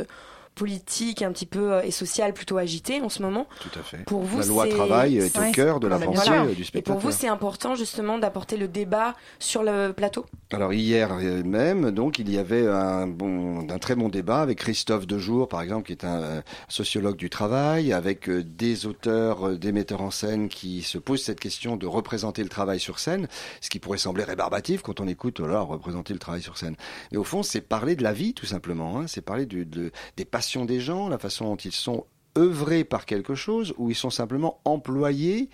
politiques 0.56 1.22
un 1.22 1.30
petit 1.30 1.46
peu 1.46 1.74
euh, 1.74 1.82
et 1.82 1.90
sociales 1.92 2.32
plutôt 2.32 2.56
agitées 2.56 3.00
en 3.02 3.08
ce 3.08 3.22
moment. 3.22 3.46
Tout 3.60 3.78
à 3.78 3.82
fait. 3.82 4.04
Pour 4.04 4.22
vous, 4.22 4.40
la 4.40 4.46
loi 4.46 4.66
travail 4.68 5.18
est 5.18 5.38
au 5.38 5.52
cœur 5.52 5.78
de 5.78 5.86
la 5.86 5.98
pensée 5.98 6.30
euh, 6.32 6.54
du 6.54 6.62
Et 6.62 6.64
spectateur. 6.64 6.98
pour 6.98 7.10
vous, 7.10 7.16
c'est 7.16 7.28
important 7.28 7.74
justement 7.76 8.18
d'apporter 8.18 8.56
le 8.56 8.66
débat 8.66 9.14
sur 9.38 9.62
le 9.62 9.92
plateau? 9.92 10.24
Alors 10.50 10.72
hier 10.72 11.14
même, 11.44 11.90
donc 11.90 12.18
il 12.18 12.30
y 12.32 12.38
avait 12.38 12.66
un 12.66 13.06
bon, 13.06 13.68
un 13.68 13.78
très 13.78 13.94
bon 13.94 14.08
débat 14.08 14.40
avec 14.40 14.58
Christophe 14.58 15.06
Dejour, 15.06 15.46
par 15.46 15.60
exemple, 15.60 15.86
qui 15.86 15.92
est 15.92 16.04
un 16.04 16.42
sociologue 16.68 17.16
du 17.16 17.28
travail, 17.28 17.92
avec 17.92 18.28
euh, 18.28 18.42
des 18.42 18.86
auteurs, 18.86 19.58
des 19.58 19.72
metteurs 19.72 20.00
en 20.00 20.10
scène 20.10 20.48
qui 20.48 20.82
se 20.82 20.96
posent 20.96 21.22
cette 21.22 21.38
question 21.40 21.76
de 21.76 21.86
représenter 21.86 22.42
le 22.42 22.48
travail 22.48 22.80
sur 22.80 22.98
scène, 22.98 23.28
ce 23.60 23.68
qui 23.68 23.78
pourrait 23.78 23.98
sembler 23.98 24.24
rébarbatif 24.24 24.80
quand 24.80 25.00
on 25.00 25.06
écoute, 25.06 25.40
voilà, 25.40 25.60
représenter 25.60 26.14
le 26.14 26.18
travail 26.18 26.40
sur 26.40 26.56
scène. 26.56 26.76
Mais 27.12 27.18
au 27.18 27.24
fond, 27.24 27.42
c'est 27.42 27.60
parler 27.60 27.94
de 27.94 28.02
la 28.02 28.14
vie, 28.14 28.32
tout 28.32 28.46
simplement. 28.46 28.98
Hein, 29.00 29.04
c'est 29.06 29.20
parler 29.20 29.44
du- 29.44 29.66
de, 29.66 29.90
des 30.16 30.24
passions 30.24 30.45
des 30.54 30.80
gens, 30.80 31.08
la 31.08 31.18
façon 31.18 31.46
dont 31.46 31.56
ils 31.56 31.72
sont 31.72 32.06
œuvrés 32.36 32.84
par 32.84 33.06
quelque 33.06 33.34
chose, 33.34 33.74
ou 33.78 33.90
ils 33.90 33.96
sont 33.96 34.10
simplement 34.10 34.60
employés, 34.64 35.50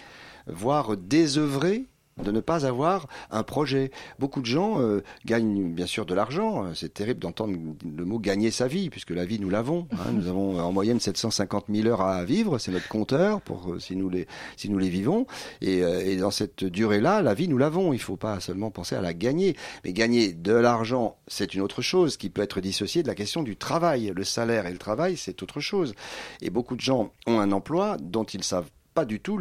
voire 0.46 0.96
désœuvrés 0.96 1.87
de 2.22 2.31
ne 2.31 2.40
pas 2.40 2.66
avoir 2.66 3.07
un 3.31 3.42
projet. 3.42 3.90
Beaucoup 4.18 4.40
de 4.40 4.46
gens 4.46 4.81
euh, 4.81 5.03
gagnent 5.25 5.72
bien 5.72 5.87
sûr 5.87 6.05
de 6.07 6.14
l'argent. 6.14 6.75
C'est 6.75 6.92
terrible 6.92 7.20
d'entendre 7.20 7.55
le 7.85 8.05
mot 8.05 8.18
gagner 8.18 8.51
sa 8.51 8.66
vie, 8.68 8.90
puisque 8.90 9.11
la 9.11 9.25
vie 9.25 9.38
nous 9.40 9.51
l'avons. 9.51 9.87
hein. 9.92 10.12
Nous 10.12 10.27
avons 10.29 10.59
euh, 10.59 10.62
en 10.62 10.72
moyenne 10.72 11.01
750 11.01 11.66
000 11.70 11.88
heures 11.88 12.03
à 12.03 12.25
vivre, 12.25 12.59
c'est 12.59 12.70
notre 12.72 12.88
compteur 12.88 13.40
pour 13.40 13.72
euh, 13.72 13.79
si 13.79 13.96
nous 13.96 14.09
les 14.11 14.27
si 14.57 14.68
nous 14.68 14.79
les 14.79 14.88
vivons. 14.90 15.27
Et, 15.61 15.83
euh, 15.83 16.18
dans 16.20 16.31
cette 16.31 16.64
durée-là, 16.64 17.22
la 17.22 17.35
vie 17.35 17.48
nous 17.48 17.59
l'avons. 17.59 17.92
Il 17.92 17.98
faut 18.01 18.16
pas 18.16 18.40
seulement 18.40 18.70
penser 18.70 18.94
à 18.94 19.01
la 19.01 19.14
gagner, 19.14 19.57
mais 19.85 19.92
gagner 19.92 20.33
de 20.33 20.53
l'argent, 20.53 21.16
c'est 21.29 21.55
une 21.55 21.61
autre 21.62 21.83
chose 21.83 22.16
qui 22.16 22.29
peut 22.31 22.42
être 22.42 22.61
dissociée 22.61 23.03
de 23.03 23.09
la 23.09 23.14
question 23.14 23.42
du 23.42 23.57
travail. 23.57 24.12
Le 24.14 24.25
salaire 24.25 24.66
et 24.66 24.72
le 24.72 24.79
travail, 24.79 25.16
c'est 25.16 25.42
autre 25.42 25.61
chose. 25.61 25.94
Et 26.40 26.51
beaucoup 26.51 26.77
de 26.77 26.81
gens 26.81 27.11
ont 27.27 27.40
un 27.40 27.53
emploi 27.53 27.96
dont 28.01 28.25
ils 28.25 28.44
savent 28.44 28.70
pas 28.94 29.05
du 29.07 29.20
tout 29.20 29.38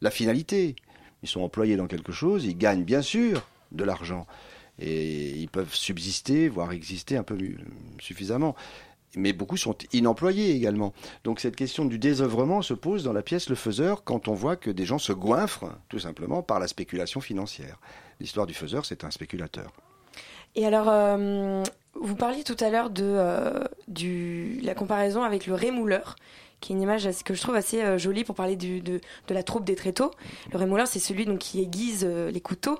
la 0.00 0.10
finalité. 0.10 0.74
Ils 1.22 1.28
sont 1.28 1.42
employés 1.42 1.76
dans 1.76 1.86
quelque 1.86 2.12
chose, 2.12 2.44
ils 2.44 2.56
gagnent 2.56 2.84
bien 2.84 3.02
sûr 3.02 3.46
de 3.72 3.84
l'argent. 3.84 4.26
Et 4.78 5.30
ils 5.32 5.48
peuvent 5.48 5.74
subsister, 5.74 6.48
voire 6.48 6.72
exister 6.72 7.16
un 7.16 7.22
peu 7.22 7.36
suffisamment. 8.00 8.56
Mais 9.16 9.32
beaucoup 9.32 9.56
sont 9.56 9.76
inemployés 9.92 10.54
également. 10.54 10.94
Donc 11.24 11.40
cette 11.40 11.56
question 11.56 11.84
du 11.84 11.98
désœuvrement 11.98 12.62
se 12.62 12.74
pose 12.74 13.02
dans 13.02 13.12
la 13.12 13.22
pièce 13.22 13.48
Le 13.48 13.56
Faiseur 13.56 14.04
quand 14.04 14.28
on 14.28 14.34
voit 14.34 14.56
que 14.56 14.70
des 14.70 14.84
gens 14.84 14.98
se 14.98 15.12
goinfrent 15.12 15.76
tout 15.88 15.98
simplement 15.98 16.42
par 16.42 16.60
la 16.60 16.68
spéculation 16.68 17.20
financière. 17.20 17.78
L'histoire 18.20 18.46
du 18.46 18.54
faiseur, 18.54 18.86
c'est 18.86 19.02
un 19.04 19.10
spéculateur. 19.10 19.72
Et 20.54 20.66
alors, 20.66 20.88
euh, 20.88 21.62
vous 21.94 22.14
parliez 22.16 22.44
tout 22.44 22.56
à 22.60 22.70
l'heure 22.70 22.90
de 22.90 23.04
euh, 23.04 23.64
la 24.62 24.74
comparaison 24.74 25.22
avec 25.22 25.46
le 25.46 25.54
rémouleur, 25.54 26.16
qui 26.60 26.72
est 26.72 26.76
une 26.76 26.82
image 26.82 27.08
que 27.24 27.34
je 27.34 27.40
trouve 27.40 27.54
assez 27.56 27.82
euh, 27.82 27.98
jolie 27.98 28.24
pour 28.24 28.34
parler 28.34 28.56
de, 28.56 28.78
de 28.80 29.00
la 29.34 29.42
troupe 29.42 29.64
des 29.64 29.76
tréteaux. 29.76 30.10
Le 30.52 30.58
rémouleur, 30.58 30.86
c'est 30.86 30.98
celui 30.98 31.24
donc, 31.24 31.38
qui 31.38 31.60
aiguise 31.60 32.04
euh, 32.08 32.30
les 32.30 32.40
couteaux. 32.40 32.78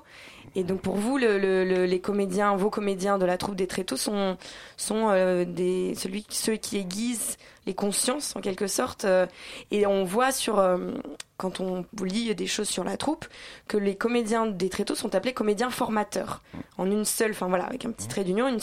Et 0.53 0.63
donc 0.63 0.81
pour 0.81 0.95
vous, 0.95 1.17
le, 1.17 1.37
le- 1.39 1.63
le- 1.63 1.85
les 1.85 1.99
comédiens, 2.01 2.55
vos 2.57 2.69
comédiens 2.69 3.17
de 3.17 3.25
la 3.25 3.37
troupe 3.37 3.55
des 3.55 3.67
tréteaux 3.67 3.95
sont, 3.95 4.37
sont 4.75 5.07
euh, 5.09 5.45
des, 5.45 5.95
celui, 5.95 6.25
ceux 6.29 6.57
qui 6.57 6.77
aiguisent 6.77 7.37
les 7.65 7.73
consciences 7.73 8.35
en 8.35 8.41
quelque 8.41 8.67
sorte. 8.67 9.05
et 9.71 9.85
on 9.85 10.03
voit 10.03 10.31
sur, 10.31 10.61
quand 11.37 11.59
on 11.59 11.85
lit 12.03 12.33
des 12.35 12.47
choses 12.47 12.67
sur 12.67 12.83
la 12.83 12.97
troupe, 12.97 13.25
que 13.67 13.77
les 13.77 13.95
comédiens 13.95 14.47
des 14.47 14.67
tréteaux 14.69 14.95
sont 14.95 15.13
appelés 15.15 15.33
comédiens 15.33 15.69
formateurs. 15.69 16.41
En 16.77 16.89
une 16.89 17.05
seule, 17.05 17.31
enfin 17.31 17.47
voilà, 17.47 17.65
avec 17.65 17.85
un 17.85 17.91
petit 17.91 18.07
trait 18.07 18.23
d'union, 18.23 18.47
une 18.47 18.59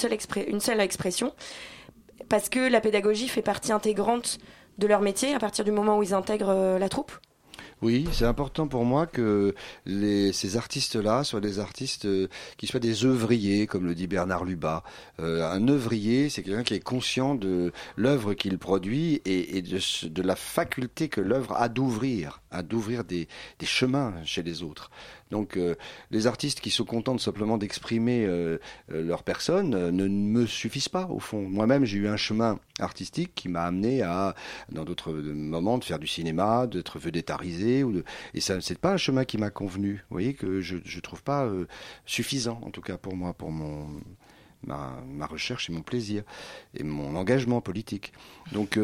une 0.49 0.61
seule 0.61 0.81
expression. 0.81 1.33
parce 2.29 2.49
que 2.49 2.59
la 2.69 2.81
pédagogie 2.81 3.29
fait 3.29 3.41
partie 3.43 3.73
intégrante 3.73 4.39
de 4.79 4.87
leur 4.87 5.01
métier 5.01 5.35
à 5.35 5.39
partir 5.39 5.65
du 5.65 5.73
moment 5.73 5.99
où 5.99 6.03
ils 6.03 6.15
intègrent 6.15 6.51
euh, 6.51 6.79
la 6.79 6.89
troupe? 6.89 7.13
Oui, 7.81 8.09
c'est 8.11 8.25
important 8.25 8.67
pour 8.67 8.85
moi 8.85 9.07
que 9.07 9.55
ces 9.87 10.57
artistes-là 10.57 11.23
soient 11.23 11.41
des 11.41 11.61
artistes 11.61 12.07
euh, 12.07 12.27
qui 12.57 12.67
soient 12.67 12.81
des 12.81 13.05
œuvriers, 13.05 13.69
comme 13.69 13.87
le 13.87 13.95
dit 13.95 14.09
Bernard 14.09 14.45
Lubat. 14.45 14.83
Euh, 15.21 15.49
un 15.49 15.69
œuvrier, 15.69 16.29
c'est 16.29 16.43
quelqu'un 16.43 16.65
qui 16.65 16.75
est 16.75 16.81
conscient 16.81 17.37
de 17.37 17.73
l'œuvre 17.97 18.35
qu'il 18.35 18.59
produit 18.59 19.23
et, 19.25 19.63
de, 19.63 20.23
la 20.23 20.35
faculté 20.35 21.09
que 21.09 21.21
l'œuvre 21.21 21.55
a 21.57 21.69
d'ouvrir, 21.69 22.41
a 22.51 22.65
d'ouvrir 22.65 23.05
des 23.05 23.29
chemins 23.63 24.13
chez 24.25 24.43
les 24.43 24.65
autres. 24.65 24.91
Donc, 25.31 25.57
euh, 25.57 25.75
les 26.11 26.27
artistes 26.27 26.61
qui 26.61 26.71
se 26.71 26.83
contentent 26.83 27.21
simplement 27.21 27.59
d'exprimer 27.59 28.25
euh, 28.25 28.59
euh, 28.93 29.03
leur 29.03 29.23
personne 29.23 29.91
ne 29.91 30.09
me 30.09 30.47
suffisent 30.47 30.89
pas, 30.89 31.07
au 31.07 31.19
fond. 31.19 31.43
Moi-même, 31.49 31.85
j'ai 31.85 31.99
eu 31.99 32.09
un 32.09 32.17
chemin 32.17 32.59
artistique 32.81 33.33
qui 33.35 33.49
m'a 33.49 33.63
amené 33.63 34.03
à, 34.03 34.35
dans 34.71 34.85
d'autres 34.85 35.13
moments, 35.13 35.79
de 35.79 35.85
faire 35.85 35.99
du 35.99 36.07
cinéma, 36.07 36.67
d'être 36.67 36.99
de... 36.99 38.05
et 38.35 38.41
ça, 38.41 38.61
c'est 38.61 38.79
pas 38.79 38.93
un 38.93 38.97
chemin 38.97 39.25
qui 39.25 39.39
m'a 39.39 39.51
convenu. 39.51 40.05
Vous 40.09 40.15
voyez 40.15 40.35
que 40.35 40.61
je, 40.61 40.79
je 40.85 41.01
trouve 41.01 41.23
pas 41.23 41.51
suffisant, 42.07 42.61
en 42.65 42.71
tout 42.71 42.81
cas 42.81 42.97
pour 42.97 43.17
moi, 43.17 43.33
pour 43.35 43.51
mon 43.51 43.87
ma, 44.67 45.27
recherche 45.27 45.71
et 45.71 45.73
mon 45.73 45.83
plaisir 45.83 46.23
et 46.75 46.83
mon 46.83 47.17
engagement 47.17 47.61
politique. 47.61 48.13
Donc 48.53 48.79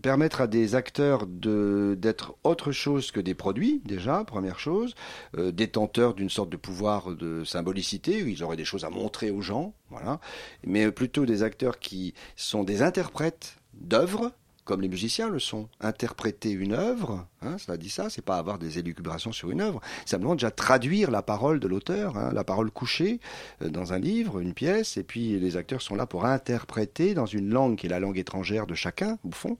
permettre 0.00 0.40
à 0.40 0.46
des 0.46 0.74
acteurs 0.74 1.26
de 1.26 1.96
d'être 1.98 2.34
autre 2.44 2.72
chose 2.72 3.10
que 3.10 3.20
des 3.20 3.34
produits 3.34 3.82
déjà 3.84 4.24
première 4.24 4.58
chose 4.58 4.94
euh, 5.36 5.52
détenteurs 5.52 6.14
d'une 6.14 6.30
sorte 6.30 6.50
de 6.50 6.56
pouvoir 6.56 7.14
de 7.14 7.44
symbolicité 7.44 8.22
où 8.22 8.26
ils 8.26 8.42
auraient 8.42 8.56
des 8.56 8.64
choses 8.64 8.84
à 8.84 8.90
montrer 8.90 9.30
aux 9.30 9.42
gens 9.42 9.74
voilà. 9.90 10.20
Mais 10.64 10.90
plutôt 10.90 11.26
des 11.26 11.42
acteurs 11.42 11.78
qui 11.78 12.14
sont 12.36 12.64
des 12.64 12.82
interprètes 12.82 13.56
d'œuvres 13.74 14.32
comme 14.70 14.82
les 14.82 14.88
musiciens 14.88 15.28
le 15.28 15.40
sont. 15.40 15.68
Interpréter 15.80 16.52
une 16.52 16.74
œuvre, 16.74 17.26
hein, 17.42 17.58
cela 17.58 17.76
dit 17.76 17.90
ça, 17.90 18.08
c'est 18.08 18.24
pas 18.24 18.36
avoir 18.36 18.56
des 18.56 18.78
élucubrations 18.78 19.32
sur 19.32 19.50
une 19.50 19.60
œuvre, 19.60 19.80
c'est 20.04 20.10
simplement 20.10 20.36
déjà 20.36 20.52
traduire 20.52 21.10
la 21.10 21.22
parole 21.22 21.58
de 21.58 21.66
l'auteur, 21.66 22.16
hein, 22.16 22.30
la 22.32 22.44
parole 22.44 22.70
couchée 22.70 23.18
euh, 23.62 23.68
dans 23.68 23.92
un 23.92 23.98
livre, 23.98 24.38
une 24.38 24.54
pièce, 24.54 24.96
et 24.96 25.02
puis 25.02 25.40
les 25.40 25.56
acteurs 25.56 25.82
sont 25.82 25.96
là 25.96 26.06
pour 26.06 26.24
interpréter 26.24 27.14
dans 27.14 27.26
une 27.26 27.50
langue 27.50 27.78
qui 27.78 27.86
est 27.86 27.88
la 27.88 27.98
langue 27.98 28.16
étrangère 28.16 28.68
de 28.68 28.76
chacun, 28.76 29.18
au 29.24 29.32
fond, 29.32 29.56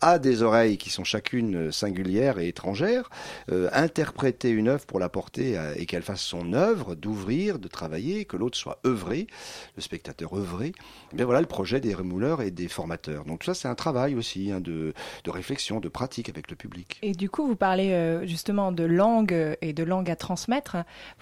à 0.00 0.20
des 0.20 0.42
oreilles 0.42 0.78
qui 0.78 0.90
sont 0.90 1.02
chacune 1.02 1.56
euh, 1.56 1.72
singulières 1.72 2.38
et 2.38 2.46
étrangères, 2.46 3.10
euh, 3.50 3.68
interpréter 3.72 4.50
une 4.50 4.68
œuvre 4.68 4.86
pour 4.86 5.00
la 5.00 5.08
porter 5.08 5.58
et 5.74 5.84
qu'elle 5.86 6.04
fasse 6.04 6.20
son 6.20 6.52
œuvre, 6.52 6.94
d'ouvrir, 6.94 7.58
de 7.58 7.66
travailler, 7.66 8.24
que 8.24 8.36
l'autre 8.36 8.56
soit 8.56 8.78
œuvré, 8.86 9.26
le 9.74 9.82
spectateur 9.82 10.36
œuvré. 10.36 10.70
Bien 11.14 11.24
voilà 11.24 11.40
le 11.40 11.46
projet 11.46 11.80
des 11.80 11.94
remouleurs 11.94 12.42
et 12.42 12.50
des 12.50 12.68
formateurs. 12.68 13.24
Donc 13.24 13.40
tout 13.40 13.46
ça 13.46 13.54
c'est 13.54 13.68
un 13.68 13.74
travail 13.74 14.14
aussi 14.14 14.50
hein, 14.52 14.60
de, 14.60 14.92
de 15.24 15.30
réflexion, 15.30 15.80
de 15.80 15.88
pratique 15.88 16.28
avec 16.28 16.50
le 16.50 16.56
public. 16.56 16.98
Et 17.02 17.12
du 17.12 17.30
coup, 17.30 17.46
vous 17.46 17.56
parlez 17.56 17.92
euh, 17.92 18.26
justement 18.26 18.72
de 18.72 18.84
langue 18.84 19.56
et 19.62 19.72
de 19.72 19.82
langue 19.84 20.10
à 20.10 20.16
transmettre. 20.16 20.76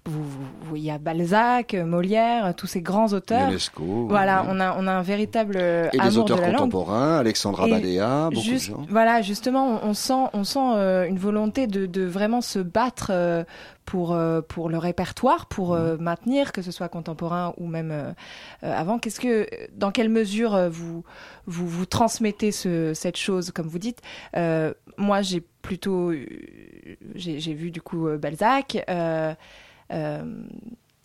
Vous, 0.07 0.23
vous- 0.23 0.39
vous- 0.63 0.77
il 0.77 0.83
y 0.85 0.91
a 0.91 0.99
Balzac, 0.99 1.75
Molière, 1.75 2.55
tous 2.57 2.67
ces 2.67 2.81
grands 2.81 3.13
auteurs. 3.13 3.49
Ionesco. 3.49 4.07
Voilà, 4.09 4.45
on 4.49 4.59
a, 4.61 4.77
on 4.79 4.87
a 4.87 4.93
un 4.93 5.03
véritable 5.03 5.57
et 5.59 5.91
des 5.93 5.99
amour 6.01 6.25
auteurs 6.25 6.37
de 6.39 6.43
la 6.43 6.49
langue. 6.49 6.59
contemporains, 6.59 7.19
Alexandra 7.19 7.69
Et 7.69 7.71
Badea, 7.73 8.31
beaucoup 8.31 8.41
Juste- 8.47 8.71
de 8.71 8.75
gens. 8.77 8.87
Voilà, 8.89 9.23
justement, 9.23 9.81
on, 9.85 9.91
on 9.91 9.95
sent, 9.95 10.15
on 10.33 10.45
sent 10.45 10.59
euh, 10.77 11.07
une 11.07 11.19
volonté 11.19 11.67
de, 11.67 11.87
de 11.87 12.03
vraiment 12.05 12.41
se 12.41 12.59
battre 12.59 13.09
euh, 13.11 13.45
pour 13.85 14.13
euh, 14.13 14.41
pour 14.41 14.69
le 14.69 14.79
répertoire, 14.79 15.47
pour 15.47 15.75
euh, 15.75 15.97
Mmh. 15.97 16.03
maintenir 16.03 16.53
que 16.53 16.63
ce 16.63 16.71
soit 16.71 16.89
contemporain 16.89 17.55
ou 17.57 17.67
même 17.67 17.91
euh, 17.91 18.13
avant. 18.63 18.99
Qu'est-ce 18.99 19.21
que, 19.21 19.47
dans 19.73 19.91
quelle 19.91 20.09
mesure 20.09 20.69
vous 20.71 21.05
vous 21.47 21.67
vous 21.69 21.87
transmettez 21.87 22.53
ce, 22.53 22.95
cette 22.95 23.17
chose, 23.17 23.51
comme 23.51 23.67
vous 23.67 23.79
dites? 23.79 24.01
Moi, 24.97 25.23
j'ai 25.23 25.41
plutôt, 25.63 26.13
j'ai 27.15 27.55
vu 27.55 27.71
du 27.71 27.81
coup 27.81 28.09
Balzac. 28.19 28.77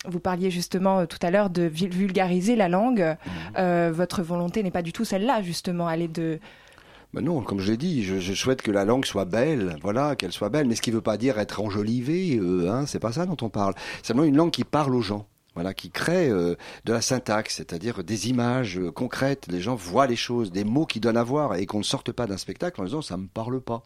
vous 0.06 0.20
parliez 0.20 0.50
justement 0.50 1.06
tout 1.06 1.18
à 1.22 1.30
l'heure 1.30 1.50
de 1.50 1.62
vul- 1.62 1.90
vulgariser 1.90 2.56
la 2.56 2.68
langue. 2.68 3.00
Mmh. 3.00 3.30
Euh, 3.58 3.90
votre 3.92 4.22
volonté 4.22 4.62
n'est 4.62 4.70
pas 4.70 4.82
du 4.82 4.92
tout 4.92 5.04
celle-là, 5.04 5.42
justement, 5.42 5.88
aller 5.88 6.08
de 6.08 6.38
Ben 7.14 7.22
non, 7.22 7.40
comme 7.42 7.58
je 7.58 7.70
l'ai 7.70 7.78
dit, 7.78 8.04
je, 8.04 8.34
souhaite 8.34 8.60
que 8.60 8.70
la 8.70 8.84
langue 8.84 9.06
soit 9.06 9.24
belle, 9.24 9.78
voilà, 9.80 10.14
qu'elle 10.14 10.32
soit 10.32 10.50
belle, 10.50 10.66
mais 10.66 10.74
ce 10.74 10.82
qui 10.82 10.90
ne 10.90 10.96
veut 10.96 11.00
pas 11.00 11.16
dire 11.16 11.38
être 11.38 11.60
enjolivée, 11.60 12.36
euh, 12.36 12.70
hein, 12.70 12.84
c'est 12.86 12.98
pas 12.98 13.12
ça 13.12 13.24
dont 13.24 13.36
on 13.40 13.48
parle. 13.48 13.74
C'est 14.02 14.08
simplement 14.08 14.26
une 14.28 14.36
langue 14.36 14.50
qui 14.50 14.64
parle 14.64 14.94
aux 14.94 15.00
gens. 15.00 15.26
Voilà, 15.54 15.74
qui 15.74 15.90
crée 15.90 16.28
euh, 16.28 16.54
de 16.84 16.92
la 16.92 17.00
syntaxe, 17.00 17.56
c'est-à-dire 17.56 18.04
des 18.04 18.28
images 18.28 18.78
euh, 18.78 18.92
concrètes. 18.92 19.46
Les 19.48 19.60
gens 19.60 19.74
voient 19.74 20.06
les 20.06 20.14
choses, 20.14 20.52
des 20.52 20.62
mots 20.62 20.86
qui 20.86 21.00
donnent 21.00 21.16
à 21.16 21.24
voir 21.24 21.56
et 21.56 21.66
qu'on 21.66 21.78
ne 21.78 21.82
sorte 21.82 22.12
pas 22.12 22.26
d'un 22.28 22.36
spectacle 22.36 22.80
en 22.80 22.84
disant 22.84 23.02
ça 23.02 23.16
me 23.16 23.26
parle 23.26 23.60
pas. 23.60 23.82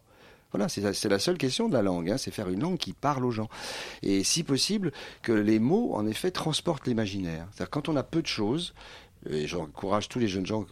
Voilà, 0.51 0.69
c'est 0.69 0.81
la- 0.81 0.93
c'est 0.93 1.09
la 1.09 1.17
seule 1.17 1.39
question 1.39 1.69
de 1.69 1.73
la 1.73 1.81
langue, 1.81 2.11
hein, 2.11 2.17
c'est 2.19 2.29
faire 2.29 2.49
une 2.49 2.61
langue 2.61 2.77
qui 2.77 2.93
parle 2.93 3.25
aux 3.25 3.31
gens. 3.31 3.49
Et 4.03 4.23
si 4.23 4.43
possible, 4.43 4.91
que 5.23 5.31
les 5.31 5.57
mots, 5.57 5.95
en 5.95 6.05
effet, 6.05 6.29
transportent 6.29 6.85
l'imaginaire. 6.85 7.47
C'est-à-dire 7.51 7.71
quand 7.71 7.89
on 7.89 7.95
a 7.95 8.03
peu 8.03 8.21
de 8.21 8.27
choses, 8.27 8.75
et 9.29 9.47
j'encourage 9.47 10.09
tous 10.09 10.19
les 10.19 10.27
jeunes 10.27 10.45
gens 10.45 10.65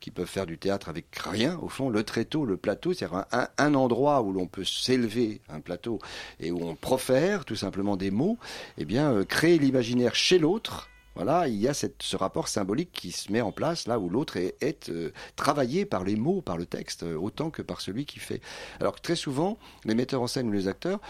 qui 0.00 0.10
peuvent 0.10 0.26
faire 0.26 0.46
du 0.46 0.58
théâtre 0.58 0.88
avec 0.88 1.06
rien, 1.16 1.58
au 1.60 1.68
fond, 1.68 1.88
le 1.90 2.02
tréteau, 2.02 2.44
le 2.44 2.56
plateau, 2.56 2.92
c'est 2.92 3.06
un, 3.06 3.26
un- 3.58 3.74
endroit 3.74 4.22
où 4.22 4.32
l'on 4.32 4.46
peut 4.46 4.64
s'élever, 4.64 5.40
un 5.48 5.60
plateau, 5.60 5.98
et 6.40 6.50
où 6.50 6.62
on 6.62 6.74
profère 6.74 7.44
tout 7.44 7.56
simplement 7.56 7.96
des 7.96 8.10
mots, 8.10 8.38
eh 8.76 8.84
bien, 8.84 9.12
euh, 9.12 9.24
créer 9.24 9.58
l'imaginaire 9.58 10.14
chez 10.14 10.38
l'autre. 10.38 10.88
Voilà, 11.14 11.48
il 11.48 11.56
y 11.56 11.66
a 11.66 11.74
ce 11.74 12.16
rapport 12.16 12.46
symbolique 12.46 12.92
qui 12.92 13.10
se 13.10 13.32
met 13.32 13.40
en 13.40 13.50
place 13.50 13.88
là 13.88 13.98
où 13.98 14.08
l'autre 14.08 14.36
est, 14.36 14.88
euh, 14.88 15.10
travaillé 15.34 15.84
par 15.84 16.04
les 16.04 16.14
mots, 16.14 16.42
par 16.42 16.56
le 16.56 16.64
texte, 16.64 17.02
euh, 17.02 17.16
autant 17.16 17.50
que 17.50 17.60
par 17.60 17.80
celui 17.80 18.06
qui 18.06 18.20
fait. 18.20 18.40
Alors 18.78 18.94
que 18.94 19.00
très 19.00 19.16
souvent, 19.16 19.58
les 19.84 19.96
metteurs 19.96 20.22
en 20.22 20.28
scène 20.28 20.48
ou 20.48 20.52
les 20.52 20.68
acteurs 20.68 21.00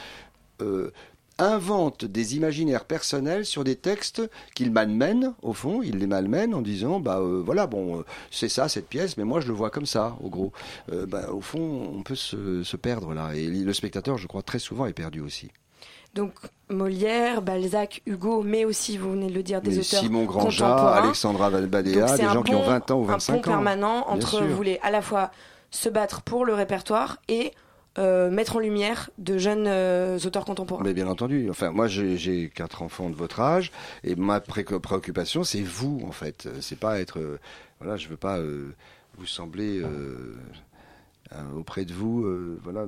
euh, 0.63 0.93
inventent 1.39 2.05
des 2.05 2.37
imaginaires 2.37 2.85
personnels 2.85 3.45
sur 3.47 3.65
des 3.65 3.77
textes 3.77 4.23
qu'ils 4.55 4.73
malmènent, 4.73 5.35
au 5.43 5.53
fond, 5.53 5.83
ils 5.83 5.97
les 5.99 6.07
malmènent 6.07 6.55
en 6.55 6.63
disant, 6.63 7.01
bah 7.01 7.19
euh, 7.21 7.43
voilà, 7.45 7.67
bon, 7.67 8.01
euh, 8.01 8.05
c'est 8.31 8.49
ça 8.49 8.69
cette 8.69 8.89
pièce, 8.89 9.17
mais 9.17 9.25
moi 9.25 9.41
je 9.41 9.49
le 9.49 9.55
vois 9.55 9.71
comme 9.71 9.87
ça, 9.87 10.17
au 10.23 10.29
gros. 10.31 10.53
Euh, 10.93 11.07
bah, 11.07 11.31
au 11.33 11.41
fond, 11.41 11.93
on 11.97 12.03
peut 12.03 12.15
se, 12.17 12.63
se 12.63 12.77
perdre 12.77 13.15
là, 13.15 13.35
et 13.35 13.47
le 13.47 13.73
spectateur, 13.73 14.19
je 14.19 14.27
crois, 14.27 14.43
très 14.43 14.59
souvent 14.59 14.87
est 14.87 14.93
perdu 14.93 15.21
aussi. 15.21 15.49
Donc 16.15 16.33
Molière, 16.71 17.43
Balzac, 17.43 18.03
Hugo, 18.07 18.43
mais 18.43 18.65
aussi, 18.65 18.97
vous 18.97 19.13
venez 19.13 19.29
de 19.29 19.35
le 19.35 19.43
dire, 19.43 19.61
des 19.61 19.71
Mais 19.71 19.79
auteurs 19.79 20.01
Simon 20.01 20.25
Granja. 20.25 20.75
Alexandra 20.95 21.51
Donc, 21.51 21.67
Badea, 21.67 22.09
c'est 22.09 22.17
des 22.19 22.25
un 22.25 22.33
gens 22.33 22.43
qui 22.43 22.55
ont 22.55 22.61
pont- 22.63 22.67
20 22.67 22.91
ans 22.91 22.99
ou 23.01 23.05
Un 23.05 23.13
25 23.13 23.33
pont 23.35 23.39
ans. 23.39 23.43
permanent 23.43 24.05
Bien 24.07 24.15
entre 24.17 24.31
sûr. 24.31 24.45
vous 24.47 24.57
voulez 24.57 24.81
à 24.83 24.91
la 24.91 25.03
fois 25.03 25.31
se 25.71 25.89
battre 25.91 26.23
pour 26.23 26.45
le 26.47 26.55
répertoire 26.55 27.19
et 27.29 27.53
euh, 27.99 28.31
mettre 28.31 28.57
en 28.57 28.61
lumière 28.61 29.11
de 29.19 29.37
jeunes 29.39 29.67
euh, 29.67 30.19
auteurs 30.25 30.45
contemporains. 30.45 30.83
Mais 30.85 30.95
bien 30.95 31.09
entendu. 31.09 31.49
Enfin, 31.51 31.71
moi, 31.71 31.87
j'ai- 31.89 32.49
quatre 32.55 32.83
enfants 32.83 33.11
de 33.11 33.15
votre 33.17 33.41
âge, 33.41 33.71
et 34.05 34.15
ma 34.15 34.41
pré- 34.41 34.65
préoccupation, 34.65 35.45
c'est 35.45 35.63
vous, 35.63 36.01
en 36.07 36.13
fait. 36.13 36.49
C'est 36.61 36.79
pas 36.79 37.01
être, 37.01 37.19
euh, 37.19 37.39
voilà, 37.81 37.97
je 37.97 38.09
veux 38.09 38.17
pas 38.17 38.39
vous 39.19 39.27
sembler 39.27 39.83
auprès 41.57 41.85
de 41.85 41.93
vous, 41.93 42.25
voilà, 42.63 42.87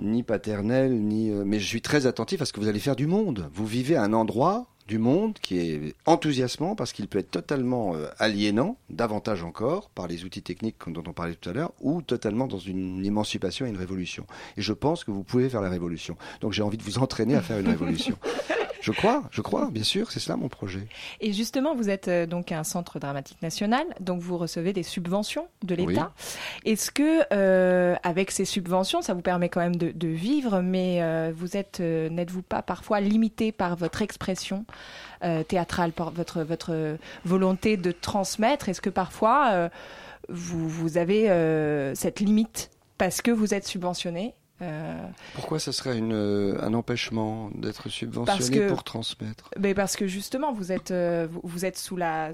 ni 0.00 0.22
paternel, 0.22 0.92
ni. 1.00 1.30
mais 1.30 1.58
je 1.58 1.66
suis 1.66 1.82
très 1.82 2.06
attentif 2.06 2.40
à 2.42 2.44
ce 2.44 2.52
que 2.52 2.60
vous 2.60 2.68
allez 2.68 2.78
faire 2.80 2.96
du 2.96 3.06
monde. 3.06 3.48
Vous 3.52 3.66
vivez 3.66 3.96
à 3.96 4.02
un 4.02 4.12
endroit 4.12 4.66
du 4.88 4.98
monde 4.98 5.34
qui 5.40 5.58
est 5.58 5.94
enthousiasmant 6.06 6.74
parce 6.74 6.92
qu'il 6.92 7.06
peut 7.08 7.18
être 7.18 7.30
totalement 7.30 7.94
euh, 7.94 8.08
aliénant, 8.18 8.78
davantage 8.88 9.44
encore 9.44 9.90
par 9.90 10.08
les 10.08 10.24
outils 10.24 10.42
techniques 10.42 10.76
dont 10.86 11.04
on 11.06 11.12
parlait 11.12 11.34
tout 11.34 11.50
à 11.50 11.52
l'heure, 11.52 11.72
ou 11.80 12.00
totalement 12.00 12.46
dans 12.46 12.58
une 12.58 13.04
émancipation 13.04 13.66
et 13.66 13.68
une 13.68 13.76
révolution. 13.76 14.26
Et 14.56 14.62
je 14.62 14.72
pense 14.72 15.04
que 15.04 15.10
vous 15.10 15.22
pouvez 15.22 15.50
faire 15.50 15.60
la 15.60 15.68
révolution. 15.68 16.16
Donc 16.40 16.54
j'ai 16.54 16.62
envie 16.62 16.78
de 16.78 16.82
vous 16.82 16.98
entraîner 16.98 17.34
à 17.34 17.42
faire 17.42 17.58
une 17.58 17.68
révolution. 17.68 18.16
Je 18.80 18.92
crois, 18.92 19.24
je 19.30 19.40
crois, 19.42 19.70
bien 19.70 19.82
sûr, 19.82 20.10
c'est 20.10 20.20
cela 20.20 20.36
mon 20.36 20.48
projet. 20.48 20.86
Et 21.20 21.32
justement, 21.32 21.74
vous 21.74 21.90
êtes 21.90 22.08
euh, 22.08 22.26
donc 22.26 22.52
un 22.52 22.64
centre 22.64 22.98
dramatique 22.98 23.40
national, 23.42 23.84
donc 24.00 24.20
vous 24.20 24.38
recevez 24.38 24.72
des 24.72 24.82
subventions 24.82 25.48
de 25.62 25.74
l'État. 25.74 26.12
Est-ce 26.64 26.90
que, 26.90 27.22
euh, 27.32 27.96
avec 28.02 28.30
ces 28.30 28.44
subventions, 28.44 29.02
ça 29.02 29.14
vous 29.14 29.22
permet 29.22 29.48
quand 29.48 29.60
même 29.60 29.76
de, 29.76 29.90
de 29.90 30.08
vivre, 30.08 30.60
mais 30.60 31.02
euh, 31.02 31.32
vous 31.34 31.56
êtes, 31.56 31.80
euh, 31.80 32.08
n'êtes-vous 32.08 32.42
pas 32.42 32.62
parfois 32.62 33.00
limité 33.00 33.52
par 33.52 33.76
votre 33.76 34.02
expression 34.02 34.64
théâtrale, 35.48 35.90
par 35.90 36.12
votre 36.12 36.42
votre 36.42 36.96
volonté 37.24 37.76
de 37.76 37.90
transmettre? 37.90 38.68
Est-ce 38.68 38.80
que 38.80 38.88
parfois 38.88 39.68
vous 40.28 40.68
vous 40.68 40.96
avez 40.96 41.24
cette 41.96 42.20
limite 42.20 42.70
parce 42.98 43.20
que 43.20 43.32
vous 43.32 43.52
êtes 43.52 43.66
subventionné 43.66 44.34
euh, 44.62 44.98
Pourquoi 45.34 45.58
ça 45.58 45.72
serait 45.72 45.96
une, 45.98 46.12
euh, 46.12 46.60
un 46.62 46.74
empêchement 46.74 47.50
d'être 47.54 47.88
subventionné 47.88 48.58
que- 48.58 48.68
pour 48.68 48.84
transmettre? 48.84 49.50
Mais 49.58 49.74
parce 49.74 49.96
que 49.96 50.06
justement, 50.06 50.52
vous 50.52 50.72
êtes, 50.72 50.90
euh, 50.90 51.28
vous 51.42 51.64
êtes 51.64 51.78
sous 51.78 51.96
la 51.96 52.32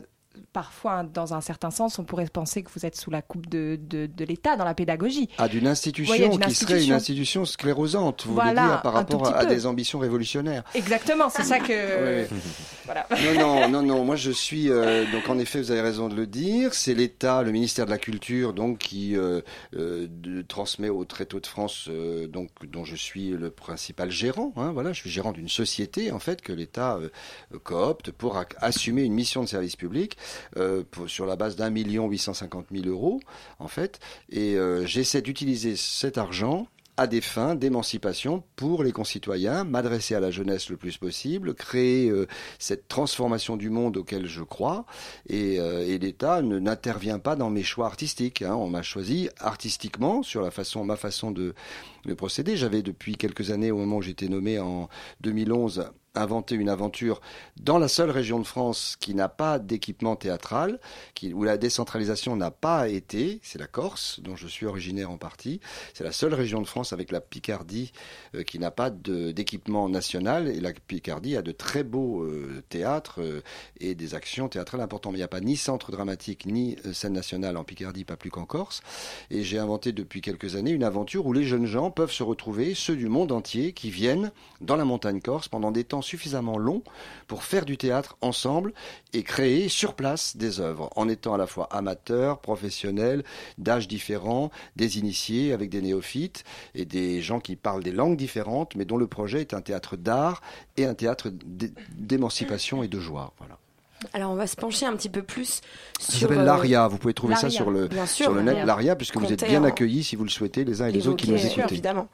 parfois, 0.52 1.02
dans 1.02 1.34
un 1.34 1.40
certain 1.40 1.70
sens, 1.70 1.98
on 1.98 2.04
pourrait 2.04 2.26
penser 2.26 2.62
que 2.62 2.70
vous 2.74 2.86
êtes 2.86 2.96
sous 2.96 3.10
la 3.10 3.22
coupe 3.22 3.48
de, 3.48 3.78
de, 3.80 4.06
de 4.06 4.24
l'État 4.24 4.56
dans 4.56 4.64
la 4.64 4.74
pédagogie. 4.74 5.28
Ah, 5.38 5.48
d'une 5.48 5.66
institution 5.66 6.30
Voyez, 6.30 6.38
qui 6.38 6.54
serait 6.54 6.84
une 6.84 6.92
institution. 6.92 7.44
sclérosante, 7.44 8.24
vous 8.26 8.34
Voilà, 8.34 8.62
voulez 8.62 8.72
dire, 8.72 8.82
par 8.82 8.92
rapport 8.92 9.34
à, 9.34 9.46
des 9.46 9.66
ambitions 9.66 9.98
révolutionnaires. 9.98 10.64
Exactement, 10.74 11.28
c'est 11.30 11.44
ça 11.44 11.58
que. 11.58 12.22
Oui. 12.22 12.38
Voilà. 12.84 13.06
Non, 13.34 13.40
non, 13.40 13.68
non, 13.68 13.82
non. 13.82 14.04
Moi, 14.04 14.16
je 14.16 14.30
suis 14.30 14.68
euh, 14.68 15.10
donc 15.10 15.28
en 15.30 15.38
effet, 15.38 15.58
vous 15.58 15.70
avez 15.70 15.80
raison 15.80 16.08
de 16.08 16.14
le 16.14 16.26
dire. 16.26 16.74
C'est 16.74 16.92
l'État, 16.92 17.42
le 17.42 17.50
ministère 17.50 17.86
de 17.86 17.90
la 17.90 17.98
Culture, 17.98 18.52
donc 18.52 18.78
qui 18.78 19.16
euh, 19.16 19.40
euh, 19.74 20.06
transmet 20.48 20.90
au 20.90 21.04
Tréteau 21.04 21.40
de 21.40 21.46
France, 21.46 21.88
donc 22.28 22.50
dont 22.70 22.84
je 22.84 22.96
suis 22.96 23.30
le 23.30 23.50
principal 23.50 24.10
gérant. 24.10 24.52
Hein, 24.56 24.72
voilà, 24.72 24.92
je 24.92 25.00
suis 25.00 25.10
gérant 25.10 25.32
d'une 25.32 25.48
société 25.48 26.10
en 26.12 26.18
fait 26.18 26.42
que 26.42 26.52
l'État 26.52 26.98
coopte 27.62 28.10
pour 28.10 28.38
assumer 28.58 29.02
une 29.02 29.14
mission 29.14 29.42
de 29.42 29.48
service 29.48 29.76
public 29.76 30.16
pour- 30.90 31.08
sur 31.08 31.26
la 31.26 31.36
base 31.36 31.56
d'un 31.56 31.70
million 31.70 32.08
huit 32.08 32.18
cent 32.18 32.34
cinquante 32.34 32.70
mille 32.70 32.88
euros 32.88 33.20
en 33.58 33.68
fait. 33.68 34.00
Et 34.30 34.56
euh, 34.56 34.86
j'essaie 34.86 35.22
d'utiliser 35.22 35.76
cet 35.76 36.18
argent 36.18 36.66
à 36.96 37.08
des 37.08 37.20
fins 37.20 37.56
d'émancipation 37.56 38.44
pour 38.54 38.84
les 38.84 38.92
concitoyens, 38.92 39.64
m'adresser 39.64 40.14
à 40.14 40.20
la 40.20 40.30
jeunesse 40.30 40.68
le 40.70 40.76
plus 40.76 40.96
possible, 40.96 41.52
créer 41.54 42.08
euh, 42.08 42.28
cette 42.60 42.86
transformation 42.86 43.56
du 43.56 43.68
monde 43.68 43.96
auquel 43.96 44.26
je 44.28 44.44
crois. 44.44 44.86
Et, 45.28 45.58
euh, 45.58 45.98
l'État 45.98 46.40
ne- 46.40 46.60
n'intervient 46.60 47.18
pas 47.18 47.34
dans 47.34 47.50
mes 47.50 47.64
choix 47.64 47.86
artistiques. 47.86 48.42
hein. 48.42 48.54
On 48.54 48.68
m'a 48.68 48.82
choisi 48.82 49.28
artistiquement 49.40 50.22
sur 50.22 50.40
la 50.40 50.52
façon, 50.52 50.84
ma 50.84 50.94
façon 50.94 51.32
de 51.32 51.52
procéder. 52.16 52.56
J'avais 52.56 52.82
depuis 52.82 53.16
quelques 53.16 53.50
années, 53.50 53.72
au 53.72 53.78
moment 53.78 53.96
où 53.96 54.02
j'étais 54.02 54.28
nommé 54.28 54.60
en 54.60 54.88
2011, 55.20 55.90
inventé 56.14 56.54
une 56.54 56.68
aventure 56.68 57.20
dans 57.60 57.78
la 57.78 57.88
seule 57.88 58.10
région 58.10 58.38
de 58.38 58.44
France 58.44 58.96
qui 58.98 59.14
n'a 59.14 59.28
pas 59.28 59.58
d'équipement 59.58 60.16
théâtral, 60.16 60.78
où 61.32 61.44
la 61.44 61.56
décentralisation 61.56 62.36
n'a 62.36 62.50
pas 62.50 62.88
été, 62.88 63.40
c'est 63.42 63.58
la 63.58 63.66
Corse, 63.66 64.20
dont 64.20 64.36
je 64.36 64.46
suis 64.46 64.66
originaire 64.66 65.10
en 65.10 65.16
partie. 65.16 65.60
C'est 65.94 66.04
la 66.04 66.12
seule 66.12 66.34
région 66.34 66.60
de 66.60 66.66
France 66.66 66.92
avec 66.92 67.10
la 67.10 67.20
Picardie 67.20 67.92
euh, 68.34 68.42
qui 68.42 68.58
n'a 68.58 68.70
pas 68.70 68.90
d'équipement 68.90 69.88
national 69.88 70.48
et 70.48 70.60
la 70.60 70.72
Picardie 70.72 71.36
a 71.36 71.42
de 71.42 71.52
très 71.52 71.82
beaux 71.82 72.22
euh, 72.22 72.62
théâtres 72.68 73.20
euh, 73.20 73.42
et 73.80 73.94
des 73.94 74.14
actions 74.14 74.48
théâtrales 74.48 74.80
importantes. 74.80 75.12
Mais 75.12 75.18
il 75.18 75.20
n'y 75.20 75.24
a 75.24 75.28
pas 75.28 75.40
ni 75.40 75.56
centre 75.56 75.90
dramatique 75.90 76.46
ni 76.46 76.76
scène 76.92 77.12
nationale 77.12 77.56
en 77.56 77.64
Picardie, 77.64 78.04
pas 78.04 78.16
plus 78.16 78.30
qu'en 78.30 78.44
Corse. 78.44 78.82
Et 79.30 79.42
j'ai 79.42 79.58
inventé 79.58 79.92
depuis 79.92 80.20
quelques 80.20 80.56
années 80.56 80.70
une 80.70 80.84
aventure 80.84 81.26
où 81.26 81.32
les 81.32 81.44
jeunes 81.44 81.66
gens 81.66 81.90
peuvent 81.90 82.12
se 82.12 82.22
retrouver, 82.22 82.74
ceux 82.74 82.96
du 82.96 83.08
monde 83.08 83.32
entier, 83.32 83.72
qui 83.72 83.90
viennent 83.90 84.32
dans 84.60 84.76
la 84.76 84.84
montagne 84.84 85.20
corse 85.20 85.48
pendant 85.48 85.70
des 85.70 85.84
temps 85.84 86.02
suffisamment 86.04 86.58
longs 86.58 86.82
pour 87.26 87.42
faire 87.42 87.64
du 87.64 87.76
théâtre 87.76 88.16
ensemble 88.20 88.72
et 89.12 89.22
créer 89.22 89.68
sur 89.68 89.94
place 89.94 90.36
des 90.36 90.60
œuvres, 90.60 90.90
en 90.94 91.08
étant 91.08 91.34
à 91.34 91.38
la 91.38 91.46
fois 91.46 91.66
amateurs, 91.72 92.38
professionnels, 92.40 93.24
d'âges 93.58 93.88
différents, 93.88 94.50
des 94.76 94.98
initiés 94.98 95.52
avec 95.52 95.70
des 95.70 95.80
néophytes 95.82 96.44
et 96.74 96.84
des 96.84 97.22
gens 97.22 97.40
qui 97.40 97.56
parlent 97.56 97.82
des 97.82 97.92
langues 97.92 98.16
différentes, 98.16 98.76
mais 98.76 98.84
dont 98.84 98.96
le 98.98 99.06
projet 99.06 99.40
est 99.40 99.54
un 99.54 99.60
théâtre 99.60 99.96
d'art 99.96 100.42
et 100.76 100.84
un 100.84 100.94
théâtre 100.94 101.30
d'é- 101.30 101.72
d'émancipation 101.96 102.82
et 102.82 102.88
de 102.88 103.00
joie. 103.00 103.32
Voilà. 103.38 103.58
Alors 104.12 104.30
on 104.32 104.34
va 104.34 104.46
se 104.46 104.56
pencher 104.56 104.84
un 104.84 104.94
petit 104.96 105.08
peu 105.08 105.22
plus 105.22 105.60
Ça 105.98 106.12
sur. 106.12 106.20
s'appelle 106.28 106.40
euh, 106.40 106.44
l'ARIA. 106.44 106.88
Vous 106.88 106.98
pouvez 106.98 107.14
trouver 107.14 107.36
ça 107.36 107.48
sur 107.48 107.70
le, 107.70 107.88
sûr, 108.06 108.06
sur 108.26 108.32
le 108.34 108.42
net, 108.42 108.64
l'ARIA. 108.66 108.96
puisque 108.96 109.16
vous 109.16 109.32
êtes 109.32 109.46
bien 109.46 109.62
en- 109.62 109.64
accueillis 109.64 110.04
si 110.04 110.14
vous 110.16 110.24
le 110.24 110.30
souhaitez, 110.30 110.64
les 110.64 110.82
uns 110.82 110.88
et 110.88 110.92
les 110.92 111.08
autres 111.08 111.16
qui 111.24 111.30
nous 111.30 111.38
écoutez. 111.46 111.72
évidemment. 111.74 112.08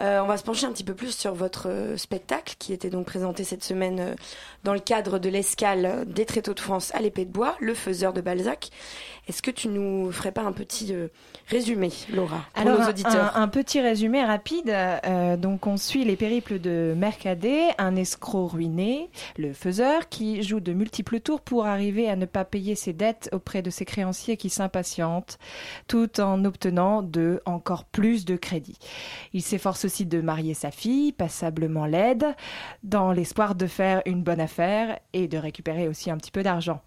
Euh, 0.00 0.20
on 0.22 0.26
va 0.26 0.36
se 0.36 0.42
pencher 0.42 0.66
un 0.66 0.72
petit 0.72 0.84
peu 0.84 0.94
plus 0.94 1.14
sur 1.16 1.34
votre 1.34 1.68
euh, 1.68 1.96
spectacle 1.96 2.54
qui 2.58 2.72
était 2.72 2.90
donc 2.90 3.06
présenté 3.06 3.44
cette 3.44 3.62
semaine 3.62 4.16
dans 4.64 4.72
le 4.72 4.80
cadre 4.80 5.18
de 5.20 5.28
l'escale 5.28 6.04
des 6.08 6.24
Tréteaux 6.26 6.54
de 6.54 6.60
France 6.60 6.92
à 6.94 7.00
l'épée 7.00 7.24
de 7.24 7.30
bois, 7.30 7.54
Le 7.60 7.74
Faiseur 7.74 8.12
de 8.12 8.20
Balzac. 8.20 8.70
Est-ce 9.28 9.42
que 9.42 9.50
tu 9.50 9.68
nous 9.68 10.10
ferais 10.10 10.32
pas 10.32 10.40
un 10.42 10.52
petit 10.52 10.94
euh, 10.94 11.08
résumé, 11.48 11.90
Laura, 12.12 12.40
pour 12.54 12.62
Alors, 12.62 12.78
nos 12.80 12.84
un- 12.86 12.88
auditeurs? 12.88 13.36
Un, 13.36 13.42
un 13.42 13.48
petit 13.48 13.80
résumé 13.80 14.24
rapide. 14.24 14.70
Euh, 14.70 15.36
donc, 15.36 15.66
on 15.66 15.76
suit 15.76 16.04
les 16.04 16.16
périples 16.16 16.58
de 16.58 16.94
Mercadet, 16.96 17.66
un 17.76 17.94
escroc 17.94 18.48
ruiné, 18.48 19.10
le 19.36 19.52
faiseur, 19.52 20.08
qui 20.08 20.42
joue 20.42 20.60
de 20.60 20.72
multiples 20.72 21.17
tours 21.20 21.40
pour 21.40 21.66
arriver 21.66 22.08
à 22.08 22.16
ne 22.16 22.26
pas 22.26 22.44
payer 22.44 22.74
ses 22.74 22.92
dettes 22.92 23.28
auprès 23.32 23.62
de 23.62 23.70
ses 23.70 23.84
créanciers 23.84 24.36
qui 24.36 24.50
s'impatientent, 24.50 25.38
tout 25.86 26.20
en 26.20 26.44
obtenant 26.44 27.02
de 27.02 27.42
encore 27.44 27.84
plus 27.84 28.24
de 28.24 28.36
crédit. 28.36 28.78
Il 29.32 29.42
s'efforce 29.42 29.84
aussi 29.84 30.06
de 30.06 30.20
marier 30.20 30.54
sa 30.54 30.70
fille, 30.70 31.12
passablement 31.12 31.86
laide, 31.86 32.26
dans 32.82 33.12
l'espoir 33.12 33.54
de 33.54 33.66
faire 33.66 34.02
une 34.06 34.22
bonne 34.22 34.40
affaire 34.40 34.98
et 35.12 35.28
de 35.28 35.38
récupérer 35.38 35.88
aussi 35.88 36.10
un 36.10 36.16
petit 36.16 36.30
peu 36.30 36.42
d'argent. 36.42 36.80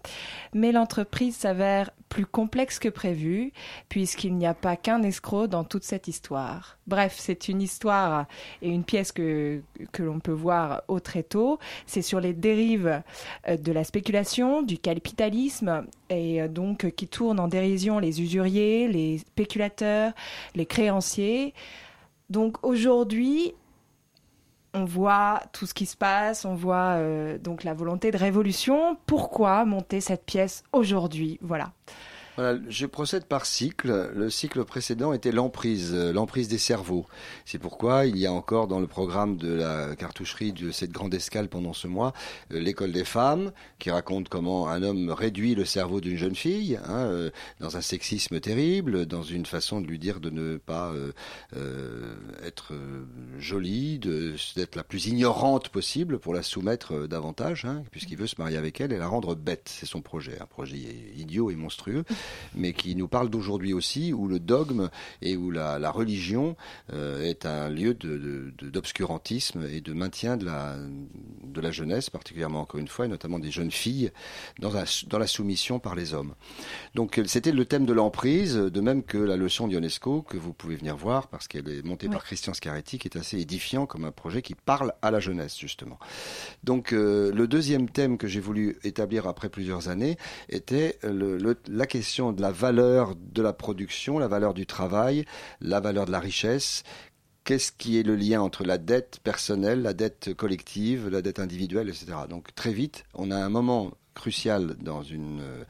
Mais 0.54 0.72
l'entreprise 0.72 1.36
s'avère 1.36 1.90
plus 2.12 2.26
complexe 2.26 2.78
que 2.78 2.90
prévu, 2.90 3.52
puisqu'il 3.88 4.34
n'y 4.36 4.44
a 4.44 4.52
pas 4.52 4.76
qu'un 4.76 5.02
escroc 5.02 5.46
dans 5.46 5.64
toute 5.64 5.82
cette 5.82 6.08
histoire. 6.08 6.76
Bref, 6.86 7.14
c'est 7.16 7.48
une 7.48 7.62
histoire 7.62 8.26
et 8.60 8.68
une 8.68 8.84
pièce 8.84 9.12
que, 9.12 9.62
que 9.92 10.02
l'on 10.02 10.20
peut 10.20 10.30
voir 10.30 10.82
au 10.88 11.00
tréteau. 11.00 11.58
C'est 11.86 12.02
sur 12.02 12.20
les 12.20 12.34
dérives 12.34 13.02
euh, 13.48 13.56
de 13.56 13.72
la 13.72 13.82
spéculation, 13.82 14.60
du 14.60 14.76
capitalisme, 14.76 15.86
et 16.10 16.42
euh, 16.42 16.48
donc 16.48 16.90
qui 16.90 17.08
tourne 17.08 17.40
en 17.40 17.48
dérision 17.48 17.98
les 17.98 18.20
usuriers, 18.20 18.88
les 18.88 19.16
spéculateurs, 19.16 20.12
les 20.54 20.66
créanciers. 20.66 21.54
Donc 22.28 22.58
aujourd'hui, 22.62 23.54
on 24.74 24.84
voit 24.84 25.42
tout 25.52 25.66
ce 25.66 25.74
qui 25.74 25.86
se 25.86 25.96
passe, 25.96 26.44
on 26.44 26.54
voit 26.54 26.96
euh, 26.96 27.38
donc 27.38 27.64
la 27.64 27.74
volonté 27.74 28.10
de 28.10 28.16
révolution. 28.16 28.96
Pourquoi 29.06 29.64
monter 29.64 30.00
cette 30.00 30.24
pièce 30.24 30.64
aujourd'hui? 30.72 31.38
Voilà. 31.42 31.72
Voilà, 32.36 32.58
je 32.68 32.86
procède 32.86 33.26
par 33.26 33.44
cycle. 33.44 34.10
Le 34.14 34.30
cycle 34.30 34.64
précédent 34.64 35.12
était 35.12 35.32
l'emprise, 35.32 35.92
euh, 35.92 36.14
l'emprise 36.14 36.48
des 36.48 36.56
cerveaux. 36.56 37.04
C'est 37.44 37.58
pourquoi 37.58 38.06
il 38.06 38.16
y 38.16 38.26
a 38.26 38.32
encore 38.32 38.68
dans 38.68 38.80
le 38.80 38.86
programme 38.86 39.36
de 39.36 39.52
la 39.52 39.94
cartoucherie 39.96 40.52
de 40.52 40.70
cette 40.70 40.92
grande 40.92 41.12
escale 41.12 41.48
pendant 41.48 41.74
ce 41.74 41.88
mois, 41.88 42.14
euh, 42.50 42.58
l'école 42.58 42.92
des 42.92 43.04
femmes, 43.04 43.52
qui 43.78 43.90
raconte 43.90 44.30
comment 44.30 44.68
un 44.68 44.82
homme 44.82 45.10
réduit 45.10 45.54
le 45.54 45.66
cerveau 45.66 46.00
d'une 46.00 46.16
jeune 46.16 46.34
fille, 46.34 46.78
hein, 46.86 47.04
euh, 47.04 47.30
dans 47.60 47.76
un 47.76 47.82
sexisme 47.82 48.40
terrible, 48.40 49.04
dans 49.04 49.22
une 49.22 49.44
façon 49.44 49.82
de 49.82 49.86
lui 49.86 49.98
dire 49.98 50.20
de 50.20 50.30
ne 50.30 50.56
pas 50.56 50.90
euh, 50.92 51.12
euh, 51.56 52.14
être 52.44 52.72
jolie, 53.38 53.98
d'être 53.98 54.76
la 54.76 54.84
plus 54.84 55.06
ignorante 55.06 55.68
possible 55.68 56.18
pour 56.18 56.32
la 56.32 56.42
soumettre 56.42 57.06
davantage, 57.06 57.66
hein, 57.66 57.82
puisqu'il 57.90 58.16
veut 58.16 58.26
se 58.26 58.36
marier 58.38 58.56
avec 58.56 58.80
elle 58.80 58.92
et 58.92 58.98
la 58.98 59.08
rendre 59.08 59.34
bête. 59.34 59.68
C'est 59.68 59.84
son 59.84 60.00
projet, 60.00 60.38
un 60.40 60.46
projet 60.46 60.78
idiot 61.14 61.50
et 61.50 61.56
monstrueux 61.56 62.04
mais 62.54 62.72
qui 62.72 62.94
nous 62.96 63.08
parle 63.08 63.30
d'aujourd'hui 63.30 63.72
aussi, 63.72 64.12
où 64.12 64.26
le 64.28 64.38
dogme 64.38 64.90
et 65.22 65.36
où 65.36 65.50
la, 65.50 65.78
la 65.78 65.90
religion 65.90 66.56
euh, 66.92 67.22
est 67.22 67.46
un 67.46 67.68
lieu 67.68 67.94
de- 67.94 68.18
de- 68.18 68.52
de- 68.58 68.70
d'obscurantisme 68.70 69.64
et 69.72 69.80
de 69.80 69.92
maintien 69.92 70.36
de 70.36 70.44
la, 70.44 70.76
de 71.44 71.60
la 71.60 71.70
jeunesse, 71.70 72.10
particulièrement 72.10 72.60
encore 72.60 72.80
une 72.80 72.88
fois, 72.88 73.06
et 73.06 73.08
notamment 73.08 73.38
des 73.38 73.50
jeunes 73.50 73.70
filles, 73.70 74.10
dans 74.58 74.70
la, 74.72 74.84
dans 75.08 75.18
la 75.18 75.26
soumission 75.26 75.78
par 75.78 75.94
les 75.94 76.14
hommes. 76.14 76.34
Donc 76.94 77.20
c'était 77.26 77.52
le 77.52 77.64
thème 77.64 77.86
de 77.86 77.92
l'emprise, 77.92 78.56
de 78.56 78.80
même 78.80 79.02
que 79.02 79.18
la 79.18 79.36
leçon 79.36 79.68
d'Ionesco, 79.68 80.22
que 80.22 80.36
vous 80.36 80.52
pouvez 80.52 80.76
venir 80.76 80.96
voir, 80.96 81.28
parce 81.28 81.48
qu'elle 81.48 81.68
est 81.68 81.84
montée 81.84 82.08
par 82.08 82.24
Christian 82.24 82.54
Scaretti, 82.54 82.98
qui 82.98 83.08
est 83.08 83.16
assez 83.16 83.38
édifiant 83.38 83.86
comme 83.86 84.04
un 84.04 84.12
projet 84.12 84.42
qui 84.42 84.54
parle 84.54 84.92
à 85.02 85.10
la 85.10 85.20
jeunesse, 85.20 85.58
justement. 85.58 85.98
Donc 86.64 86.92
euh, 86.92 87.32
le 87.32 87.46
deuxième 87.46 87.88
thème 87.88 88.18
que 88.18 88.26
j'ai 88.28 88.40
voulu 88.40 88.76
établir 88.84 89.26
après 89.26 89.48
plusieurs 89.48 89.88
années 89.88 90.16
était 90.48 90.98
le- 91.02 91.38
le- 91.38 91.56
la 91.68 91.86
question 91.86 92.11
de 92.20 92.42
la 92.42 92.52
valeur 92.52 93.14
de 93.16 93.42
la 93.42 93.52
production, 93.52 94.18
la 94.18 94.28
valeur 94.28 94.54
du 94.54 94.66
travail, 94.66 95.24
la 95.60 95.80
valeur 95.80 96.04
de 96.04 96.12
la 96.12 96.20
richesse. 96.20 96.82
Qu'est-ce 97.44 97.72
qui 97.72 97.98
est 97.98 98.02
le 98.02 98.14
lien 98.14 98.40
entre 98.40 98.64
la 98.64 98.78
dette 98.78 99.18
personnelle, 99.24 99.82
la 99.82 99.94
dette 99.94 100.34
collective, 100.34 101.08
la 101.08 101.22
dette 101.22 101.38
individuelle, 101.38 101.88
etc. 101.88 102.12
Donc 102.28 102.54
très 102.54 102.72
vite, 102.72 103.04
on 103.14 103.30
a 103.30 103.36
un 103.36 103.48
moment 103.48 103.92
crucial 104.14 104.76
dans 104.80 105.02
une, 105.02 105.40
euh, 105.40 105.64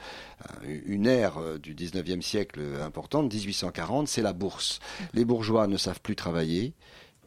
une 0.85 1.07
ère 1.07 1.39
euh, 1.39 1.59
du 1.59 1.75
19e 1.75 2.21
siècle 2.21 2.61
importante, 2.83 3.33
1840, 3.33 4.09
c'est 4.09 4.21
la 4.21 4.33
bourse. 4.33 4.81
Les 5.15 5.25
bourgeois 5.25 5.69
ne 5.69 5.77
savent 5.77 6.01
plus 6.01 6.17
travailler, 6.17 6.75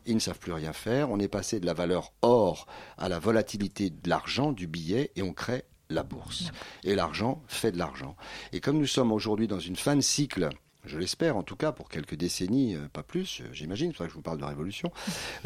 ils 0.05 0.15
ne 0.15 0.19
savent 0.19 0.39
plus 0.39 0.51
rien 0.51 0.73
faire. 0.73 1.09
On 1.09 1.19
est 1.19 1.27
passé 1.27 1.59
de 1.59 1.65
la 1.65 1.73
valeur 1.73 2.11
or 2.21 2.67
à 2.97 3.09
la 3.09 3.17
volatilité 3.17 3.89
de 3.89 4.09
l'argent, 4.09 4.51
du 4.51 4.67
billet, 4.67 5.11
et 5.15 5.23
on 5.23 5.33
crée 5.33 5.63
la 5.89 6.03
bourse. 6.03 6.51
Et 6.83 6.95
l'argent 6.95 7.43
fait 7.47 7.71
de 7.71 7.77
l'argent. 7.77 8.15
Et 8.53 8.59
comme 8.59 8.77
nous 8.77 8.87
sommes 8.87 9.11
aujourd'hui 9.11 9.47
dans 9.47 9.59
une 9.59 9.75
fin 9.75 9.95
de 9.95 10.01
cycle 10.01 10.49
je 10.85 10.97
l'espère 10.97 11.37
en 11.37 11.43
tout 11.43 11.55
cas 11.55 11.71
pour 11.71 11.89
quelques 11.89 12.15
décennies, 12.15 12.75
euh, 12.75 12.87
pas 12.91 13.03
plus, 13.03 13.41
euh, 13.41 13.45
j'imagine, 13.53 13.87
c'est 13.91 13.97
pour 13.97 14.03
ça 14.03 14.07
que 14.07 14.11
je 14.11 14.15
vous 14.15 14.21
parle 14.21 14.37
de 14.39 14.45
révolution, 14.45 14.91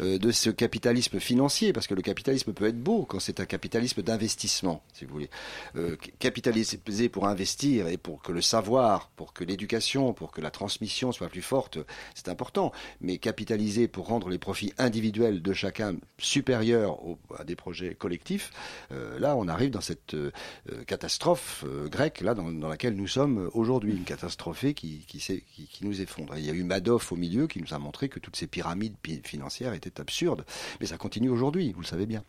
euh, 0.00 0.18
de 0.18 0.30
ce 0.30 0.50
capitalisme 0.50 1.18
financier, 1.20 1.72
parce 1.72 1.86
que 1.86 1.94
le 1.94 2.02
capitalisme 2.02 2.52
peut 2.52 2.66
être 2.66 2.80
beau 2.80 3.04
quand 3.04 3.20
c'est 3.20 3.40
un 3.40 3.46
capitalisme 3.46 4.02
d'investissement, 4.02 4.82
si 4.92 5.04
vous 5.04 5.12
voulez. 5.12 5.30
Capitaliser 6.18 7.08
pour 7.08 7.26
investir 7.26 7.88
et 7.88 7.96
pour 7.96 8.22
que 8.22 8.32
le 8.32 8.42
savoir, 8.42 9.10
pour 9.16 9.32
que 9.32 9.44
l'éducation, 9.44 10.12
pour 10.12 10.32
que 10.32 10.40
la 10.40 10.50
transmission 10.50 11.12
soit 11.12 11.28
plus 11.28 11.42
forte, 11.42 11.78
c'est 12.14 12.28
important. 12.28 12.72
Mais 13.00 13.18
capitaliser 13.18 13.88
pour 13.88 14.06
rendre 14.06 14.28
les 14.28 14.38
profits 14.38 14.72
individuels 14.78 15.42
de 15.42 15.52
chacun 15.52 15.96
supérieurs 16.18 16.98
à 17.38 17.44
des 17.44 17.56
projets 17.56 17.94
collectifs, 17.94 18.50
là 18.90 19.36
on 19.36 19.48
arrive 19.48 19.70
dans 19.70 19.80
cette 19.80 20.16
catastrophe 20.86 21.64
grecque 21.86 22.20
là 22.20 22.34
dans, 22.34 22.50
dans 22.52 22.68
laquelle 22.68 22.94
nous 22.94 23.08
sommes 23.08 23.50
aujourd'hui, 23.54 23.92
une 23.92 24.04
catastrophe 24.04 24.64
qui, 24.74 25.04
qui, 25.06 25.20
s'est- 25.20 25.29
qui, 25.38 25.68
nous 25.82 26.00
effondre. 26.00 26.36
Et 26.36 26.40
il 26.40 26.46
y 26.46 26.50
a 26.50 26.52
eu 26.52 26.62
Madoff 26.62 27.12
au 27.12 27.16
milieu 27.16 27.46
qui 27.46 27.60
nous 27.60 27.72
a 27.74 27.78
montré 27.78 28.08
que 28.08 28.18
toutes 28.18 28.36
ces 28.36 28.46
pyramides 28.46 28.96
financières 29.24 29.72
étaient 29.72 30.00
absurdes, 30.00 30.44
mais 30.80 30.86
ça 30.86 30.98
continue 30.98 31.30
aujourd'hui, 31.30 31.72
vous 31.72 31.80
le 31.80 31.86
savez 31.86 32.06
bien. 32.06 32.22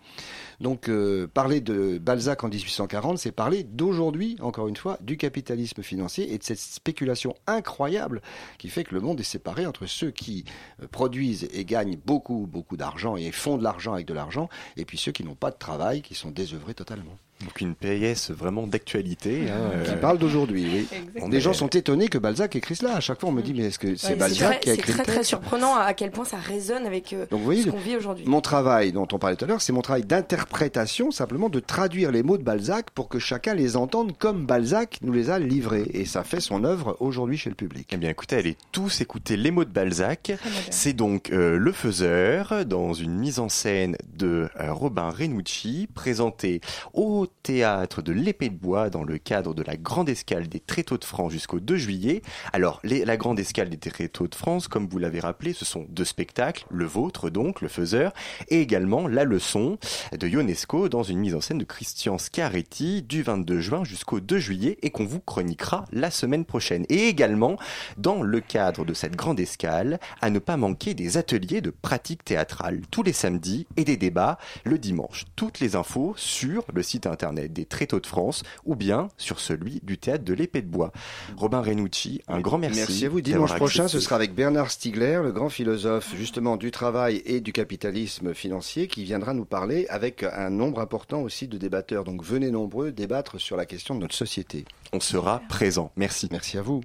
Donc 0.60 0.90
euh, 0.90 1.28
parler 1.28 1.62
de 1.62 1.98
Balzac 1.98 2.44
en 2.44 2.50
1840, 2.50 3.18
c'est 3.18 3.32
parler 3.32 3.64
d'aujourd'hui, 3.64 4.38
encore 4.40 4.68
une 4.68 4.78
fois, 4.78 4.98
du 5.02 5.18
capitalisme 5.18 5.84
financier 5.84 6.34
et 6.34 6.38
de 6.38 6.44
cette 6.44 6.60
spéculation 6.60 7.36
incroyable 7.48 8.22
qui 8.58 8.70
fait 8.70 8.84
que 8.84 8.96
le 8.96 9.02
monde 9.02 9.20
est 9.20 9.24
séparé 9.24 9.66
entre 9.66 9.86
ceux 9.86 10.12
qui 10.12 10.46
euh, 10.82 10.88
produisent 10.88 11.48
et 11.52 11.66
gagnent 11.66 11.98
beaucoup, 12.06 12.48
beaucoup 12.48 12.78
d'argent 12.78 13.18
et 13.18 13.32
font 13.32 13.58
de 13.58 13.64
l'argent 13.64 13.94
avec 13.94 14.06
de 14.06 14.14
l'argent, 14.14 14.50
et 14.78 14.86
puis 14.86 14.98
ceux 14.98 15.12
qui 15.12 15.24
n'ont 15.24 15.36
pas 15.36 15.52
de 15.52 15.58
travail, 15.58 16.02
qui 16.02 16.16
sont 16.16 16.32
désœuvrés 16.32 16.74
totalement. 16.74 17.18
Donc 17.44 17.60
une 17.62 17.76
pièce 17.76 18.30
vraiment 18.32 18.68
d'actualité. 18.68 19.46
hein, 19.50 19.72
Qui 19.86 19.92
euh, 19.92 19.98
parle 19.98 20.18
d'aujourd'hui, 20.20 20.66
oui. 20.72 20.88
Exactement. 20.92 21.30
Des 21.30 21.42
gens 21.42 21.54
sont 21.54 21.68
étonnés 21.70 22.08
que 22.08 22.18
Balzac 22.18 22.56
écrive 22.56 22.78
cela. 22.78 22.96
À 22.96 23.00
chaque 23.00 23.20
fois, 23.20 23.30
on 23.30 23.34
me 23.34 23.42
dit, 23.42 23.54
mais 23.54 23.64
est-ce 23.66 23.80
que 23.80 23.96
c'est 23.96 24.10
Ouais, 24.10 24.16
Balzac 24.16 24.50
très- 24.50 24.60
qui 24.60 24.70
a 24.70 24.74
C'est 24.74 24.80
écrit 24.80 24.92
très 24.94 25.02
le 25.02 25.06
très 25.06 25.14
texte 25.16 25.30
surprenant 25.30 25.76
à 25.76 25.94
quel 25.94 26.12
point 26.12 26.26
ça 26.26 26.38
résonne 26.38 26.86
avec 26.86 27.14
euh, 27.14 27.26
Donc 27.32 27.40
vous 27.40 27.46
voyez, 27.46 27.64
ce 27.64 27.70
qu'on 27.70 27.78
vit 27.78 27.96
aujourd'hui. 27.96 28.26
Mon 28.28 28.42
travail 28.42 28.92
dont 28.92 29.08
on 29.12 29.18
parlait 29.20 29.36
tout 29.36 29.46
à 29.46 29.48
l'heure, 29.48 29.62
c'est 29.62 29.74
mon 29.74 29.82
travail 29.82 30.04
d'interprétation, 30.04 31.12
simplement 31.12 31.50
de 31.50 31.60
traduire 31.60 32.12
les 32.12 32.24
mots 32.24 32.38
de 32.38 32.44
Balzac 32.44 32.92
pour 32.92 33.10
que 33.10 33.20
chacun 33.20 33.54
les 33.54 33.76
entende 33.78 34.18
comme 34.18 34.46
Balzac 34.46 34.98
nous 35.02 35.14
les 35.14 35.30
a 35.30 35.40
livrés. 35.40 35.86
Et 35.94 36.06
ça 36.06 36.24
fait 36.24 36.40
son 36.42 36.64
œuvre 36.64 36.98
aujourd'hui 37.00 37.38
chez 37.38 37.50
le 37.50 37.56
public. 37.56 37.90
Eh 37.94 37.98
bien, 37.98 38.10
écoutez, 38.10 38.36
allez 38.38 38.58
tous 38.72 39.02
écouter 39.02 39.38
les 39.38 39.52
mots 39.52 39.66
de 39.66 39.70
Balzac. 39.72 40.24
Très. 40.24 40.38
C'est 40.70 40.94
donc 40.94 41.32
euh, 41.32 41.58
Le 41.58 41.72
Faiseur, 41.72 42.66
dans 42.66 42.94
une 42.94 43.14
mise 43.18 43.40
en 43.40 43.50
scène 43.50 43.96
de 44.18 44.50
euh, 44.60 44.74
Robin 44.74 45.10
Renucci, 45.10 45.88
présenté 45.94 46.62
au 46.94 47.28
théâtre 47.44 48.02
de 48.02 48.12
l'Épée 48.12 48.50
de 48.50 48.56
Bois 48.56 48.90
dans 48.90 49.04
le 49.04 49.18
cadre 49.18 49.54
de 49.54 49.64
la 49.64 49.78
Grande 49.78 50.10
Escale 50.10 50.48
des 50.48 50.60
Tréteaux 50.60 50.98
de 50.98 51.06
France 51.06 51.32
jusqu'au 51.32 51.60
2 51.60 51.76
juillet. 51.78 52.22
Alors, 52.54 52.80
la 52.84 53.18
Grande 53.18 53.40
Escale 53.40 53.70
des 53.70 53.78
Tréteaux 53.78 54.28
de 54.28 54.36
France, 54.36 54.68
comme 54.68 54.88
vous 54.88 55.00
l'avez 55.00 55.20
rappelé, 55.20 55.54
ce 55.54 55.66
sont 55.66 55.86
deux 55.90 56.06
spectacles, 56.06 56.66
le 56.70 56.86
vôtre 56.86 57.30
donc, 57.30 57.62
Le 57.62 57.68
Faiseur, 57.68 58.14
et 58.50 58.62
également 58.62 59.08
La 59.08 59.24
Leçon 59.24 59.78
de 60.12 60.28
Ionesco 60.28 60.90
dans 60.90 61.04
une 61.04 61.20
mise 61.20 61.34
en 61.36 61.42
scène 61.42 61.58
de 61.58 61.64
Christian 61.64 62.18
Scaretti 62.18 63.02
du 63.02 63.24
22 63.24 63.60
juin 63.60 63.84
jusqu'au 63.84 64.20
2 64.20 64.38
juillet 64.38 64.78
et 64.82 64.92
qu'on 64.92 65.06
vous 65.06 65.20
chroniquera 65.20 65.86
la 65.92 66.12
semaine 66.12 66.46
prochaine. 66.46 66.86
Et 66.90 67.08
également, 67.08 67.58
dans 67.98 68.22
le 68.22 68.40
cadre 68.40 68.86
de 68.86 68.94
cette 68.94 69.16
grande 69.16 69.40
escale, 69.40 70.00
à 70.22 70.30
ne 70.30 70.40
pas 70.40 70.58
manquer 70.58 70.94
des 70.94 71.18
ateliers 71.18 71.62
de 71.62 71.72
pratique 71.72 72.24
théâtrale 72.24 72.82
tous 72.92 73.04
les 73.04 73.14
samedis 73.14 73.68
et 73.78 73.84
des 73.84 73.98
débats 73.98 74.38
le 74.64 74.78
dimanche. 74.78 75.26
Toutes 75.36 75.60
les 75.60 75.76
infos 75.76 76.14
sur 76.18 76.66
le 76.74 76.84
site 76.84 77.08
internet 77.08 77.21
des 77.32 77.66
Tréteaux 77.66 78.00
de 78.00 78.08
France 78.08 78.44
ou 78.66 78.76
bien 78.76 79.10
sur 79.18 79.40
celui 79.40 79.80
du 79.84 79.98
théâtre 79.98 80.24
de 80.24 80.34
l'Épée 80.34 80.62
de 80.62 80.68
Bois. 80.68 80.92
Robin 81.38 81.62
Renucci, 81.62 82.22
un 82.28 82.42
grand 82.42 82.58
merci. 82.58 82.80
Merci 82.80 83.06
à 83.06 83.10
vous. 83.10 83.22
Dimanche 83.22 83.56
prochain, 83.56 83.88
ce 83.88 84.00
sera 84.00 84.16
avec 84.16 84.34
Bernard 84.34 84.72
Stiegler, 84.72 85.22
le 85.24 85.32
grand 85.32 85.50
philosophe 85.50 86.16
justement 86.16 86.58
du 86.58 86.72
travail 86.72 87.22
et 87.26 87.40
du 87.40 87.54
capitalisme 87.54 88.34
financier, 88.34 88.88
qui 88.88 89.04
viendra 89.04 89.34
nous 89.34 89.46
parler 89.46 89.86
avec 89.90 90.24
un 90.24 90.50
nombre 90.50 90.80
important 90.80 91.22
aussi 91.22 91.48
de 91.48 91.58
débatteurs. 91.58 92.04
Donc 92.04 92.24
venez 92.24 92.52
nombreux 92.52 92.92
débattre 92.92 93.40
sur 93.40 93.56
la 93.56 93.66
question 93.66 93.96
de 93.96 94.02
notre 94.02 94.16
société. 94.16 94.66
On 94.94 95.00
sera 95.00 95.42
présent. 95.48 95.92
Merci. 95.96 96.28
Merci 96.32 96.58
à 96.58 96.62
vous. 96.62 96.82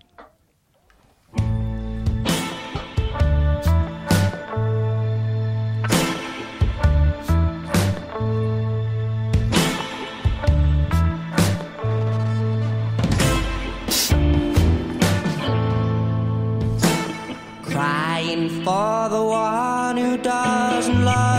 Crying 17.97 18.51
for 18.62 19.09
the 19.09 19.24
one 19.24 19.97
who 19.97 20.18
doesn't 20.18 21.03
love 21.03 21.36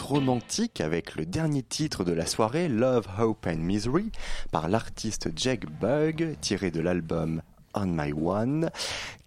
romantique 0.00 0.80
avec 0.80 1.16
le 1.16 1.26
dernier 1.26 1.62
titre 1.62 2.04
de 2.04 2.12
la 2.12 2.26
soirée, 2.26 2.68
Love, 2.68 3.06
Hope 3.18 3.46
and 3.46 3.56
Misery, 3.56 4.10
par 4.52 4.68
l'artiste 4.68 5.30
Jack 5.36 5.66
Bug, 5.80 6.36
tiré 6.40 6.70
de 6.70 6.80
l'album 6.80 7.42
On 7.74 7.86
My 7.86 8.12
One, 8.12 8.70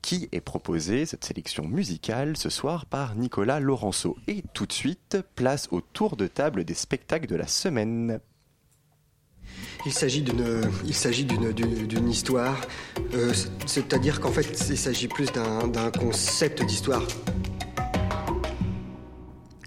qui 0.02 0.30
est 0.32 0.42
proposé, 0.42 1.06
cette 1.06 1.24
sélection 1.26 1.68
musicale, 1.68 2.38
ce 2.38 2.50
soir 2.50 2.86
par 2.86 3.16
Nicolas 3.16 3.60
Laurenceau. 3.60 4.18
Et 4.28 4.44
tout 4.54 4.66
de 4.66 4.74
suite, 4.74 5.18
place 5.36 5.68
au 5.72 5.82
tour 5.82 6.16
de 6.16 6.28
table 6.28 6.64
des 6.64 6.74
spectacles 6.74 7.28
de 7.28 7.36
la 7.36 7.48
semaine. 7.48 8.20
Il 9.86 9.92
s'agit 9.92 10.22
d'une, 10.22 10.62
il 10.86 10.94
s'agit 10.94 11.26
d'une, 11.26 12.10
histoire, 12.10 12.60
euh, 13.14 13.34
c'est- 13.34 13.50
c'est-à-dire 13.66 14.20
qu'en 14.22 14.32
fait, 14.32 14.48
il 14.70 14.78
s'agit 14.78 15.08
plus 15.08 15.32
d'un, 15.32 15.68
d'un 15.68 15.92
concept 15.92 16.64
d'histoire. 16.64 17.04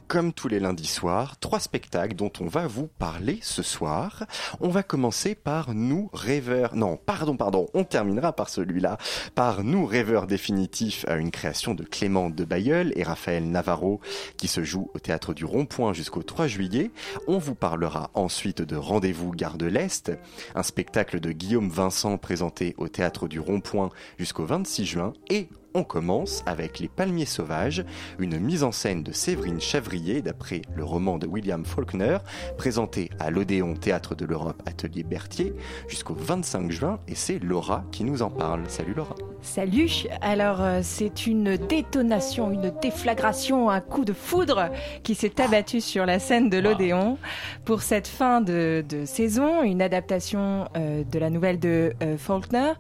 Comme 0.06 0.32
tous 0.32 0.48
les 0.48 0.60
lundis 0.60 0.86
soirs, 0.86 1.38
trois 1.38 1.60
spectacles 1.60 2.14
dont 2.14 2.30
on 2.40 2.46
va 2.46 2.66
vous 2.66 2.86
parler 2.86 3.38
ce 3.42 3.62
soir. 3.62 4.24
On 4.60 4.68
va 4.68 4.82
commencer 4.82 5.34
par 5.34 5.74
Nous 5.74 6.10
rêveurs. 6.12 6.76
Non, 6.76 6.96
pardon, 6.96 7.36
pardon, 7.36 7.66
on 7.74 7.84
terminera 7.84 8.32
par 8.32 8.48
celui-là. 8.50 8.98
Par 9.34 9.64
Nous 9.64 9.86
rêveurs 9.86 10.26
définitifs, 10.26 11.04
à 11.08 11.16
une 11.16 11.30
création 11.30 11.74
de 11.74 11.84
Clément 11.84 12.28
de 12.28 12.44
Bayeul 12.44 12.92
et 12.96 13.02
Raphaël 13.02 13.50
Navarro 13.50 14.00
qui 14.36 14.46
se 14.46 14.62
joue 14.62 14.90
au 14.94 14.98
théâtre 14.98 15.32
du 15.32 15.44
Rond-Point 15.44 15.94
jusqu'au 15.94 16.22
3 16.22 16.46
juillet. 16.48 16.90
On 17.26 17.38
vous 17.38 17.54
parlera 17.54 18.10
ensuite 18.14 18.62
de 18.62 18.76
Rendez-vous 18.76 19.32
Gare 19.32 19.58
de 19.58 19.66
l'Est, 19.66 20.12
un 20.54 20.62
spectacle 20.62 21.18
de 21.18 21.32
Guillaume 21.32 21.70
Vincent 21.70 22.18
présenté 22.18 22.74
au 22.76 22.88
théâtre 22.88 23.26
du 23.26 23.40
Rond-Point 23.40 23.90
jusqu'au 24.18 24.44
26 24.44 24.84
juin 24.84 25.12
et 25.30 25.48
on 25.74 25.82
commence 25.82 26.44
avec 26.46 26.78
Les 26.78 26.86
Palmiers 26.86 27.26
Sauvages, 27.26 27.84
une 28.20 28.38
mise 28.38 28.62
en 28.62 28.70
scène 28.70 29.02
de 29.02 29.10
Séverine 29.10 29.60
Chavrier 29.60 30.22
d'après 30.22 30.62
le 30.76 30.84
roman 30.84 31.18
de 31.18 31.26
William 31.26 31.64
Faulkner, 31.64 32.18
présenté 32.56 33.10
à 33.18 33.30
l'Odéon 33.30 33.74
Théâtre 33.74 34.14
de 34.14 34.24
l'Europe 34.24 34.62
Atelier 34.66 35.02
Berthier 35.02 35.52
jusqu'au 35.88 36.14
25 36.14 36.70
juin 36.70 37.00
et 37.08 37.16
c'est 37.16 37.40
Laura 37.40 37.84
qui 37.90 38.04
nous 38.04 38.22
en 38.22 38.30
parle. 38.30 38.62
Salut 38.68 38.94
Laura. 38.94 39.16
Salut 39.42 39.90
Alors 40.22 40.62
euh, 40.62 40.80
c'est 40.82 41.26
une 41.26 41.56
détonation, 41.56 42.50
une 42.50 42.72
déflagration, 42.80 43.68
un 43.68 43.80
coup 43.80 44.04
de 44.04 44.12
foudre 44.12 44.70
qui 45.02 45.14
s'est 45.14 45.40
abattu 45.40 45.80
sur 45.80 46.06
la 46.06 46.18
scène 46.18 46.48
de 46.48 46.58
l'Odéon 46.58 47.18
pour 47.64 47.82
cette 47.82 48.06
fin 48.06 48.40
de, 48.40 48.84
de 48.88 49.04
saison, 49.04 49.62
une 49.62 49.82
adaptation 49.82 50.68
euh, 50.76 51.02
de 51.04 51.18
la 51.18 51.30
nouvelle 51.30 51.58
de 51.58 51.92
euh, 52.02 52.16
Faulkner, 52.16 52.72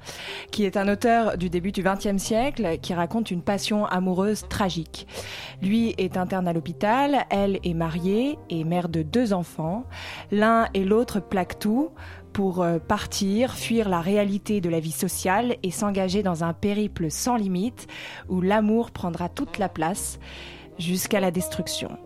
qui 0.52 0.64
est 0.64 0.76
un 0.76 0.88
auteur 0.88 1.36
du 1.36 1.50
début 1.50 1.72
du 1.72 1.82
XXe 1.82 2.16
siècle, 2.16 2.78
qui 2.84 2.92
raconte 2.92 3.30
une 3.30 3.40
passion 3.40 3.86
amoureuse 3.86 4.46
tragique. 4.46 5.06
Lui 5.62 5.94
est 5.96 6.18
interne 6.18 6.46
à 6.46 6.52
l'hôpital, 6.52 7.24
elle 7.30 7.58
est 7.64 7.72
mariée 7.72 8.38
et 8.50 8.62
mère 8.62 8.90
de 8.90 9.00
deux 9.00 9.32
enfants. 9.32 9.84
L'un 10.30 10.68
et 10.74 10.84
l'autre 10.84 11.18
plaquent 11.18 11.58
tout 11.58 11.88
pour 12.34 12.62
euh, 12.62 12.78
partir, 12.78 13.54
fuir 13.54 13.88
la 13.88 14.02
réalité 14.02 14.60
de 14.60 14.68
la 14.68 14.80
vie 14.80 14.92
sociale 14.92 15.56
et 15.62 15.70
s'engager 15.70 16.22
dans 16.22 16.44
un 16.44 16.52
périple 16.52 17.10
sans 17.10 17.36
limite 17.36 17.86
où 18.28 18.42
l'amour 18.42 18.90
prendra 18.90 19.30
toute 19.30 19.56
la 19.56 19.70
place 19.70 20.18
jusqu'à 20.78 21.20
la 21.20 21.30
destruction. 21.30 21.96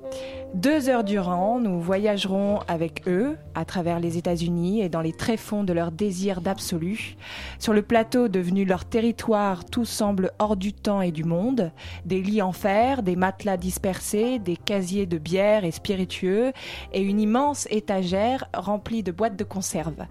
Deux 0.54 0.88
heures 0.88 1.04
durant, 1.04 1.60
nous 1.60 1.78
voyagerons 1.78 2.60
avec 2.68 3.06
eux 3.06 3.36
à 3.54 3.66
travers 3.66 4.00
les 4.00 4.16
États-Unis 4.16 4.80
et 4.80 4.88
dans 4.88 5.02
les 5.02 5.12
tréfonds 5.12 5.62
de 5.62 5.74
leur 5.74 5.92
désir 5.92 6.40
d'absolu. 6.40 7.16
Sur 7.58 7.74
le 7.74 7.82
plateau 7.82 8.28
devenu 8.28 8.64
leur 8.64 8.86
territoire, 8.86 9.66
tout 9.66 9.84
semble 9.84 10.32
hors 10.38 10.56
du 10.56 10.72
temps 10.72 11.02
et 11.02 11.12
du 11.12 11.22
monde. 11.22 11.70
Des 12.06 12.22
lits 12.22 12.40
en 12.40 12.52
fer, 12.52 13.02
des 13.02 13.14
matelas 13.14 13.58
dispersés, 13.58 14.38
des 14.38 14.56
casiers 14.56 15.06
de 15.06 15.18
bière 15.18 15.64
et 15.66 15.70
spiritueux 15.70 16.52
et 16.94 17.02
une 17.02 17.20
immense 17.20 17.68
étagère 17.70 18.48
remplie 18.54 19.02
de 19.02 19.12
boîtes 19.12 19.36
de 19.36 19.44
conserve. 19.44 20.06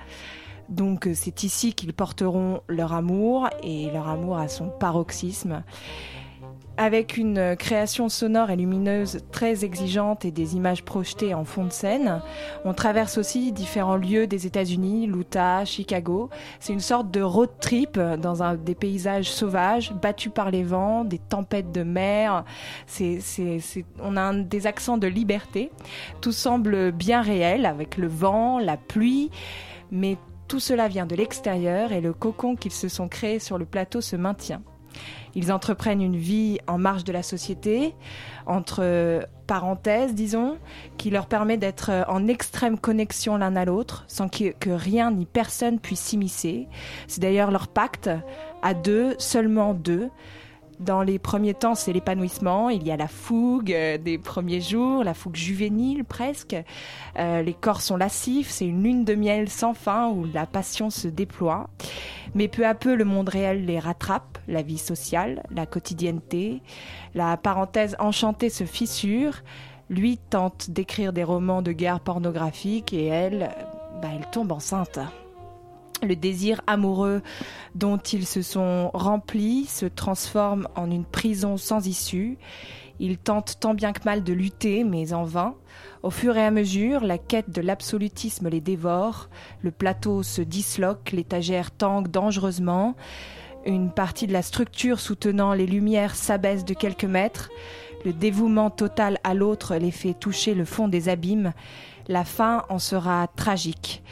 Donc 0.69 1.09
c'est 1.15 1.43
ici 1.43 1.73
qu'ils 1.73 1.93
porteront 1.93 2.61
leur 2.67 2.93
amour 2.93 3.49
et 3.63 3.89
leur 3.91 4.07
amour 4.07 4.37
à 4.37 4.47
son 4.49 4.69
paroxysme. 4.69 5.63
Avec 6.79 7.17
une 7.17 7.55
création 7.55 8.07
sonore 8.07 8.51
et 8.51 8.55
lumineuse 8.55 9.21
très 9.31 9.65
exigeante 9.65 10.25
et 10.25 10.31
des 10.31 10.55
images 10.55 10.83
projetées 10.83 11.33
en 11.33 11.43
fond 11.43 11.65
de 11.65 11.71
scène, 11.71 12.21
on 12.65 12.73
traverse 12.75 13.17
aussi 13.17 13.51
différents 13.51 13.95
lieux 13.95 14.27
des 14.27 14.45
États-Unis, 14.45 15.07
l'Utah, 15.07 15.65
Chicago. 15.65 16.29
C'est 16.59 16.73
une 16.73 16.79
sorte 16.79 17.09
de 17.09 17.19
road 17.19 17.49
trip 17.59 17.99
dans 17.99 18.55
des 18.55 18.75
paysages 18.75 19.31
sauvages, 19.31 19.91
battus 19.91 20.31
par 20.31 20.51
les 20.51 20.61
vents, 20.61 21.03
des 21.03 21.17
tempêtes 21.17 21.71
de 21.71 21.81
mer. 21.81 22.45
On 23.99 24.15
a 24.15 24.33
des 24.35 24.67
accents 24.67 24.99
de 24.99 25.07
liberté. 25.07 25.71
Tout 26.21 26.31
semble 26.31 26.91
bien 26.91 27.23
réel 27.23 27.65
avec 27.65 27.97
le 27.97 28.07
vent, 28.07 28.59
la 28.59 28.77
pluie, 28.77 29.31
mais 29.89 30.15
tout 30.47 30.59
cela 30.59 30.87
vient 30.87 31.07
de 31.07 31.15
l'extérieur 31.15 31.91
et 31.91 32.01
le 32.01 32.13
cocon 32.13 32.55
qu'ils 32.55 32.71
se 32.71 32.87
sont 32.87 33.07
créés 33.07 33.39
sur 33.39 33.57
le 33.57 33.65
plateau 33.65 33.99
se 33.99 34.15
maintient. 34.15 34.61
Ils 35.35 35.51
entreprennent 35.51 36.01
une 36.01 36.17
vie 36.17 36.57
en 36.67 36.77
marge 36.77 37.03
de 37.03 37.11
la 37.11 37.23
société, 37.23 37.93
entre 38.45 39.27
parenthèses, 39.47 40.13
disons, 40.13 40.57
qui 40.97 41.09
leur 41.09 41.27
permet 41.27 41.57
d'être 41.57 41.89
euh, 41.89 42.03
en 42.07 42.27
extrême 42.27 42.77
connexion 42.77 43.37
l'un 43.37 43.55
à 43.55 43.65
l'autre, 43.65 44.03
sans 44.07 44.27
que, 44.27 44.51
que 44.51 44.69
rien 44.69 45.11
ni 45.11 45.25
personne 45.25 45.79
puisse 45.79 46.01
s'immiscer. 46.01 46.67
C'est 47.07 47.21
d'ailleurs 47.21 47.51
leur 47.51 47.67
pacte, 47.67 48.09
à 48.61 48.73
deux, 48.73 49.15
seulement 49.17 49.73
deux. 49.73 50.09
Dans 50.79 51.01
les 51.01 51.17
premiers 51.17 51.55
temps, 51.55 51.73
c'est 51.73 51.91
l'épanouissement. 51.91 52.69
Il 52.69 52.85
y 52.85 52.91
a 52.91 52.97
la 52.97 53.07
fougue 53.07 53.73
euh, 53.73 53.97
des 53.97 54.19
premiers 54.19 54.61
jours, 54.61 55.03
la 55.03 55.15
fougue 55.15 55.35
juvénile 55.35 56.05
presque. 56.05 56.55
Euh, 57.17 57.41
les 57.41 57.55
corps 57.55 57.81
sont 57.81 57.97
lascifs, 57.97 58.49
c'est 58.49 58.67
une 58.67 58.83
lune 58.83 59.03
de 59.03 59.15
miel 59.15 59.49
sans 59.49 59.73
fin 59.73 60.09
où 60.09 60.25
la 60.31 60.45
passion 60.45 60.91
se 60.91 61.07
déploie. 61.07 61.67
Mais 62.35 62.47
peu 62.47 62.65
à 62.67 62.75
peu, 62.75 62.93
le 62.93 63.05
monde 63.05 63.29
réel 63.29 63.65
les 63.65 63.79
rattrape, 63.79 64.37
la 64.47 64.61
vie 64.61 64.77
sociale, 64.77 65.41
la 65.49 65.65
quotidienneté. 65.65 66.61
La 67.15 67.37
parenthèse 67.37 67.95
enchantée 67.97 68.51
se 68.51 68.65
fissure. 68.65 69.41
Lui 69.89 70.17
tente 70.17 70.69
d'écrire 70.69 71.11
des 71.11 71.23
romans 71.23 71.63
de 71.63 71.71
guerre 71.71 72.01
pornographiques 72.01 72.93
et 72.93 73.05
elle, 73.05 73.49
bah, 74.01 74.09
elle 74.13 74.29
tombe 74.29 74.51
enceinte. 74.51 74.99
Le 76.03 76.15
désir 76.15 76.61
amoureux 76.67 77.21
dont 77.73 77.97
ils 77.97 78.27
se 78.27 78.41
sont 78.41 78.91
remplis 78.93 79.65
se 79.65 79.87
transforme 79.87 80.67
en 80.75 80.91
une 80.91 81.05
prison 81.05 81.57
sans 81.57 81.87
issue. 81.87 82.37
Ils 82.99 83.17
tentent 83.17 83.59
tant 83.59 83.73
bien 83.73 83.93
que 83.93 84.03
mal 84.05 84.23
de 84.23 84.33
lutter, 84.33 84.83
mais 84.83 85.13
en 85.13 85.23
vain. 85.23 85.55
Au 86.03 86.09
fur 86.09 86.37
et 86.37 86.45
à 86.45 86.51
mesure, 86.51 87.01
la 87.01 87.17
quête 87.17 87.49
de 87.49 87.61
l'absolutisme 87.61 88.49
les 88.49 88.61
dévore. 88.61 89.29
Le 89.61 89.71
plateau 89.71 90.23
se 90.23 90.41
disloque, 90.41 91.11
l'étagère 91.11 91.71
tangue 91.71 92.09
dangereusement. 92.09 92.95
Une 93.65 93.91
partie 93.91 94.27
de 94.27 94.33
la 94.33 94.41
structure 94.41 94.99
soutenant 94.99 95.53
les 95.53 95.67
lumières 95.67 96.15
s'abaisse 96.15 96.63
de 96.63 96.73
quelques 96.73 97.05
mètres. 97.05 97.49
Le 98.05 98.13
dévouement 98.13 98.69
total 98.69 99.17
à 99.23 99.33
l'autre 99.33 99.75
les 99.75 99.91
fait 99.91 100.13
toucher 100.13 100.53
le 100.53 100.65
fond 100.65 100.87
des 100.87 101.09
abîmes. 101.09 101.53
La 102.07 102.23
fin 102.23 102.63
en 102.69 102.79
sera 102.79 103.27
tragique. 103.35 104.03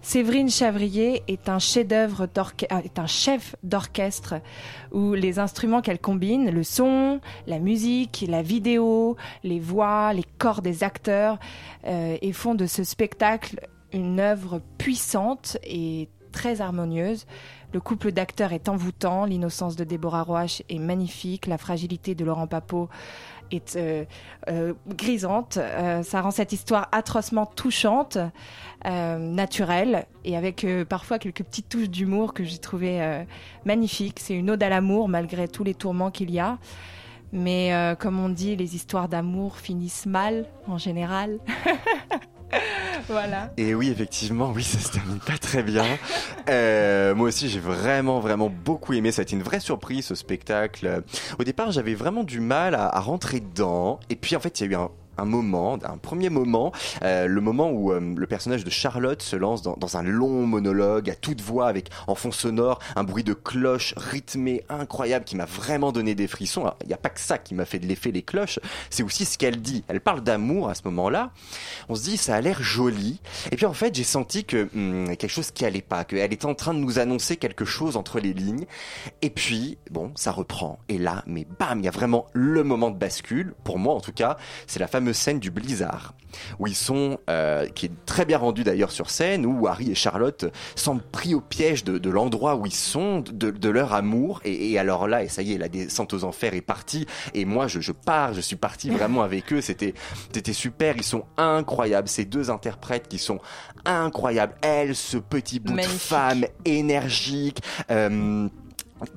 Séverine 0.00 0.48
Chavrier 0.48 1.22
euh, 1.22 1.34
est 1.34 1.48
un 1.48 3.06
chef 3.06 3.56
d'orchestre 3.62 4.34
où 4.92 5.14
les 5.14 5.38
instruments 5.38 5.82
qu'elle 5.82 5.98
combine, 5.98 6.50
le 6.50 6.62
son, 6.62 7.20
la 7.46 7.58
musique, 7.58 8.24
la 8.28 8.42
vidéo, 8.42 9.16
les 9.42 9.60
voix, 9.60 10.12
les 10.12 10.24
corps 10.38 10.62
des 10.62 10.84
acteurs, 10.84 11.38
euh, 11.86 12.16
et 12.22 12.32
font 12.32 12.54
de 12.54 12.66
ce 12.66 12.84
spectacle 12.84 13.60
une 13.92 14.20
œuvre 14.20 14.60
puissante 14.76 15.56
et 15.64 16.08
très 16.32 16.60
harmonieuse. 16.60 17.26
Le 17.72 17.80
couple 17.80 18.12
d'acteurs 18.12 18.52
est 18.52 18.68
envoûtant, 18.68 19.24
l'innocence 19.24 19.76
de 19.76 19.84
Déborah 19.84 20.22
Roach 20.22 20.62
est 20.68 20.78
magnifique, 20.78 21.46
la 21.46 21.58
fragilité 21.58 22.14
de 22.14 22.24
Laurent 22.24 22.46
Papeau 22.46 22.88
est 23.50 23.76
euh, 23.76 24.04
euh, 24.48 24.74
grisante. 24.88 25.58
Euh, 25.58 26.02
ça 26.02 26.20
rend 26.20 26.30
cette 26.30 26.52
histoire 26.52 26.88
atrocement 26.92 27.46
touchante, 27.46 28.18
naturelle 28.84 30.06
et 30.24 30.36
avec 30.36 30.64
parfois 30.88 31.18
quelques 31.18 31.42
petites 31.42 31.68
touches 31.68 31.90
d'humour 31.90 32.32
que 32.32 32.44
j'ai 32.44 32.58
trouvé 32.58 33.24
magnifiques. 33.64 34.20
C'est 34.20 34.34
une 34.34 34.50
ode 34.50 34.62
à 34.62 34.68
l'amour 34.68 35.08
malgré 35.08 35.48
tous 35.48 35.64
les 35.64 35.74
tourments 35.74 36.12
qu'il 36.12 36.30
y 36.30 36.38
a. 36.38 36.58
Mais 37.32 37.72
comme 37.98 38.20
on 38.20 38.28
dit, 38.28 38.54
les 38.54 38.76
histoires 38.76 39.08
d'amour 39.08 39.58
finissent 39.58 40.06
mal 40.06 40.46
en 40.68 40.78
général. 40.78 41.40
voilà. 43.08 43.50
Et 43.56 43.74
oui, 43.74 43.90
effectivement, 43.90 44.52
oui, 44.54 44.62
ça 44.62 44.78
se 44.78 44.92
termine 44.92 45.18
pas 45.18 45.38
très 45.38 45.62
bien. 45.62 45.84
Euh, 46.48 47.14
moi 47.14 47.28
aussi, 47.28 47.48
j'ai 47.48 47.60
vraiment, 47.60 48.20
vraiment 48.20 48.50
beaucoup 48.50 48.92
aimé. 48.92 49.12
Ça 49.12 49.20
a 49.20 49.24
été 49.24 49.36
une 49.36 49.42
vraie 49.42 49.60
surprise, 49.60 50.06
ce 50.06 50.14
spectacle. 50.14 51.02
Au 51.38 51.44
départ, 51.44 51.72
j'avais 51.72 51.94
vraiment 51.94 52.24
du 52.24 52.40
mal 52.40 52.74
à, 52.74 52.88
à 52.88 53.00
rentrer 53.00 53.40
dedans. 53.40 54.00
Et 54.10 54.16
puis, 54.16 54.36
en 54.36 54.40
fait, 54.40 54.60
il 54.60 54.64
y 54.64 54.68
a 54.68 54.72
eu 54.72 54.76
un 54.76 54.90
un 55.18 55.24
moment, 55.24 55.78
un 55.84 55.98
premier 55.98 56.30
moment, 56.30 56.72
euh, 57.02 57.26
le 57.26 57.40
moment 57.40 57.70
où 57.70 57.92
euh, 57.92 58.14
le 58.16 58.26
personnage 58.26 58.64
de 58.64 58.70
Charlotte 58.70 59.22
se 59.22 59.36
lance 59.36 59.62
dans, 59.62 59.96
un 59.96 60.02
long 60.02 60.46
monologue 60.46 61.08
à 61.08 61.14
toute 61.14 61.40
voix 61.40 61.66
avec 61.66 61.88
en 62.06 62.14
fond 62.14 62.30
sonore 62.30 62.78
un 62.94 63.04
bruit 63.04 63.24
de 63.24 63.32
cloche 63.32 63.94
rythmé 63.96 64.64
incroyable 64.68 65.24
qui 65.24 65.34
m'a 65.34 65.46
vraiment 65.46 65.92
donné 65.92 66.14
des 66.14 66.28
frissons. 66.28 66.70
Il 66.82 66.88
n'y 66.88 66.94
a 66.94 66.98
pas 66.98 67.08
que 67.08 67.20
ça 67.20 67.38
qui 67.38 67.54
m'a 67.54 67.64
fait 67.64 67.78
de 67.78 67.86
l'effet 67.86 68.10
les 68.10 68.22
cloches, 68.22 68.58
c'est 68.90 69.02
aussi 69.02 69.24
ce 69.24 69.38
qu'elle 69.38 69.60
dit. 69.60 69.82
Elle 69.88 70.00
parle 70.00 70.20
d'amour 70.20 70.68
à 70.68 70.74
ce 70.74 70.82
moment-là. 70.84 71.30
On 71.88 71.94
se 71.94 72.02
dit 72.02 72.16
ça 72.16 72.36
a 72.36 72.40
l'air 72.40 72.62
joli. 72.62 73.20
Et 73.50 73.56
puis 73.56 73.66
en 73.66 73.72
fait 73.72 73.94
j'ai 73.94 74.04
senti 74.04 74.44
que 74.44 74.68
hum, 74.74 75.16
quelque 75.16 75.30
chose 75.30 75.50
qui 75.50 75.64
allait 75.64 75.80
pas, 75.80 76.04
qu'elle 76.04 76.32
était 76.32 76.46
en 76.46 76.54
train 76.54 76.74
de 76.74 76.80
nous 76.80 76.98
annoncer 76.98 77.36
quelque 77.36 77.64
chose 77.64 77.96
entre 77.96 78.20
les 78.20 78.34
lignes. 78.34 78.66
Et 79.22 79.30
puis 79.30 79.78
bon 79.90 80.12
ça 80.16 80.32
reprend. 80.32 80.78
Et 80.88 80.98
là 80.98 81.24
mais 81.26 81.46
bam 81.58 81.78
il 81.80 81.84
y 81.86 81.88
a 81.88 81.92
vraiment 81.92 82.26
le 82.34 82.62
moment 82.62 82.90
de 82.90 82.98
bascule. 82.98 83.54
Pour 83.64 83.78
moi 83.78 83.94
en 83.94 84.00
tout 84.00 84.12
cas 84.12 84.36
c'est 84.66 84.78
la 84.78 84.86
fameuse 84.86 85.07
scène 85.12 85.38
du 85.40 85.50
blizzard 85.50 86.14
où 86.58 86.66
ils 86.66 86.74
sont, 86.74 87.18
euh, 87.30 87.66
qui 87.68 87.86
est 87.86 88.04
très 88.04 88.26
bien 88.26 88.36
rendu 88.36 88.62
d'ailleurs 88.62 88.90
sur 88.90 89.08
scène, 89.08 89.46
où 89.46 89.66
Harry 89.66 89.90
et 89.90 89.94
Charlotte 89.94 90.44
semblent 90.76 91.02
pris 91.02 91.34
au 91.34 91.40
piège 91.40 91.84
de, 91.84 91.96
de 91.96 92.10
l'endroit 92.10 92.54
où 92.56 92.66
ils 92.66 92.74
sont, 92.74 93.20
de, 93.20 93.50
de 93.50 93.68
leur 93.70 93.94
amour. 93.94 94.40
Et, 94.44 94.72
et 94.72 94.78
alors 94.78 95.08
là, 95.08 95.22
et 95.24 95.28
ça 95.28 95.40
y 95.40 95.54
est, 95.54 95.58
la 95.58 95.68
descente 95.70 96.12
aux 96.12 96.24
enfers 96.24 96.52
est 96.52 96.60
partie. 96.60 97.06
Et 97.32 97.46
moi, 97.46 97.66
je, 97.66 97.80
je 97.80 97.92
pars, 97.92 98.34
je 98.34 98.42
suis 98.42 98.56
parti 98.56 98.90
vraiment 98.90 99.22
avec 99.22 99.52
eux. 99.54 99.62
C'était, 99.62 99.94
c'était 100.32 100.52
super. 100.52 100.96
Ils 100.98 101.02
sont 101.02 101.24
incroyables. 101.38 102.08
Ces 102.08 102.26
deux 102.26 102.50
interprètes 102.50 103.08
qui 103.08 103.18
sont 103.18 103.38
incroyables. 103.86 104.54
Elle, 104.60 104.94
ce 104.94 105.16
petit 105.16 105.60
bout 105.60 105.72
Magnifique. 105.72 105.94
de 105.94 105.98
femme 105.98 106.44
énergique. 106.66 107.62
euh, 107.90 108.48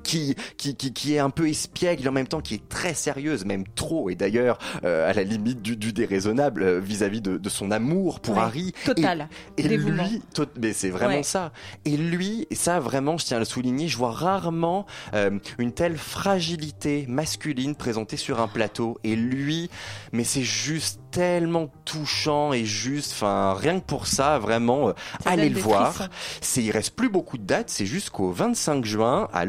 qui, 0.02 0.34
qui, 0.56 0.76
qui, 0.76 0.92
qui 0.92 1.14
est 1.14 1.18
un 1.18 1.30
peu 1.30 1.48
espiègle 1.48 2.04
et 2.04 2.08
en 2.08 2.12
même 2.12 2.26
temps 2.28 2.40
qui 2.40 2.54
est 2.54 2.68
très 2.68 2.94
sérieuse, 2.94 3.44
même 3.44 3.64
trop, 3.74 4.10
et 4.10 4.14
d'ailleurs 4.14 4.58
euh, 4.84 5.08
à 5.08 5.12
la 5.12 5.22
limite 5.22 5.62
du, 5.62 5.76
du 5.76 5.92
déraisonnable 5.92 6.62
euh, 6.62 6.80
vis-à-vis 6.80 7.20
de, 7.20 7.36
de 7.38 7.48
son 7.48 7.70
amour 7.70 8.20
pour 8.20 8.36
Ouais, 8.36 8.42
Harry. 8.42 8.72
total. 8.84 9.28
Et, 9.56 9.62
lui, 9.64 10.22
tot- 10.34 10.46
mais 10.60 10.72
c'est 10.72 10.90
vraiment 10.90 11.16
Ouais. 11.16 11.22
ça. 11.22 11.52
Et 11.84 11.96
lui, 11.96 12.46
et 12.50 12.54
ça 12.54 12.80
vraiment, 12.80 13.18
je 13.18 13.26
tiens 13.26 13.36
à 13.36 13.40
le 13.40 13.44
souligner, 13.44 13.88
je 13.88 13.96
vois 13.98 14.12
rarement 14.12 14.86
euh, 15.14 15.38
une 15.58 15.72
telle 15.72 15.96
fragilité 15.96 17.04
masculine 17.08 17.74
présentée 17.74 18.16
sur 18.16 18.40
un 18.40 18.48
plateau. 18.48 18.98
Et 19.04 19.16
lui, 19.16 19.68
mais 20.12 20.24
c'est 20.24 20.42
juste 20.42 21.00
tellement 21.10 21.68
touchant 21.84 22.52
et 22.54 22.64
juste, 22.64 23.12
enfin 23.12 23.52
rien 23.54 23.78
que 23.80 23.84
pour 23.84 24.06
ça, 24.06 24.38
vraiment, 24.38 24.88
euh, 24.88 24.92
allez 25.26 25.50
le 25.50 25.60
voir. 25.60 26.08
il 26.56 26.70
reste 26.70 26.96
plus 26.96 27.10
beaucoup 27.10 27.36
de 27.36 27.44
dates, 27.44 27.68
c'est 27.68 27.84
jusqu'au 27.84 28.30
25 28.30 28.84
juin 28.86 29.28
à 29.32 29.44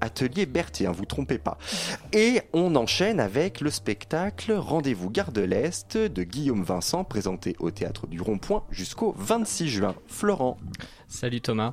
Atelier 0.00 0.46
Berthier, 0.46 0.86
hein, 0.86 0.92
vous 0.92 1.04
trompez 1.04 1.38
pas. 1.38 1.58
Et 2.12 2.40
on 2.52 2.76
enchaîne 2.76 3.18
avec 3.18 3.60
le 3.60 3.70
spectacle 3.70 4.52
Rendez-vous 4.52 5.10
Gare 5.10 5.32
de 5.32 5.40
l'Est 5.40 5.96
de 5.96 6.22
Guillaume 6.22 6.62
Vincent, 6.62 7.02
présenté 7.02 7.56
au 7.58 7.70
Théâtre 7.70 8.06
du 8.06 8.20
Rond-Point 8.20 8.62
jusqu'au 8.70 9.14
26 9.18 9.68
juin. 9.68 9.94
Florent. 10.06 10.58
Salut 11.08 11.40
Thomas. 11.40 11.72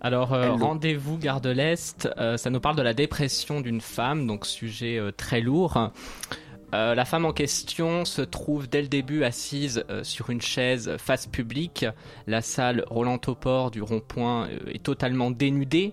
Alors, 0.00 0.32
euh, 0.32 0.52
rendez-vous 0.52 1.18
Gare 1.18 1.40
de 1.40 1.50
l'Est, 1.50 2.08
euh, 2.16 2.36
ça 2.36 2.50
nous 2.50 2.60
parle 2.60 2.76
de 2.76 2.82
la 2.82 2.94
dépression 2.94 3.60
d'une 3.60 3.80
femme, 3.80 4.26
donc 4.26 4.46
sujet 4.46 4.98
euh, 4.98 5.10
très 5.10 5.40
lourd. 5.40 5.90
Euh, 6.74 6.94
la 6.96 7.04
femme 7.04 7.24
en 7.24 7.32
question 7.32 8.04
se 8.04 8.20
trouve 8.20 8.68
dès 8.68 8.82
le 8.82 8.88
début 8.88 9.22
assise 9.22 9.84
euh, 9.90 10.02
sur 10.02 10.30
une 10.30 10.40
chaise 10.40 10.96
face 10.98 11.26
publique. 11.26 11.86
La 12.26 12.42
salle 12.42 12.84
Roland 12.88 13.18
Topor 13.18 13.70
du 13.70 13.80
rond-point 13.80 14.48
euh, 14.48 14.72
est 14.72 14.82
totalement 14.82 15.30
dénudée. 15.30 15.92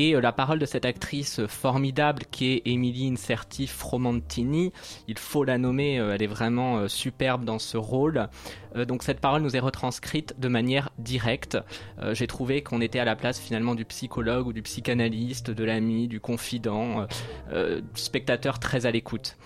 Et 0.00 0.14
euh, 0.14 0.20
la 0.20 0.30
parole 0.30 0.60
de 0.60 0.64
cette 0.64 0.84
actrice 0.84 1.44
formidable 1.48 2.22
qui 2.30 2.52
est 2.52 2.62
Émilie 2.66 3.08
Inserti 3.08 3.66
Fromentini, 3.66 4.72
il 5.08 5.18
faut 5.18 5.42
la 5.42 5.58
nommer, 5.58 5.98
euh, 5.98 6.14
elle 6.14 6.22
est 6.22 6.28
vraiment 6.28 6.76
euh, 6.76 6.86
superbe 6.86 7.44
dans 7.44 7.58
ce 7.58 7.76
rôle. 7.76 8.28
Euh, 8.76 8.84
donc 8.84 9.02
cette 9.02 9.18
parole 9.18 9.42
nous 9.42 9.56
est 9.56 9.60
retranscrite 9.60 10.38
de 10.38 10.46
manière 10.46 10.90
directe. 10.98 11.58
Euh, 12.00 12.14
J'ai 12.14 12.28
trouvé 12.28 12.62
qu'on 12.62 12.80
était 12.80 13.00
à 13.00 13.04
la 13.04 13.16
place 13.16 13.40
finalement 13.40 13.74
du 13.74 13.84
psychologue 13.84 14.46
ou 14.46 14.52
du 14.52 14.62
psychanalyste, 14.62 15.50
de 15.50 15.64
l'ami, 15.64 16.06
du 16.06 16.20
confident, 16.20 17.00
euh, 17.00 17.06
euh, 17.52 17.80
du 17.80 18.00
spectateur 18.00 18.60
très 18.60 18.86
à 18.86 18.92
l'écoute. 18.92 19.36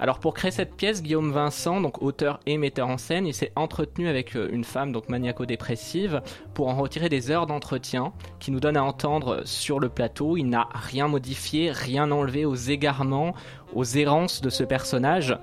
Alors 0.00 0.18
pour 0.18 0.34
créer 0.34 0.50
cette 0.50 0.74
pièce, 0.74 1.02
Guillaume 1.04 1.30
Vincent, 1.30 1.80
donc 1.80 2.02
auteur 2.02 2.40
et 2.46 2.58
metteur 2.58 2.88
en 2.88 2.98
scène, 2.98 3.28
il 3.28 3.34
s'est 3.34 3.52
entretenu 3.54 4.08
avec 4.08 4.34
euh, 4.34 4.48
une 4.50 4.64
femme 4.64 4.90
donc 4.90 5.08
maniaco-dépressive 5.08 6.20
pour 6.52 6.66
en 6.68 6.74
retirer 6.74 7.08
des 7.08 7.30
heures 7.30 7.46
d'entretien 7.46 8.12
qui 8.40 8.50
nous 8.50 8.58
donnent 8.58 8.76
à 8.76 8.82
entendre 8.82 9.42
sur 9.44 9.78
le 9.78 9.88
Il 10.36 10.48
n'a 10.48 10.68
rien 10.72 11.08
modifié, 11.08 11.70
rien 11.72 12.10
enlevé 12.10 12.44
aux 12.44 12.54
égarements, 12.54 13.34
aux 13.74 13.84
errances 13.84 14.40
de 14.40 14.50
ce 14.50 14.64
personnage 14.64 15.36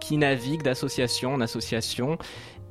qui 0.00 0.16
navigue 0.16 0.62
d'association 0.62 1.34
en 1.34 1.40
association. 1.40 2.18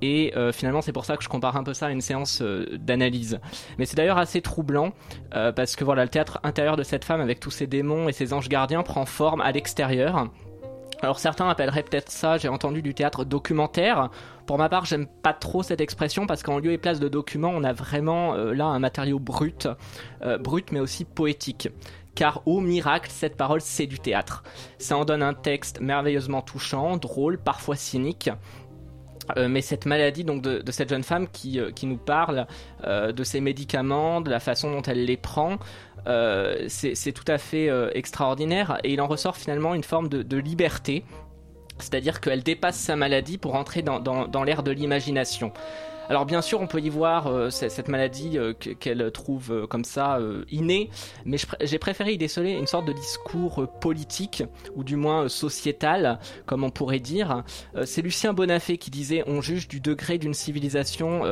Et 0.02 0.34
euh, 0.36 0.52
finalement, 0.52 0.82
c'est 0.82 0.92
pour 0.92 1.06
ça 1.06 1.16
que 1.16 1.24
je 1.24 1.30
compare 1.30 1.56
un 1.56 1.64
peu 1.64 1.74
ça 1.74 1.88
à 1.88 1.90
une 1.90 2.02
séance 2.02 2.42
euh, 2.42 2.78
d'analyse. 2.78 3.40
Mais 3.78 3.86
c'est 3.86 3.96
d'ailleurs 3.96 4.18
assez 4.18 4.42
troublant 4.42 4.92
euh, 5.34 5.54
parce 5.54 5.78
que 5.78 5.86
voilà, 5.86 6.04
le 6.04 6.10
théâtre 6.10 6.40
intérieur 6.44 6.76
de 6.76 6.84
cette 6.84 7.06
femme 7.06 7.22
avec 7.22 7.40
tous 7.40 7.52
ses 7.52 7.68
démons 7.68 8.10
et 8.10 8.12
ses 8.12 8.34
anges 8.34 8.50
gardiens 8.50 8.84
prend 8.84 9.06
forme 9.06 9.40
à 9.40 9.52
l'extérieur. 9.54 10.28
Alors 11.04 11.20
certains 11.20 11.49
appelleraient 11.49 11.84
peut-être 11.84 12.10
ça, 12.10 12.38
j'ai 12.38 12.47
entendu 12.47 12.82
du 12.82 12.93
théâtre 12.93 13.26
documentaire. 13.26 14.10
Pour 14.45 14.58
ma 14.58 14.70
part, 14.70 14.86
j'aime 14.86 15.06
pas 15.06 15.34
trop 15.34 15.62
cette 15.62 15.82
expression 15.82 16.26
parce 16.28 16.43
qu'en 16.43 16.60
lieu 16.60 16.72
et 16.72 16.78
place 16.78 17.01
de 17.01 17.10
document, 17.10 17.51
on 17.54 17.66
a 17.66 17.74
vraiment 17.74 18.36
euh, 18.36 18.54
là 18.54 18.68
un 18.68 18.80
matériau 18.80 19.20
brut, 19.20 19.68
euh, 20.24 20.38
brut 20.38 20.72
mais 20.72 20.80
aussi 20.80 21.04
poétique. 21.04 21.68
Car 22.16 22.41
au 22.45 22.62
miracle, 22.62 23.10
cette 23.12 23.36
parole, 23.36 23.60
c'est 23.60 23.86
du 23.86 23.99
théâtre. 23.99 24.43
Ça 24.78 24.95
en 24.95 25.04
donne 25.04 25.24
un 25.24 25.34
texte 25.34 25.82
merveilleusement 25.82 26.41
touchant, 26.41 26.95
drôle, 26.95 27.38
parfois 27.38 27.76
cynique. 27.76 28.30
Euh, 29.36 29.49
mais 29.49 29.62
cette 29.62 29.86
maladie 29.86 30.24
donc 30.24 30.41
de, 30.41 30.72
cette 30.72 30.89
jeune 30.89 31.04
femme 31.04 31.28
qui, 31.28 31.60
nous 31.84 31.97
parle 31.97 32.47
de 32.86 33.24
ses 33.24 33.41
médicaments, 33.41 34.22
de 34.22 34.30
la 34.30 34.39
façon 34.39 34.72
dont 34.72 34.82
elle 34.82 35.04
les 35.04 35.18
prend, 35.18 35.58
euh, 36.08 36.66
c'est 36.68 37.12
tout 37.12 37.24
à 37.28 37.38
fait 37.38 37.70
euh, 37.70 37.89
extraordinaire 37.93 38.80
et 38.84 38.93
il 38.93 39.01
en 39.01 39.08
ressort 39.08 39.38
finalement 39.38 39.74
une 39.74 39.84
forme 39.84 40.10
de, 40.10 40.22
de 40.22 40.38
liberté, 40.38 41.04
c'est-à-dire 41.80 42.22
qu'elle 42.22 42.43
dépasse 42.43 42.78
sa 42.78 42.95
maladie 42.95 43.38
pour 43.38 43.56
entrer 43.56 43.82
dans, 43.82 43.99
dans, 43.99 44.28
dans 44.28 44.43
l'ère 44.43 44.64
de 44.64 44.72
l'imagination. 44.72 45.51
Alors 46.14 46.28
bien 46.28 46.43
sûr, 46.43 46.61
on 46.61 46.68
peut 46.68 46.80
y 46.80 46.89
voir 46.89 47.26
euh, 47.26 47.49
cette 47.49 47.88
maladie 47.88 48.38
euh, 48.38 48.53
que- 48.53 48.70
qu'elle 48.70 49.11
trouve 49.11 49.51
euh, 49.51 49.66
comme 49.66 49.84
ça 49.84 50.20
innée, 50.51 50.91
mais 51.26 51.38
j'ai 51.61 51.80
préféré 51.80 52.14
y 52.14 52.20
déceler 52.20 52.51
une 52.51 52.68
sorte 52.68 52.86
de 52.86 52.93
discours 52.93 53.68
politique, 53.82 54.43
ou 54.76 54.84
du 54.84 54.95
moins 54.95 55.28
sociétal, 55.28 56.20
comme 56.45 56.64
on 56.64 56.70
pourrait 56.70 56.99
dire. 56.99 57.43
C'est 57.86 58.03
Lucien 58.03 58.32
Bonafé 58.34 58.78
qui 58.78 58.91
disait 58.91 59.24
on 59.26 59.41
juge 59.41 59.68
du 59.68 59.80
degré 59.80 60.20
d'une 60.20 60.36
civilisation, 60.36 61.24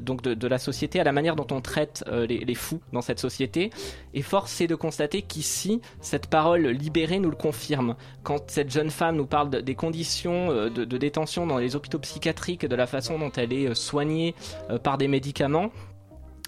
donc 0.00 0.22
de, 0.22 0.46
la 0.48 0.58
société, 0.58 1.00
à 1.00 1.04
la 1.04 1.10
manière 1.12 1.34
dont 1.34 1.46
on 1.50 1.60
traite 1.60 2.04
les, 2.28 2.54
fous 2.54 2.80
dans 2.92 3.00
cette 3.02 3.18
société. 3.18 3.70
Et 4.14 4.22
force 4.22 4.60
est 4.60 4.66
de 4.68 4.74
constater 4.76 5.22
qu'ici, 5.22 5.80
cette 6.00 6.28
parole 6.28 6.66
libérée 6.68 7.18
nous 7.18 7.30
le 7.30 7.36
confirme. 7.36 7.96
Quand 8.22 8.50
cette 8.50 8.70
jeune 8.70 8.90
femme 8.90 9.16
nous 9.16 9.26
parle 9.26 9.50
de- 9.50 9.60
des 9.60 9.74
conditions 9.74 10.48
de, 10.70 10.84
détention 10.84 11.46
dans 11.46 11.58
les 11.58 11.74
hôpitaux 11.74 11.98
psychiatriques, 11.98 12.66
de 12.66 12.76
la 12.76 12.86
façon 12.86 13.18
dont 13.18 13.32
elle 13.36 13.52
est 13.52 13.74
soignée 13.74 14.27
euh, 14.70 14.78
par 14.78 14.98
des 14.98 15.08
médicaments, 15.08 15.70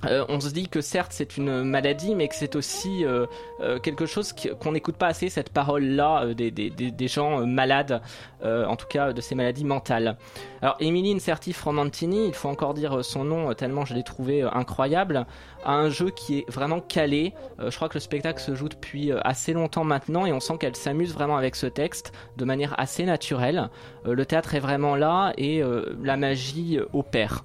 euh, 0.07 0.25
on 0.29 0.41
se 0.41 0.51
dit 0.51 0.69
que 0.69 0.81
certes 0.81 1.13
c'est 1.13 1.37
une 1.37 1.63
maladie, 1.63 2.15
mais 2.15 2.29
que 2.29 2.35
c'est 2.35 2.57
aussi 2.57 3.05
euh, 3.05 3.27
euh, 3.61 3.79
quelque 3.79 4.07
chose 4.07 4.35
qu'on 4.61 4.73
n'écoute 4.73 4.97
pas 4.97 5.09
assez, 5.09 5.29
cette 5.29 5.51
parole-là 5.51 6.33
des, 6.35 6.51
des, 6.51 6.71
des, 6.71 7.09
gens 7.09 7.47
malades, 7.47 8.01
en 8.43 8.77
tout 8.77 8.87
cas 8.87 9.13
de 9.13 9.21
ces 9.21 9.35
maladies 9.35 9.65
mentales. 9.65 10.17
Alors 10.63 10.77
Émilie 10.81 11.13
Inserti 11.13 11.53
Fromentini, 11.53 12.29
il 12.29 12.35
faut 12.35 12.49
encore 12.49 12.75
dire 12.75 13.05
son 13.05 13.25
nom 13.25 13.53
tellement 13.55 13.85
je 13.85 13.95
l'ai 13.95 14.03
trouvé 14.03 14.43
incroyable, 14.43 15.27
a 15.65 15.73
un 15.73 15.91
jeu 15.91 16.11
qui 16.11 16.39
est 16.39 16.51
vraiment 16.51 16.81
calé. 16.81 17.35
Je 17.59 17.75
crois 17.75 17.89
que 17.89 17.95
le 17.95 18.01
spectacle 18.01 18.41
se 18.41 18.55
joue 18.55 18.69
depuis 18.69 19.13
assez 19.23 19.53
longtemps 19.53 19.85
maintenant 19.85 20.25
et 20.27 20.33
on 20.33 20.41
sent 20.41 20.55
qu'elle 20.59 20.77
s'amuse 20.77 21.13
vraiment 21.13 21.37
avec 21.37 21.57
ce 21.57 21.67
texte 21.67 22.13
de 22.37 22.45
manière 22.45 22.79
assez 22.79 23.05
naturelle. 23.05 23.69
Le 24.05 24.25
théâtre 24.25 24.55
est 24.55 24.61
vraiment 24.61 24.97
là 24.97 25.33
et 25.37 25.63
la 26.03 26.17
magie 26.17 26.79
opère. 26.93 27.45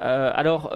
Alors, 0.00 0.72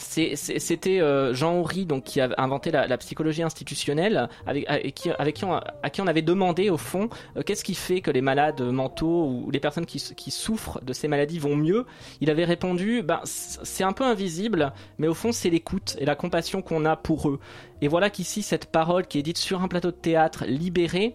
c'était 0.00 1.00
euh, 1.00 1.34
Jean 1.34 1.58
Houry 1.58 1.84
donc 1.84 2.04
qui 2.04 2.20
a 2.20 2.30
inventé 2.38 2.70
la, 2.70 2.98
psychologie 2.98 3.42
institutionnelle, 3.42 4.28
avec, 4.46 4.68
avec 4.68 4.94
qui, 4.94 5.10
à 5.10 5.90
qui 5.90 6.00
on 6.00 6.06
avait 6.06 6.22
demandé 6.22 6.70
au 6.70 6.76
fond 6.76 7.08
euh, 7.36 7.42
qu'est-ce 7.42 7.64
qui 7.64 7.74
fait 7.74 8.00
que 8.00 8.10
les 8.10 8.20
malades 8.20 8.60
mentaux 8.62 9.26
ou 9.26 9.50
les 9.50 9.60
personnes 9.60 9.86
qui, 9.86 10.00
souffrent 10.30 10.80
de 10.82 10.92
ces 10.92 11.08
maladies 11.08 11.38
vont 11.38 11.56
mieux? 11.56 11.86
Il 12.20 12.30
avait 12.30 12.44
répondu, 12.44 13.02
ben, 13.02 13.20
c'est 13.24 13.84
un 13.84 13.92
peu 13.92 14.04
invisible, 14.04 14.72
mais 14.98 15.06
au 15.06 15.14
fond 15.14 15.32
c'est 15.32 15.50
l'écoute 15.50 15.96
et 15.98 16.04
la 16.04 16.14
compassion 16.14 16.62
qu'on 16.62 16.84
a 16.84 16.96
pour 16.96 17.28
eux. 17.28 17.40
Et 17.82 17.88
voilà 17.88 18.10
qu'ici 18.10 18.42
cette 18.42 18.66
parole 18.66 19.06
qui 19.06 19.18
est 19.18 19.22
dite 19.22 19.38
sur 19.38 19.62
un 19.62 19.68
plateau 19.68 19.90
de 19.90 19.96
théâtre 19.96 20.44
libéré 20.46 21.14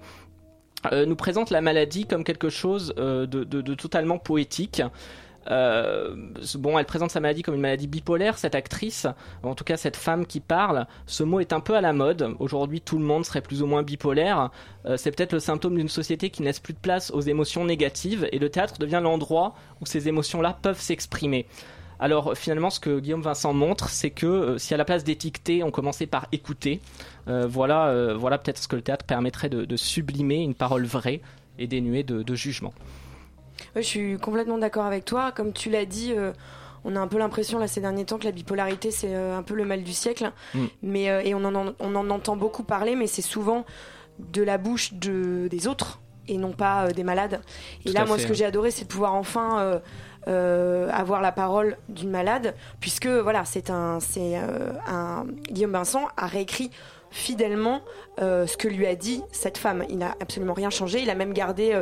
euh, 0.91 1.05
nous 1.05 1.15
présente 1.15 1.49
la 1.49 1.61
maladie 1.61 2.05
comme 2.05 2.23
quelque 2.23 2.49
chose 2.49 2.93
euh, 2.97 3.25
de 3.25 3.73
totalement 3.73 4.19
poétique. 4.19 4.81
Euh, 5.49 6.15
bon, 6.55 6.77
elle 6.77 6.85
présente 6.85 7.11
sa 7.11 7.19
maladie 7.19 7.41
comme 7.41 7.55
une 7.55 7.61
maladie 7.61 7.87
bipolaire, 7.87 8.37
cette 8.37 8.55
actrice, 8.55 9.07
en 9.43 9.55
tout 9.55 9.63
cas 9.63 9.77
cette 9.77 9.95
femme 9.95 10.25
qui 10.25 10.39
parle. 10.39 10.87
Ce 11.05 11.23
mot 11.23 11.39
est 11.39 11.53
un 11.53 11.59
peu 11.59 11.75
à 11.75 11.81
la 11.81 11.93
mode. 11.93 12.35
Aujourd'hui, 12.39 12.81
tout 12.81 12.97
le 12.97 13.05
monde 13.05 13.25
serait 13.25 13.41
plus 13.41 13.61
ou 13.61 13.67
moins 13.67 13.83
bipolaire. 13.83 14.49
Euh, 14.85 14.97
c'est 14.97 15.11
peut-être 15.11 15.33
le 15.33 15.39
symptôme 15.39 15.75
d'une 15.75 15.89
société 15.89 16.29
qui 16.29 16.41
ne 16.41 16.47
laisse 16.47 16.59
plus 16.59 16.73
de 16.73 16.79
place 16.79 17.11
aux 17.11 17.21
émotions 17.21 17.65
négatives 17.65 18.27
et 18.31 18.39
le 18.39 18.49
théâtre 18.49 18.77
devient 18.79 19.01
l'endroit 19.01 19.53
où 19.81 19.85
ces 19.85 20.07
émotions-là 20.07 20.57
peuvent 20.61 20.79
s'exprimer. 20.79 21.45
Alors 21.99 22.35
finalement, 22.35 22.69
ce 22.69 22.81
que 22.81 22.99
Guillaume 22.99 23.21
Vincent 23.21 23.53
montre, 23.53 23.89
c'est 23.89 24.09
que 24.09 24.25
euh, 24.25 24.57
si 24.57 24.73
à 24.73 24.77
la 24.77 24.83
place 24.83 25.03
d'étiqueter, 25.03 25.63
on 25.63 25.71
commençait 25.71 26.07
par 26.07 26.27
écouter, 26.31 26.81
voilà, 27.27 28.13
voilà 28.13 28.37
peut-être 28.37 28.59
ce 28.59 28.67
que 28.67 28.75
le 28.75 28.83
théâtre 28.83 29.05
permettrait 29.05 29.49
de, 29.49 29.75
sublimer 29.75 30.43
une 30.43 30.53
parole 30.53 30.85
vraie 30.85 31.21
et 31.57 31.65
dénuée 31.65 32.03
de 32.03 32.35
jugement. 32.35 32.73
Ouais, 33.75 33.81
je 33.81 33.87
suis 33.87 34.17
complètement 34.17 34.57
d'accord 34.57 34.85
avec 34.85 35.05
toi. 35.05 35.31
Comme 35.31 35.53
tu 35.53 35.69
l'as 35.69 35.85
dit, 35.85 36.13
euh, 36.15 36.31
on 36.83 36.95
a 36.95 36.99
un 36.99 37.07
peu 37.07 37.17
l'impression 37.17 37.59
là 37.59 37.67
ces 37.67 37.81
derniers 37.81 38.05
temps 38.05 38.17
que 38.17 38.25
la 38.25 38.31
bipolarité 38.31 38.91
c'est 38.91 39.13
euh, 39.13 39.37
un 39.37 39.43
peu 39.43 39.53
le 39.53 39.65
mal 39.65 39.83
du 39.83 39.93
siècle. 39.93 40.31
Mm. 40.53 40.65
Mais 40.83 41.09
euh, 41.09 41.21
et 41.23 41.33
on 41.35 41.43
en, 41.43 41.73
on 41.79 41.95
en 41.95 42.09
entend 42.09 42.35
beaucoup 42.35 42.63
parler, 42.63 42.95
mais 42.95 43.07
c'est 43.07 43.21
souvent 43.21 43.65
de 44.19 44.41
la 44.43 44.57
bouche 44.57 44.93
de, 44.93 45.47
des 45.49 45.67
autres 45.67 45.99
et 46.27 46.37
non 46.37 46.53
pas 46.53 46.91
des 46.91 47.03
malades. 47.03 47.41
Et 47.85 47.89
Tout 47.89 47.93
là, 47.93 48.05
moi, 48.05 48.15
fait, 48.15 48.23
ce 48.23 48.27
que 48.27 48.31
ouais. 48.31 48.37
j'ai 48.37 48.45
adoré, 48.45 48.71
c'est 48.71 48.85
de 48.85 48.89
pouvoir 48.89 49.13
enfin 49.13 49.81
euh, 50.27 50.89
avoir 50.91 51.21
la 51.21 51.31
parole 51.31 51.77
d'une 51.87 52.09
malade, 52.09 52.55
puisque 52.79 53.05
voilà, 53.05 53.45
c'est 53.45 53.69
un, 53.69 53.99
c'est 53.99 54.39
euh, 54.39 54.71
un 54.87 55.27
Guillaume 55.51 55.73
Vincent 55.73 56.07
a 56.17 56.25
réécrit 56.25 56.71
fidèlement 57.11 57.81
euh, 58.19 58.47
ce 58.47 58.57
que 58.57 58.67
lui 58.67 58.87
a 58.87 58.95
dit 58.95 59.21
cette 59.31 59.59
femme. 59.59 59.85
Il 59.87 59.99
n'a 59.99 60.15
absolument 60.19 60.55
rien 60.55 60.71
changé. 60.71 60.99
Il 60.99 61.11
a 61.11 61.15
même 61.15 61.31
gardé 61.31 61.79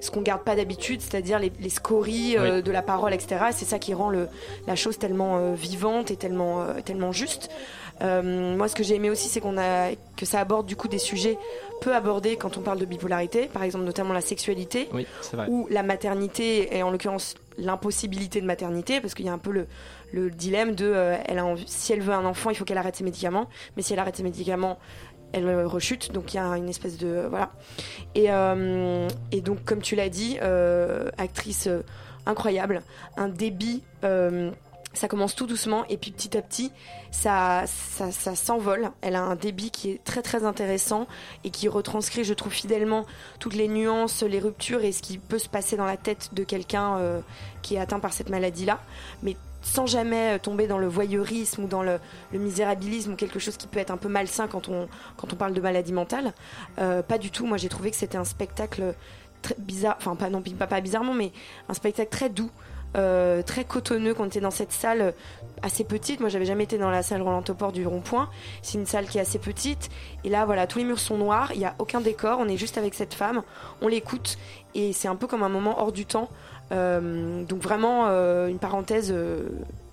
ce 0.00 0.10
qu'on 0.10 0.20
garde 0.22 0.42
pas 0.42 0.54
d'habitude, 0.56 1.00
c'est-à-dire 1.00 1.38
les, 1.38 1.50
les 1.60 1.68
scories 1.70 2.36
euh, 2.36 2.56
Oui. 2.56 2.62
de 2.62 2.70
la 2.70 2.82
parole, 2.82 3.12
etc. 3.14 3.36
Et 3.48 3.52
C'est 3.52 3.64
ça 3.64 3.78
qui 3.78 3.94
rend 3.94 4.10
le, 4.10 4.28
la 4.66 4.76
chose 4.76 4.98
tellement 4.98 5.38
euh, 5.38 5.54
vivante 5.54 6.10
et 6.10 6.16
tellement, 6.16 6.60
euh, 6.62 6.80
tellement 6.84 7.12
juste. 7.12 7.48
Euh, 8.02 8.54
moi, 8.56 8.68
ce 8.68 8.74
que 8.74 8.82
j'ai 8.82 8.94
aimé 8.96 9.08
aussi, 9.08 9.28
c'est 9.28 9.40
qu'on 9.40 9.56
a 9.56 9.92
que 10.18 10.26
ça 10.26 10.40
aborde 10.40 10.66
du 10.66 10.76
coup 10.76 10.86
des 10.86 10.98
sujets 10.98 11.38
peu 11.80 11.94
abordés 11.94 12.36
quand 12.36 12.58
on 12.58 12.60
parle 12.60 12.78
de 12.78 12.84
bipolarité, 12.84 13.46
par 13.46 13.62
exemple 13.62 13.86
notamment 13.86 14.12
la 14.12 14.20
sexualité 14.20 14.88
Oui, 14.92 15.06
ou 15.48 15.66
la 15.70 15.82
maternité 15.82 16.76
et 16.76 16.82
en 16.82 16.90
l'occurrence 16.90 17.34
l'impossibilité 17.58 18.40
de 18.42 18.46
maternité 18.46 19.00
parce 19.00 19.14
qu'il 19.14 19.24
y 19.26 19.28
a 19.28 19.32
un 19.32 19.38
peu 19.38 19.50
le, 19.50 19.66
le 20.12 20.30
dilemme 20.30 20.74
de 20.74 20.84
euh, 20.86 21.16
elle 21.26 21.38
a 21.38 21.44
envie- 21.46 21.64
si 21.66 21.92
elle 21.92 22.00
veut 22.02 22.12
un 22.12 22.24
enfant 22.26 22.50
il 22.50 22.54
faut 22.56 22.64
qu'elle 22.66 22.76
arrête 22.78 22.96
ses 22.96 23.04
médicaments 23.04 23.48
mais 23.76 23.82
si 23.82 23.92
elle 23.94 23.98
arrête 23.98 24.16
ses 24.16 24.22
médicaments 24.22 24.78
elle 25.36 25.48
euh, 25.48 25.66
rechute. 25.66 26.12
Donc 26.12 26.34
il 26.34 26.36
y 26.36 26.40
a 26.40 26.56
une 26.56 26.68
espèce 26.68 26.98
de 26.98 27.26
voilà. 27.28 27.52
Et, 28.14 28.30
euh, 28.30 29.08
et 29.32 29.40
donc 29.40 29.64
comme 29.64 29.82
tu 29.82 29.94
l'as 29.96 30.08
dit 30.08 30.38
euh, 30.42 31.10
actrice 31.18 31.66
euh, 31.66 31.82
incroyable. 32.26 32.82
Un 33.16 33.28
débit 33.28 33.82
euh, 34.04 34.50
ça 34.96 35.08
commence 35.08 35.36
tout 35.36 35.46
doucement 35.46 35.84
et 35.88 35.98
puis 35.98 36.10
petit 36.10 36.36
à 36.36 36.42
petit 36.42 36.72
ça, 37.10 37.64
ça, 37.66 38.34
s'envole. 38.34 38.90
Elle 39.00 39.14
a 39.14 39.22
un 39.22 39.36
débit 39.36 39.70
qui 39.70 39.90
est 39.90 40.04
très 40.04 40.22
très 40.22 40.44
intéressant 40.44 41.06
et 41.44 41.50
qui 41.50 41.68
retranscrit, 41.68 42.24
je 42.24 42.34
trouve, 42.34 42.52
fidèlement 42.52 43.06
toutes 43.38 43.54
les 43.54 43.68
nuances, 43.68 44.22
les 44.22 44.38
ruptures 44.38 44.84
et 44.84 44.92
ce 44.92 45.02
qui 45.02 45.18
peut 45.18 45.38
se 45.38 45.48
passer 45.48 45.76
dans 45.76 45.86
la 45.86 45.96
tête 45.96 46.30
de 46.32 46.44
quelqu'un 46.44 46.96
euh, 46.98 47.20
qui 47.62 47.76
est 47.76 47.78
atteint 47.78 48.00
par 48.00 48.12
cette 48.12 48.28
maladie-là, 48.28 48.80
mais 49.22 49.36
sans 49.62 49.86
jamais 49.86 50.34
euh, 50.34 50.38
tomber 50.38 50.66
dans 50.66 50.78
le 50.78 50.86
voyeurisme 50.86 51.64
ou 51.64 51.66
dans 51.66 51.82
le, 51.82 51.98
misérabilisme 52.32 53.12
ou 53.12 53.16
quelque 53.16 53.38
chose 53.38 53.56
qui 53.56 53.66
peut 53.66 53.78
être 53.78 53.90
un 53.90 53.96
peu 53.96 54.08
malsain 54.08 54.46
quand 54.46 54.68
on, 54.68 54.88
quand 55.16 55.32
on 55.32 55.36
parle 55.36 55.52
de 55.52 55.60
maladie 55.60 55.92
mentale. 55.92 56.32
Euh, 56.78 57.02
pas 57.02 57.18
du 57.18 57.30
tout. 57.30 57.46
Moi, 57.46 57.56
j'ai 57.56 57.68
trouvé 57.68 57.90
que 57.90 57.96
c'était 57.96 58.18
un 58.18 58.24
spectacle 58.24 58.94
très 59.42 59.56
bizarre, 59.58 59.96
enfin 59.98 60.16
pas 60.16 60.30
non 60.30 60.42
pas, 60.42 60.80
bizarrement, 60.80 61.14
mais 61.14 61.32
un 61.68 61.74
spectacle 61.74 62.10
très 62.10 62.28
doux. 62.30 62.50
euh, 62.96 63.42
très 63.42 63.64
cotonneux 63.64 64.14
quand 64.14 64.22
on 64.22 64.26
était 64.26 64.40
dans 64.40 64.50
cette 64.50 64.72
salle 64.72 65.12
assez 65.62 65.84
petite. 65.84 66.20
Moi, 66.20 66.28
j'avais 66.28 66.46
jamais 66.46 66.64
été 66.64 66.78
dans 66.78 66.90
la 66.90 67.02
salle 67.02 67.20
Roland 67.20 67.42
Topor 67.42 67.72
du 67.72 67.86
Rond-Point. 67.86 68.30
C'est 68.62 68.78
une 68.78 68.86
salle 68.86 69.06
qui 69.06 69.18
est 69.18 69.20
assez 69.20 69.38
petite. 69.38 69.90
Et 70.24 70.28
là, 70.28 70.46
voilà, 70.46 70.66
tous 70.66 70.78
les 70.78 70.84
murs 70.84 70.98
sont 70.98 71.18
noirs. 71.18 71.50
Il 71.52 71.58
n'y 71.58 71.66
a 71.66 71.74
aucun 71.78 72.00
décor. 72.00 72.38
On 72.40 72.48
est 72.48 72.56
juste 72.56 72.78
avec 72.78 72.94
cette 72.94 73.14
femme. 73.14 73.42
On 73.82 73.88
l'écoute. 73.88 74.38
Et 74.74 74.92
c'est 74.92 75.08
un 75.08 75.16
peu 75.16 75.26
comme 75.26 75.42
un 75.42 75.48
moment 75.48 75.80
hors 75.80 75.92
du 75.92 76.06
temps. 76.06 76.28
Euh, 76.72 77.44
donc 77.44 77.62
vraiment 77.62 78.06
euh, 78.08 78.48
une 78.48 78.58
parenthèse 78.58 79.12
euh, 79.12 79.48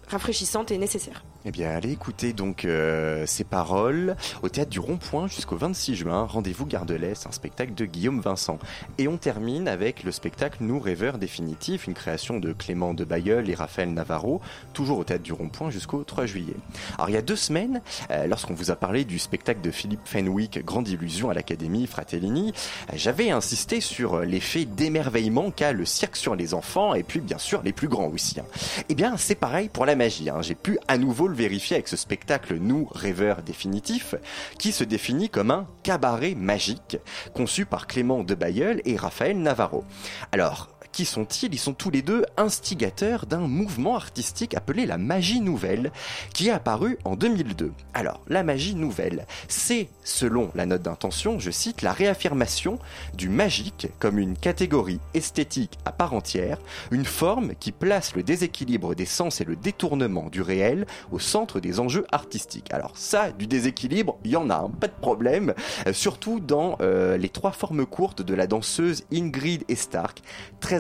rafraîchissante 0.08 0.72
et 0.72 0.78
nécessaire. 0.78 1.24
Eh 1.46 1.52
bien, 1.52 1.72
allez 1.72 1.92
écouter 1.92 2.32
donc 2.32 2.64
euh, 2.64 3.26
ces 3.28 3.44
paroles 3.44 4.16
au 4.44 4.48
théâtre 4.48 4.70
du 4.70 4.80
Rond-Point 4.80 5.28
jusqu'au 5.28 5.58
26 5.58 5.96
juin. 5.96 6.24
Rendez-vous 6.24 6.66
Gare 6.66 6.86
de 6.86 6.94
l'Est, 6.96 7.28
un 7.28 7.34
spectacle 7.34 7.74
de 7.74 7.84
Guillaume 7.84 8.22
Vincent. 8.22 8.60
Et 8.98 9.10
on 9.10 9.18
termine 9.18 9.68
avec 9.68 10.06
le 10.06 10.14
spectacle 10.14 10.60
Nous 10.62 10.80
rêveurs 10.80 11.18
définitifs, 11.18 11.86
une 11.86 11.96
création 11.96 12.40
de 12.40 12.54
Clément 12.54 12.94
de 12.94 13.04
Bayeul 13.04 13.50
et 13.50 13.56
Raphaël 13.56 13.92
Navarro, 13.94 14.40
toujours 14.72 15.00
au 15.00 15.04
théâtre 15.04 15.24
du 15.24 15.34
Rond-Point 15.34 15.70
jusqu'au 15.70 16.06
3 16.06 16.28
juillet. 16.28 16.56
Alors, 16.98 17.10
il 17.10 17.14
y 17.14 17.18
a 17.18 17.22
deux 17.22 17.36
semaines, 17.36 17.82
euh, 18.12 18.26
lorsqu'on 18.26 18.54
vous 18.54 18.72
a 18.72 18.78
parlé 18.78 19.04
du 19.04 19.20
spectacle 19.20 19.60
de 19.60 19.72
Philippe 19.72 20.06
Fenwick, 20.06 20.64
Grande 20.64 20.88
Illusion 20.88 21.30
à 21.30 21.34
l'Académie 21.34 21.88
Fratellini, 21.88 22.54
euh, 22.90 22.94
j'avais 22.96 23.32
insisté 23.32 23.82
sur 23.82 24.14
euh, 24.20 24.24
l'effet 24.24 24.64
d'émerveillement 24.64 25.52
qu'a 25.52 25.74
le 25.74 25.84
cirque 25.84 26.16
sur 26.16 26.38
les 26.38 26.54
enfants 26.54 26.94
et 26.94 27.04
puis 27.04 27.20
bien 27.20 27.38
sûr 27.38 27.62
les 27.64 27.74
plus 27.74 27.90
grands 27.90 28.08
aussi. 28.08 28.40
hein. 28.40 28.46
Eh 28.88 28.96
bien, 28.96 29.18
c'est 29.18 29.36
pareil 29.36 29.68
pour 29.68 29.86
la 29.86 29.98
magie. 29.98 30.30
hein. 30.30 30.42
J'ai 30.42 30.56
pu 30.56 30.80
à 30.88 30.98
nouveau 30.98 31.28
vérifier 31.34 31.76
avec 31.76 31.88
ce 31.88 31.98
spectacle 31.98 32.56
Nous, 32.56 32.88
rêveurs 32.92 33.44
définitifs, 33.44 34.16
qui 34.60 34.72
se 34.72 34.84
définit 34.84 35.30
comme 35.30 35.52
un 35.52 35.68
cabaret 35.84 36.36
magique, 36.36 36.98
conçu 37.34 37.66
par 37.66 37.88
Clément 37.88 38.24
de 38.24 38.36
Bayeul 38.36 38.82
et 38.86 38.96
Raphaël 38.96 39.40
Navarro. 39.40 39.84
Alors, 40.32 40.73
qui 40.94 41.04
sont-ils? 41.04 41.54
Ils 41.54 41.60
sont 41.60 41.74
tous 41.74 41.90
les 41.90 42.02
deux 42.02 42.24
instigateurs 42.38 43.26
d'un 43.26 43.40
mouvement 43.40 43.96
artistique 43.96 44.54
appelé 44.56 44.86
la 44.86 44.98
magie 44.98 45.42
nouvelle, 45.42 45.92
qui 46.34 46.48
est 46.48 46.52
apparu 46.52 46.98
en 47.04 47.16
2002. 47.16 47.74
Alors, 47.94 48.22
la 48.30 48.44
magie 48.44 48.76
nouvelle, 48.76 49.26
c'est, 49.50 49.90
selon 50.04 50.52
la 50.56 50.66
note 50.66 50.84
d'intention, 50.84 51.40
je 51.40 51.52
cite, 51.52 51.82
la 51.82 51.92
réaffirmation 51.92 52.80
du 53.16 53.28
magique 53.28 53.88
comme 54.00 54.20
une 54.20 54.38
catégorie 54.38 55.00
esthétique 55.14 55.78
à 55.86 55.92
part 55.92 56.14
entière, 56.14 56.60
une 56.92 57.06
forme 57.06 57.56
qui 57.60 57.72
place 57.72 58.16
le 58.16 58.24
déséquilibre 58.24 58.96
des 58.96 59.06
sens 59.06 59.42
et 59.42 59.46
le 59.46 59.56
détournement 59.56 60.30
du 60.30 60.42
réel 60.42 60.86
au 61.12 61.20
centre 61.20 61.60
des 61.60 61.80
enjeux 61.80 62.06
artistiques. 62.12 62.72
Alors 62.72 62.96
ça, 62.96 63.32
du 63.32 63.48
déséquilibre, 63.48 64.18
il 64.24 64.32
y 64.32 64.36
en 64.36 64.50
a, 64.52 64.58
hein, 64.58 64.72
pas 64.80 64.88
de 64.88 64.94
problème, 64.94 65.56
euh, 65.88 65.94
surtout 65.94 66.40
dans 66.40 66.78
euh, 66.82 67.18
les 67.18 67.30
trois 67.30 67.52
formes 67.52 67.88
courtes 67.88 68.22
de 68.22 68.36
la 68.36 68.46
danseuse 68.46 69.04
Ingrid 69.12 69.64
Stark, 69.76 70.22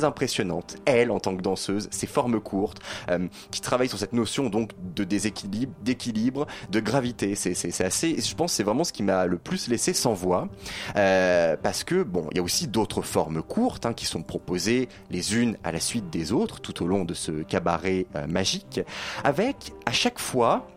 impressionnante, 0.03 0.77
elle 0.85 1.11
en 1.11 1.19
tant 1.19 1.35
que 1.35 1.41
danseuse, 1.41 1.87
ses 1.91 2.07
formes 2.07 2.39
courtes, 2.39 2.79
euh, 3.09 3.27
qui 3.51 3.61
travaille 3.61 3.89
sur 3.89 3.97
cette 3.97 4.13
notion 4.13 4.49
donc 4.49 4.71
de 4.95 5.03
déséquilibre, 5.03 5.73
d'équilibre, 5.81 6.47
de 6.69 6.79
gravité, 6.79 7.35
c'est 7.35 7.83
assez, 7.83 8.21
je 8.21 8.35
pense 8.35 8.51
que 8.51 8.57
c'est 8.57 8.63
vraiment 8.63 8.83
ce 8.83 8.93
qui 8.93 9.03
m'a 9.03 9.25
le 9.25 9.37
plus 9.37 9.67
laissé 9.67 9.93
sans 9.93 10.13
voix, 10.13 10.47
euh, 10.95 11.55
parce 11.61 11.83
que 11.83 12.03
bon, 12.03 12.27
il 12.31 12.37
y 12.37 12.39
a 12.39 12.43
aussi 12.43 12.67
d'autres 12.67 13.01
formes 13.01 13.41
courtes 13.41 13.85
hein, 13.85 13.93
qui 13.93 14.05
sont 14.05 14.23
proposées 14.23 14.89
les 15.09 15.35
unes 15.35 15.57
à 15.63 15.71
la 15.71 15.79
suite 15.79 16.09
des 16.09 16.31
autres 16.31 16.59
tout 16.59 16.83
au 16.83 16.87
long 16.87 17.05
de 17.05 17.13
ce 17.13 17.31
cabaret 17.43 18.05
euh, 18.15 18.27
magique, 18.27 18.81
avec 19.23 19.73
à 19.85 19.91
chaque 19.91 20.19
fois 20.19 20.67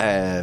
euh, 0.00 0.42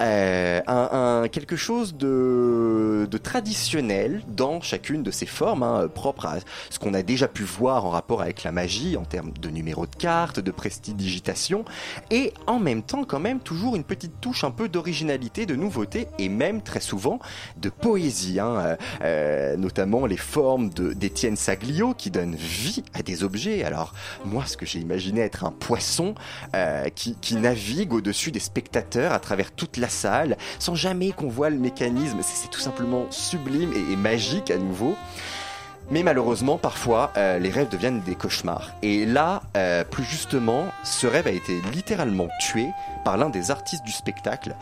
euh, 0.00 0.60
un, 0.66 1.22
un- 1.22 1.28
quelque 1.28 1.56
chose 1.56 1.94
de, 1.94 3.06
de 3.10 3.18
traditionnel 3.18 4.22
dans 4.28 4.60
chacune 4.60 5.02
de 5.02 5.10
ces 5.10 5.26
formes, 5.26 5.62
hein, 5.62 5.88
propre 5.94 6.26
à 6.26 6.36
ce 6.70 6.78
qu'on 6.78 6.94
a 6.94 7.02
déjà 7.02 7.28
pu 7.28 7.44
voir 7.44 7.84
en 7.84 7.90
rapport 7.90 8.20
avec 8.20 8.42
la 8.42 8.52
magie 8.52 8.96
en 8.96 9.04
termes 9.04 9.32
de 9.32 9.48
numéros 9.48 9.86
de 9.86 9.94
cartes, 9.94 10.40
de 10.40 10.50
prestidigitation, 10.50 11.64
et 12.10 12.34
en 12.46 12.58
même 12.58 12.82
temps 12.82 13.04
quand 13.04 13.20
même 13.20 13.38
toujours 13.38 13.76
une 13.76 13.84
petite 13.84 14.20
touche 14.20 14.42
un 14.44 14.50
peu 14.50 14.68
d'originalité, 14.68 15.46
de 15.46 15.54
nouveauté, 15.54 16.08
et 16.18 16.28
même 16.28 16.62
très 16.62 16.80
souvent 16.80 17.20
de 17.56 17.68
poésie, 17.70 18.40
hein, 18.40 18.56
euh, 18.56 18.76
euh, 19.02 19.56
notamment 19.56 20.06
les 20.06 20.16
formes 20.16 20.70
d'Étienne 20.70 21.36
Saglio 21.36 21.94
qui 21.94 22.10
donnent 22.10 22.34
vie 22.34 22.82
à 22.92 23.02
des 23.02 23.22
objets. 23.22 23.62
Alors 23.62 23.94
moi, 24.24 24.46
ce 24.46 24.56
que 24.56 24.66
j'ai 24.66 24.80
imaginé 24.80 25.20
être 25.20 25.44
un 25.44 25.52
poisson 25.52 26.14
euh, 26.56 26.88
qui, 26.88 27.14
qui 27.20 27.36
navigue 27.36 27.92
au-dessus 27.92 28.31
des 28.32 28.40
spectateurs 28.40 29.12
à 29.12 29.18
travers 29.18 29.52
toute 29.52 29.76
la 29.76 29.88
salle, 29.88 30.36
sans 30.58 30.74
jamais 30.74 31.12
qu'on 31.12 31.28
voit 31.28 31.50
le 31.50 31.58
mécanisme. 31.58 32.18
C'est 32.22 32.50
tout 32.50 32.60
simplement 32.60 33.06
sublime 33.10 33.72
et, 33.72 33.92
et 33.92 33.96
magique 33.96 34.50
à 34.50 34.58
nouveau. 34.58 34.96
Mais 35.90 36.02
malheureusement, 36.02 36.58
parfois, 36.58 37.12
euh, 37.16 37.38
les 37.38 37.50
rêves 37.50 37.68
deviennent 37.68 38.00
des 38.00 38.14
cauchemars. 38.14 38.70
Et 38.82 39.04
là, 39.04 39.42
euh, 39.56 39.84
plus 39.84 40.04
justement, 40.04 40.66
ce 40.84 41.06
rêve 41.06 41.26
a 41.26 41.32
été 41.32 41.60
littéralement 41.72 42.28
tué 42.40 42.68
par 43.04 43.16
l'un 43.16 43.30
des 43.30 43.50
artistes 43.50 43.84
du 43.84 43.92
spectacle. 43.92 44.54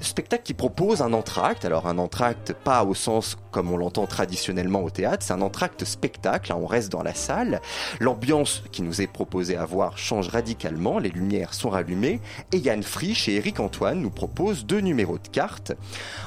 Spectacle 0.00 0.42
qui 0.42 0.54
propose 0.54 1.02
un 1.02 1.12
entracte. 1.12 1.64
Alors 1.64 1.86
un 1.86 1.98
entracte 1.98 2.52
pas 2.52 2.84
au 2.84 2.94
sens 2.94 3.36
comme 3.50 3.72
on 3.72 3.78
l'entend 3.78 4.06
traditionnellement 4.06 4.82
au 4.82 4.90
théâtre, 4.90 5.24
c'est 5.24 5.32
un 5.32 5.40
entracte 5.40 5.84
spectacle. 5.84 6.52
hein, 6.52 6.58
on 6.60 6.66
reste 6.66 6.92
dans 6.92 7.02
la 7.02 7.14
salle. 7.14 7.60
L'ambiance 8.00 8.62
qui 8.70 8.82
nous 8.82 9.00
est 9.00 9.06
proposée 9.06 9.56
à 9.56 9.64
voir 9.64 9.96
change 9.96 10.28
radicalement. 10.28 10.98
Les 10.98 11.08
lumières 11.08 11.54
sont 11.54 11.70
rallumées. 11.70 12.20
Et 12.52 12.58
Yann 12.58 12.82
Frisch 12.82 13.28
et 13.28 13.36
Eric 13.36 13.60
Antoine 13.60 14.00
nous 14.00 14.10
proposent 14.10 14.66
deux 14.66 14.80
numéros 14.80 15.18
de 15.18 15.28
cartes 15.28 15.72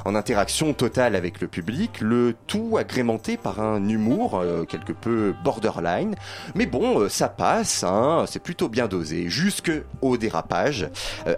en 0.05 0.15
interaction 0.15 0.73
totale 0.73 1.15
avec 1.15 1.39
le 1.39 1.47
public. 1.47 2.01
Le 2.01 2.35
tout 2.47 2.77
agrémenté 2.79 3.37
par 3.37 3.59
un 3.59 3.87
humour 3.87 4.39
euh, 4.39 4.65
quelque 4.65 4.93
peu 4.93 5.35
borderline. 5.43 6.15
Mais 6.55 6.65
bon, 6.65 7.01
euh, 7.01 7.09
ça 7.09 7.29
passe. 7.29 7.83
Hein, 7.83 8.25
c'est 8.27 8.41
plutôt 8.41 8.69
bien 8.69 8.87
dosé. 8.87 9.29
Jusque 9.29 9.71
au 10.01 10.17
dérapage. 10.17 10.89
Euh, 11.27 11.35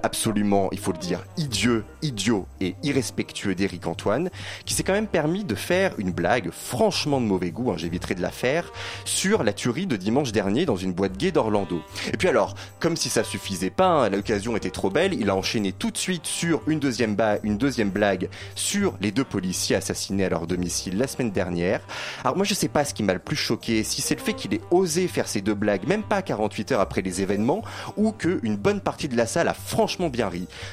il 0.72 0.80
faut 0.80 0.92
le 0.92 0.98
dire, 0.98 1.24
idiot, 1.38 1.82
idiot 2.02 2.48
et 2.60 2.76
irrespectueux 2.84 3.56
d'Éric 3.56 3.88
Antoine, 3.88 4.30
qui 4.66 4.74
s'est 4.74 4.84
quand 4.84 4.94
même 4.94 5.08
permis 5.08 5.44
de 5.44 5.56
faire 5.56 5.94
une 5.98 6.12
blague 6.12 6.52
franchement 6.52 7.20
de 7.20 7.26
mauvais 7.26 7.52
goût, 7.52 7.72
hein, 7.72 7.76
j'éviterai 7.78 8.16
de 8.16 8.22
la 8.22 8.32
faire, 8.32 8.72
sur 9.06 9.44
la 9.44 9.54
tuerie 9.54 9.88
de 9.88 9.96
dimanche 9.96 10.32
dernier 10.32 10.66
dans 10.66 10.76
une 10.76 10.94
boîte 10.94 11.18
gay 11.18 11.32
d'Orlando. 11.32 11.82
Et 12.14 12.18
puis 12.18 12.28
alors, 12.28 12.56
comme 12.80 12.96
si 12.96 13.10
ça 13.10 13.24
suffisait 13.24 13.70
pas, 13.70 13.88
hein, 13.88 14.10
l'occasion 14.10 14.56
était 14.56 14.70
trop 14.70 14.90
belle, 14.90 15.14
il 15.14 15.30
a 15.30 15.36
enchaîné 15.36 15.72
tout 15.72 15.92
de 15.92 15.98
suite 15.98 16.26
sur 16.26 16.62
une 16.68 16.80
deuxième, 16.80 17.16
une 17.44 17.58
deuxième 17.58 17.90
blague 17.90 18.30
sur 18.56 18.96
les 19.02 19.12
deux 19.12 19.24
policiers 19.24 19.76
assassinés 19.76 20.26
à 20.26 20.30
leur 20.30 20.48
domicile 20.48 20.98
la 20.98 21.08
semaine 21.08 21.32
dernière. 21.32 21.82
Alors 22.24 22.36
moi 22.36 22.46
je 22.46 22.54
sais 22.54 22.68
pas 22.68 22.86
ce 22.86 22.94
qui 22.94 23.04
m'a 23.04 23.14
le 23.14 23.20
plus 23.20 23.36
choqué, 23.36 23.84
si 23.84 24.02
c'est 24.02 24.16
le 24.16 24.22
fait 24.22 24.34
qu'il 24.34 24.54
ait 24.54 24.62
osé 24.72 25.08
faire 25.08 25.28
ces 25.28 25.42
deux 25.42 25.54
blagues, 25.54 25.88
même 25.88 26.04
pas 26.04 26.22
48 26.22 26.74
heures 26.74 26.80
après 26.80 27.02
les 27.02 27.22
événements, 27.22 27.64
ou 27.98 28.12
que 28.12 28.40
une 28.44 28.58
bonne 28.58 28.82
partie 28.82 29.08
de 29.08 29.18
la 29.18 29.26
salle 29.26 29.48
a 29.48 29.54
franchement 29.54 30.10
bien. 30.12 30.32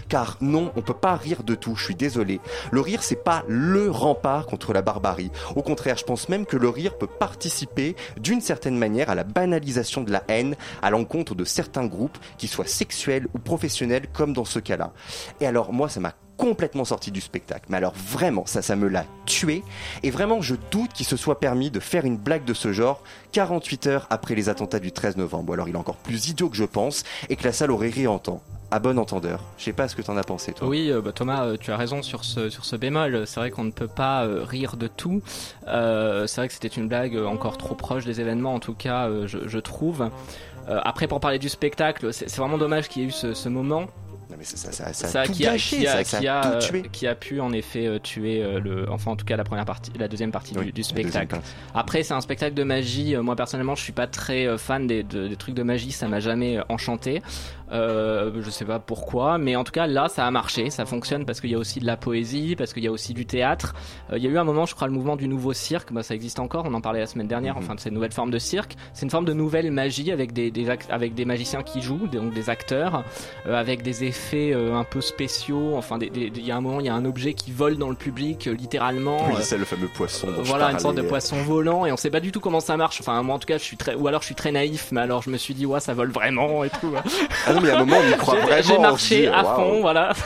Car 0.09 0.37
non, 0.41 0.73
on 0.77 0.83
peut 0.83 0.95
pas 0.95 1.17
rire 1.17 1.43
de 1.43 1.55
tout, 1.55 1.75
je 1.77 1.85
suis 1.85 1.95
désolé. 1.95 2.41
Le 2.71 2.81
rire, 2.81 3.03
c'est 3.03 3.25
pas 3.25 3.45
le 3.49 3.91
rempart 3.91 4.47
contre 4.47 4.73
la 4.73 4.83
barbarie. 4.83 5.31
Au 5.57 5.63
contraire, 5.63 5.97
je 5.97 6.05
pense 6.05 6.29
même 6.29 6.47
que 6.47 6.57
le 6.57 6.69
rire 6.69 6.97
peut 6.97 7.07
participer 7.07 7.97
d'une 8.21 8.41
certaine 8.41 8.77
manière 8.77 9.11
à 9.11 9.15
la 9.15 9.25
banalisation 9.25 10.03
de 10.03 10.13
la 10.13 10.23
haine 10.29 10.57
à 10.83 10.91
l'encontre 10.91 11.35
de 11.35 11.45
certains 11.45 11.87
groupes, 11.87 12.19
qu'ils 12.37 12.49
soient 12.49 12.67
sexuels 12.67 13.27
ou 13.35 13.39
professionnels, 13.39 14.07
comme 14.13 14.33
dans 14.33 14.45
ce 14.45 14.59
cas-là. 14.59 14.93
Et 15.41 15.47
alors, 15.47 15.73
moi, 15.73 15.89
ça 15.89 16.01
m'a 16.01 16.15
complètement 16.39 16.87
sorti 16.87 17.11
du 17.11 17.21
spectacle. 17.21 17.67
Mais 17.69 17.77
alors 17.77 17.93
vraiment, 17.93 18.47
ça, 18.47 18.63
ça 18.63 18.77
me 18.77 18.89
l'a 18.89 19.05
tué. 19.27 19.63
Et 20.03 20.11
vraiment, 20.11 20.41
je 20.41 20.55
doute 20.71 20.95
qu'il 20.95 21.05
se 21.05 21.19
soit 21.19 21.41
permis 21.41 21.71
de 21.71 21.81
faire 21.81 22.07
une 22.07 22.17
blague 22.17 22.45
de 22.45 22.55
ce 22.55 22.73
genre 22.73 23.03
48 23.33 23.87
heures 23.89 24.07
après 24.09 24.35
les 24.35 24.49
attentats 24.49 24.79
du 24.79 24.93
13 24.93 25.19
novembre. 25.19 25.51
Ou 25.51 25.53
alors 25.53 25.69
il 25.69 25.75
est 25.75 25.79
encore 25.79 25.97
plus 25.97 26.29
idiot 26.29 26.49
que 26.49 26.57
je 26.57 26.65
pense 26.65 27.03
et 27.29 27.37
que 27.37 27.45
la 27.45 27.53
salle 27.53 27.71
aurait 27.71 27.91
ri 27.91 28.07
en 28.07 28.19
temps. 28.19 28.41
À 28.71 28.81
bon 28.81 28.99
entendeur. 28.99 29.41
Je 29.57 29.65
sais 29.65 29.73
pas 29.73 29.89
ce 29.89 29.97
que 29.97 30.03
t'en 30.03 30.17
as 30.19 30.23
pensé, 30.23 30.53
toi. 30.53 30.69
Oui, 30.69 30.93
euh, 30.93 31.01
bah, 31.01 31.13
Thomas, 31.13 31.47
euh, 31.47 31.57
tu 31.59 31.73
as 31.73 31.77
raison 31.77 32.03
sur 32.03 32.25
ce, 32.25 32.51
sur 32.51 32.67
ce 32.67 32.77
bémol. 32.77 33.27
C'est 33.27 33.41
vrai 33.41 33.51
qu'on 33.51 33.65
ne 33.65 33.71
peut 33.71 33.89
pas 33.89 34.27
euh, 34.27 34.45
rire 34.45 34.77
de 34.77 34.89
tout. 34.89 35.23
C'est 35.65 36.37
vrai 36.37 36.49
que 36.49 36.55
c'était 36.55 36.69
une 36.69 36.87
blague 36.87 37.17
encore 37.17 37.57
trop 37.57 37.75
proche 37.75 38.05
des 38.05 38.21
événements, 38.21 38.55
en 38.55 38.61
tout 38.61 38.75
cas, 38.75 39.09
je, 39.27 39.59
trouve. 39.59 40.11
Après, 40.67 41.09
pour 41.09 41.19
parler 41.21 41.39
du 41.39 41.49
spectacle, 41.49 42.13
c'est 42.13 42.35
vraiment 42.37 42.59
dommage 42.59 42.89
qu'il 42.89 43.03
y 43.03 43.05
ait 43.07 43.09
eu 43.09 43.13
ce 43.13 43.49
moment. 43.49 43.87
Non, 44.31 44.37
mais 44.39 44.45
ça, 44.45 44.57
ça, 44.59 44.93
ça, 44.93 44.93
Ça 45.09 45.21
a 45.23 45.27
tout 45.27 45.33
qui 45.33 45.47
a, 45.47 45.53
gâché, 45.53 45.79
qui 45.79 45.87
a, 45.87 46.05
ça, 46.05 46.05
ça 46.05 46.17
a 46.19 46.21
qui 46.21 46.29
a, 46.29 46.41
tout 46.43 46.49
euh, 46.49 46.59
tué. 46.61 46.83
qui 46.93 47.07
a 47.07 47.15
pu 47.15 47.41
en 47.41 47.51
effet 47.53 47.87
euh, 47.87 47.99
tuer 47.99 48.43
euh, 48.43 48.61
le, 48.61 48.91
enfin 48.91 49.11
en 49.13 49.17
tout 49.17 49.25
cas 49.25 49.37
la 49.39 49.45
première 49.45 49.65
partie, 49.65 49.91
la 49.99 50.07
deuxième 50.07 50.33
partie 50.33 50.55
Oui, 50.59 50.67
du, 50.67 50.73
du 50.73 50.83
spectacle. 50.83 51.29
partie. 51.29 51.51
Après 51.75 52.03
c'est 52.03 52.13
un 52.13 52.21
spectacle 52.21 52.55
de 52.55 52.63
magie. 52.63 53.17
Moi 53.17 53.37
personnellement 53.37 53.75
je 53.75 53.83
suis 53.83 53.93
pas 53.95 54.07
très 54.07 54.59
fan 54.59 54.87
des, 54.87 55.03
de- 55.03 55.29
des 55.29 55.37
trucs 55.37 55.55
de 55.55 55.63
magie, 55.63 55.93
ça 55.93 56.09
m'a 56.09 56.21
jamais 56.21 56.59
enchanté. 56.69 57.23
Euh, 57.73 58.31
je 58.41 58.51
sais 58.51 58.65
pas 58.65 58.79
pourquoi, 58.79 59.37
mais 59.39 59.55
en 59.57 59.65
tout 59.65 59.73
cas 59.73 59.87
là 59.87 60.09
ça 60.09 60.27
a 60.27 60.31
marché, 60.31 60.71
ça 60.71 60.87
fonctionne 60.87 61.25
parce 61.27 61.41
qu'il 61.41 61.51
y 61.51 61.55
a 61.55 61.59
aussi 61.59 61.81
de 61.81 61.87
la 61.87 61.97
poésie, 61.97 62.55
parce 62.57 62.73
qu'il 62.73 62.83
y 62.83 62.87
a 62.87 62.93
aussi 62.93 63.13
du 63.15 63.27
théâtre. 63.27 63.75
Euh, 64.13 64.19
Il 64.19 64.25
y 64.25 64.27
a 64.27 64.31
eu 64.31 64.39
un 64.39 64.45
moment, 64.45 64.65
je 64.67 64.75
crois, 64.75 64.87
le 64.89 64.93
mouvement 64.95 65.17
du 65.17 65.29
nouveau 65.29 65.53
cirque, 65.53 65.93
bah, 65.93 66.03
ça 66.03 66.15
existe 66.15 66.39
encore, 66.41 66.65
on 66.67 66.75
en 66.75 66.81
parlait 66.81 67.01
la 67.01 67.07
semaine 67.07 67.29
dernière, 67.29 67.55
Mhm. 67.57 67.63
enfin 67.65 67.75
de 67.75 67.81
cette 67.81 67.93
nouvelle 67.93 68.13
forme 68.13 68.31
de 68.31 68.39
cirque. 68.39 68.75
C'est 68.95 69.05
une 69.05 69.11
forme 69.11 69.25
de 69.27 69.33
nouvelle 69.33 69.71
magie 69.71 70.11
avec 70.13 70.33
des, 70.33 70.51
des 70.51 70.69
avec 70.91 71.15
des 71.15 71.25
magiciens 71.25 71.63
qui 71.63 71.83
jouent, 71.83 72.07
donc 72.13 72.33
des 72.33 72.51
acteurs, 72.51 73.05
euh, 73.47 73.55
avec 73.59 73.83
des 73.83 74.05
effets 74.05 74.53
euh, 74.55 74.75
un 74.75 74.85
peu 74.85 75.01
spéciaux. 75.01 75.75
Enfin, 75.77 75.99
des- 75.99 76.11
des- 76.11 76.33
il 76.35 76.45
y 76.47 76.51
a 76.51 76.57
un 76.57 76.61
moment, 76.61 76.81
il 76.81 76.87
y 76.87 76.91
a 76.91 76.95
un 76.95 77.05
objet 77.05 77.35
qui 77.35 77.53
vole 77.53 77.77
dans 77.77 77.91
le 77.91 77.97
public, 77.97 78.47
euh, 78.47 78.53
littéralement. 78.55 79.19
Oui, 79.29 79.37
c'est 79.43 79.59
le 79.59 79.65
fameux 79.65 79.89
poisson. 79.89 80.29
dont 80.29 80.43
je 80.45 80.49
voilà, 80.49 80.71
une 80.73 80.79
sorte 80.79 80.97
de 80.97 81.03
poisson 81.03 81.37
volant 81.43 81.85
et 81.87 81.93
on 81.93 81.97
sait 81.97 82.11
pas 82.11 82.21
du 82.21 82.33
tout 82.33 82.41
comment 82.41 82.61
ça 82.61 82.77
marche. 82.77 83.01
Enfin, 83.01 83.23
moi 83.23 83.35
en 83.35 83.39
tout 83.39 83.47
cas, 83.47 83.59
je 83.59 83.63
suis 83.63 83.77
très, 83.77 83.95
ou 83.95 84.09
alors 84.09 84.21
je 84.23 84.27
suis 84.27 84.35
très 84.35 84.53
naïf, 84.53 84.89
mais 84.93 85.01
alors 85.01 85.23
je 85.23 85.31
me 85.31 85.37
suis 85.37 85.55
dit, 85.55 85.67
ouais, 85.67 85.81
ça 85.81 85.95
vole 85.95 86.11
vraiment 86.11 86.65
et 86.65 86.71
tout. 86.71 86.93
Non, 87.59 87.63
mais 87.63 87.69
il 87.69 87.73
y 87.73 87.75
a 87.75 87.81
un 87.81 87.85
moment, 87.85 87.97
on 88.05 88.09
y 88.09 88.17
croit 88.17 88.37
J'ai- 88.41 88.63
vraiment. 88.75 88.81
Marché 88.83 89.29
à 89.29 89.45
fond, 89.45 89.81
voilà. 89.81 90.13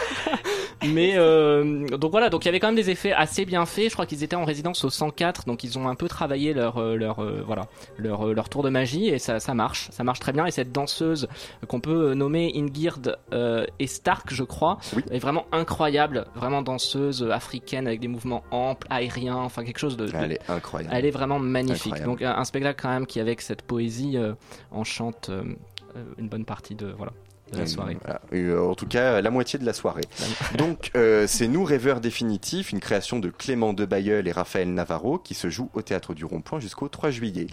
Mais 0.85 1.13
euh, 1.17 1.87
donc 1.97 2.11
voilà, 2.11 2.29
donc 2.29 2.45
il 2.45 2.47
y 2.47 2.49
avait 2.49 2.61
quand 2.61 2.69
même 2.69 2.75
des 2.77 2.91
effets 2.91 3.13
assez 3.13 3.45
bien 3.45 3.67
faits. 3.67 3.89
Je 3.89 3.93
crois 3.93 4.07
qu'ils 4.07 4.25
étaient 4.25 4.37
en 4.37 4.45
résidence 4.45 4.85
au 4.85 4.91
104, 4.91 5.45
donc 5.47 5.65
ils 5.65 5.79
ont 5.79 5.89
un 5.89 5.95
peu 5.95 6.09
travaillé 6.09 6.55
leur 6.55 6.79
euh, 6.79 6.97
leur 6.97 7.23
euh, 7.23 7.43
voilà 7.47 7.67
leur 7.99 8.27
leur 8.27 8.49
tour 8.49 8.63
de 8.63 8.69
magie 8.69 9.09
et 9.09 9.19
ça 9.19 9.39
ça 9.41 9.55
marche, 9.55 9.89
ça 9.93 10.03
marche 10.05 10.21
très 10.21 10.33
bien. 10.33 10.47
Et 10.47 10.51
cette 10.51 10.73
danseuse 10.73 11.29
qu'on 11.69 11.81
peut 11.81 12.15
nommer 12.15 12.53
Ingrid 12.57 13.17
euh, 13.33 13.65
et 13.79 13.87
Stark, 13.87 14.33
je 14.33 14.43
crois, 14.43 14.79
Oui. 14.97 15.03
est 15.11 15.19
vraiment 15.19 15.47
incroyable, 15.53 16.27
vraiment 16.35 16.63
danseuse 16.63 17.29
africaine 17.31 17.87
avec 17.87 18.01
des 18.01 18.09
mouvements 18.09 18.43
amples, 18.51 18.87
aériens, 18.91 19.37
enfin 19.37 19.65
quelque 19.65 19.79
chose 19.79 19.97
de, 19.97 20.09
Elle 20.15 20.33
est 20.33 20.51
incroyable. 20.51 20.95
elle 20.97 21.07
est 21.07 21.11
vraiment 21.11 21.39
magnifique. 21.39 21.93
Incroyable. 21.95 22.11
Donc 22.11 22.23
un, 22.23 22.45
spectacle 22.45 22.81
quand 22.83 22.91
même 22.91 23.07
qui 23.07 23.21
avec 23.21 23.41
cette 23.41 23.63
poésie 23.63 24.19
enchante 24.73 25.31
une 26.19 26.29
bonne 26.29 26.45
partie 26.45 26.75
de 26.75 26.87
voilà 26.87 27.13
de 27.53 27.59
la 27.59 27.67
soirée. 27.67 27.97
voilà. 28.03 28.21
Euh, 28.33 28.67
en 28.67 28.75
tout 28.75 28.87
cas, 28.87 29.21
la 29.21 29.31
moitié 29.31 29.59
de 29.59 29.65
la 29.65 29.73
soirée. 29.73 30.05
Donc, 30.59 30.91
euh, 30.97 31.27
c'est 31.27 31.49
Nous 31.49 31.65
Rêveurs 31.65 32.01
Définitifs, 32.01 32.73
une 32.73 32.81
création 32.81 33.19
de 33.19 33.29
Clément 33.29 33.73
Debailleul 33.73 34.27
et 34.27 34.33
Raphaël 34.33 34.73
Navarro 34.73 35.19
qui 35.19 35.35
se 35.35 35.51
joue 35.51 35.71
au 35.75 35.83
Théâtre 35.83 36.15
du 36.15 36.25
Rond-Point 36.25 36.61
jusqu'au 36.61 36.89
3 36.89 37.11
juillet. 37.11 37.47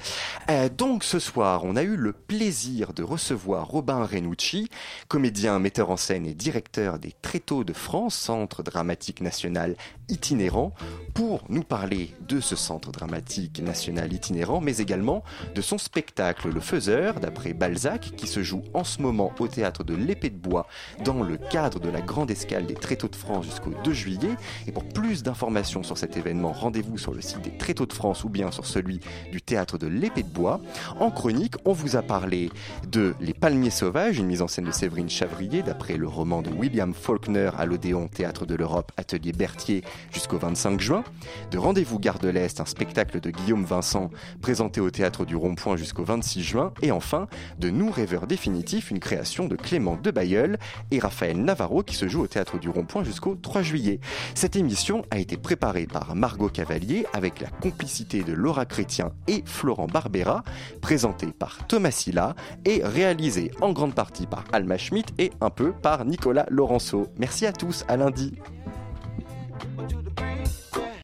Euh, 0.49 0.69
donc, 0.69 1.03
ce 1.03 1.19
soir, 1.19 1.63
on 1.65 1.75
a 1.75 1.83
eu 1.83 1.95
le 1.95 2.13
plaisir 2.13 2.93
de 2.93 3.03
recevoir 3.03 3.67
Robin 3.67 4.03
Renucci, 4.03 4.69
comédien, 5.07 5.59
metteur 5.59 5.89
en 5.89 5.97
scène 5.97 6.25
et 6.25 6.33
directeur 6.33 6.99
des 6.99 7.13
Tréteaux 7.21 7.63
de 7.63 7.73
France, 7.73 8.15
centre 8.15 8.63
dramatique 8.63 9.21
national 9.21 9.75
itinérant, 10.07 10.73
pour 11.13 11.43
nous 11.49 11.63
parler 11.63 12.15
de 12.27 12.39
ce 12.39 12.55
centre 12.55 12.91
dramatique 12.91 13.61
national 13.61 14.13
itinérant, 14.13 14.61
mais 14.61 14.77
également 14.77 15.23
de 15.53 15.61
son 15.61 15.77
spectacle 15.77 16.49
Le 16.49 16.59
Faiseur, 16.59 17.19
d'après 17.19 17.53
Balzac, 17.53 18.11
qui 18.15 18.27
se 18.27 18.43
joue 18.43 18.63
en 18.73 18.83
ce 18.83 19.01
moment 19.01 19.33
au 19.39 19.47
théâtre 19.47 19.83
de 19.89 19.95
l'Épée 19.95 20.29
de 20.29 20.37
Bois 20.37 20.67
dans 21.03 21.23
le 21.23 21.37
cadre 21.37 21.79
de 21.79 21.89
la 21.89 22.01
grande 22.01 22.29
escale 22.29 22.65
des 22.65 22.75
Tréteaux 22.75 23.07
de 23.07 23.15
France 23.15 23.45
jusqu'au 23.45 23.71
2 23.83 23.91
juillet. 23.91 24.35
Et 24.67 24.71
pour 24.71 24.83
plus 24.83 25.23
d'informations 25.23 25.83
sur 25.83 25.97
cet 25.97 26.15
événement, 26.15 26.51
rendez-vous 26.51 26.97
sur 26.97 27.13
le 27.13 27.21
site 27.21 27.41
des 27.41 27.57
Tréteaux 27.57 27.85
de 27.85 27.93
France 27.93 28.23
ou 28.23 28.29
bien 28.29 28.51
sur 28.51 28.65
celui 28.65 28.99
du 29.31 29.41
théâtre 29.41 29.77
de 29.77 29.87
l'Épée 29.87 30.23
de 30.23 30.29
Bois. 30.29 30.61
En 30.99 31.09
chronique, 31.09 31.55
on 31.65 31.73
vous 31.73 31.95
a 31.95 32.01
parlé 32.01 32.51
de 32.87 33.15
Les 33.19 33.33
Palmiers 33.33 33.71
Sauvages, 33.71 34.19
une 34.19 34.27
mise 34.27 34.41
en 34.41 34.47
scène 34.47 34.65
de 34.65 34.71
Séverine 34.71 35.09
Chavrier 35.09 35.63
d'après 35.63 35.97
le 35.97 36.07
roman 36.07 36.41
de 36.41 36.51
William 36.51 36.93
Faulkner 36.93 37.49
à 37.57 37.65
l'Odéon 37.65 38.07
Théâtre 38.07 38.45
de 38.45 38.55
l'Europe, 38.55 38.91
Atelier 38.97 39.31
Berthier 39.31 39.83
jusqu'au 40.11 40.37
25 40.37 40.79
juin. 40.79 41.03
De 41.51 41.57
Rendez-vous 41.57 41.99
Gare 41.99 42.19
de 42.19 42.29
l'Est, 42.29 42.59
un 42.59 42.65
spectacle 42.65 43.19
de 43.19 43.31
Guillaume 43.31 43.65
Vincent 43.65 44.11
présenté 44.41 44.81
au 44.81 44.91
théâtre 44.91 45.25
du 45.25 45.35
Rond-Point 45.35 45.77
jusqu'au 45.77 46.03
26 46.03 46.43
juin. 46.43 46.73
Et 46.81 46.91
enfin, 46.91 47.27
de 47.57 47.69
Nous 47.69 47.89
Rêveurs 47.89 48.27
Définitifs, 48.27 48.91
une 48.91 48.99
création 48.99 49.47
de 49.47 49.55
Clément 49.55 49.78
Debailleul 49.79 50.57
et 50.91 50.99
Raphaël 50.99 51.41
Navarro 51.41 51.83
qui 51.83 51.95
se 51.95 52.07
joue 52.07 52.21
au 52.21 52.27
théâtre 52.27 52.59
du 52.59 52.69
Rond-Point 52.69 53.03
jusqu'au 53.03 53.35
3 53.35 53.61
juillet. 53.61 53.99
Cette 54.35 54.55
émission 54.55 55.03
a 55.11 55.19
été 55.19 55.37
préparée 55.37 55.87
par 55.87 56.15
Margot 56.15 56.49
Cavalier 56.49 57.05
avec 57.13 57.39
la 57.39 57.49
complicité 57.49 58.23
de 58.23 58.33
Laura 58.33 58.65
Chrétien 58.65 59.11
et 59.27 59.43
Florent 59.45 59.87
Barbera, 59.87 60.43
présentée 60.81 61.31
par 61.37 61.65
Thomas 61.67 61.91
Silla 61.91 62.35
et 62.65 62.81
réalisée 62.83 63.51
en 63.61 63.71
grande 63.71 63.95
partie 63.95 64.27
par 64.27 64.43
Alma 64.51 64.77
Schmidt 64.77 65.13
et 65.17 65.31
un 65.41 65.49
peu 65.49 65.71
par 65.71 66.05
Nicolas 66.05 66.45
Laurenceau. 66.49 67.07
Merci 67.17 67.45
à 67.45 67.53
tous, 67.53 67.85
à 67.87 67.97
lundi. 67.97 68.33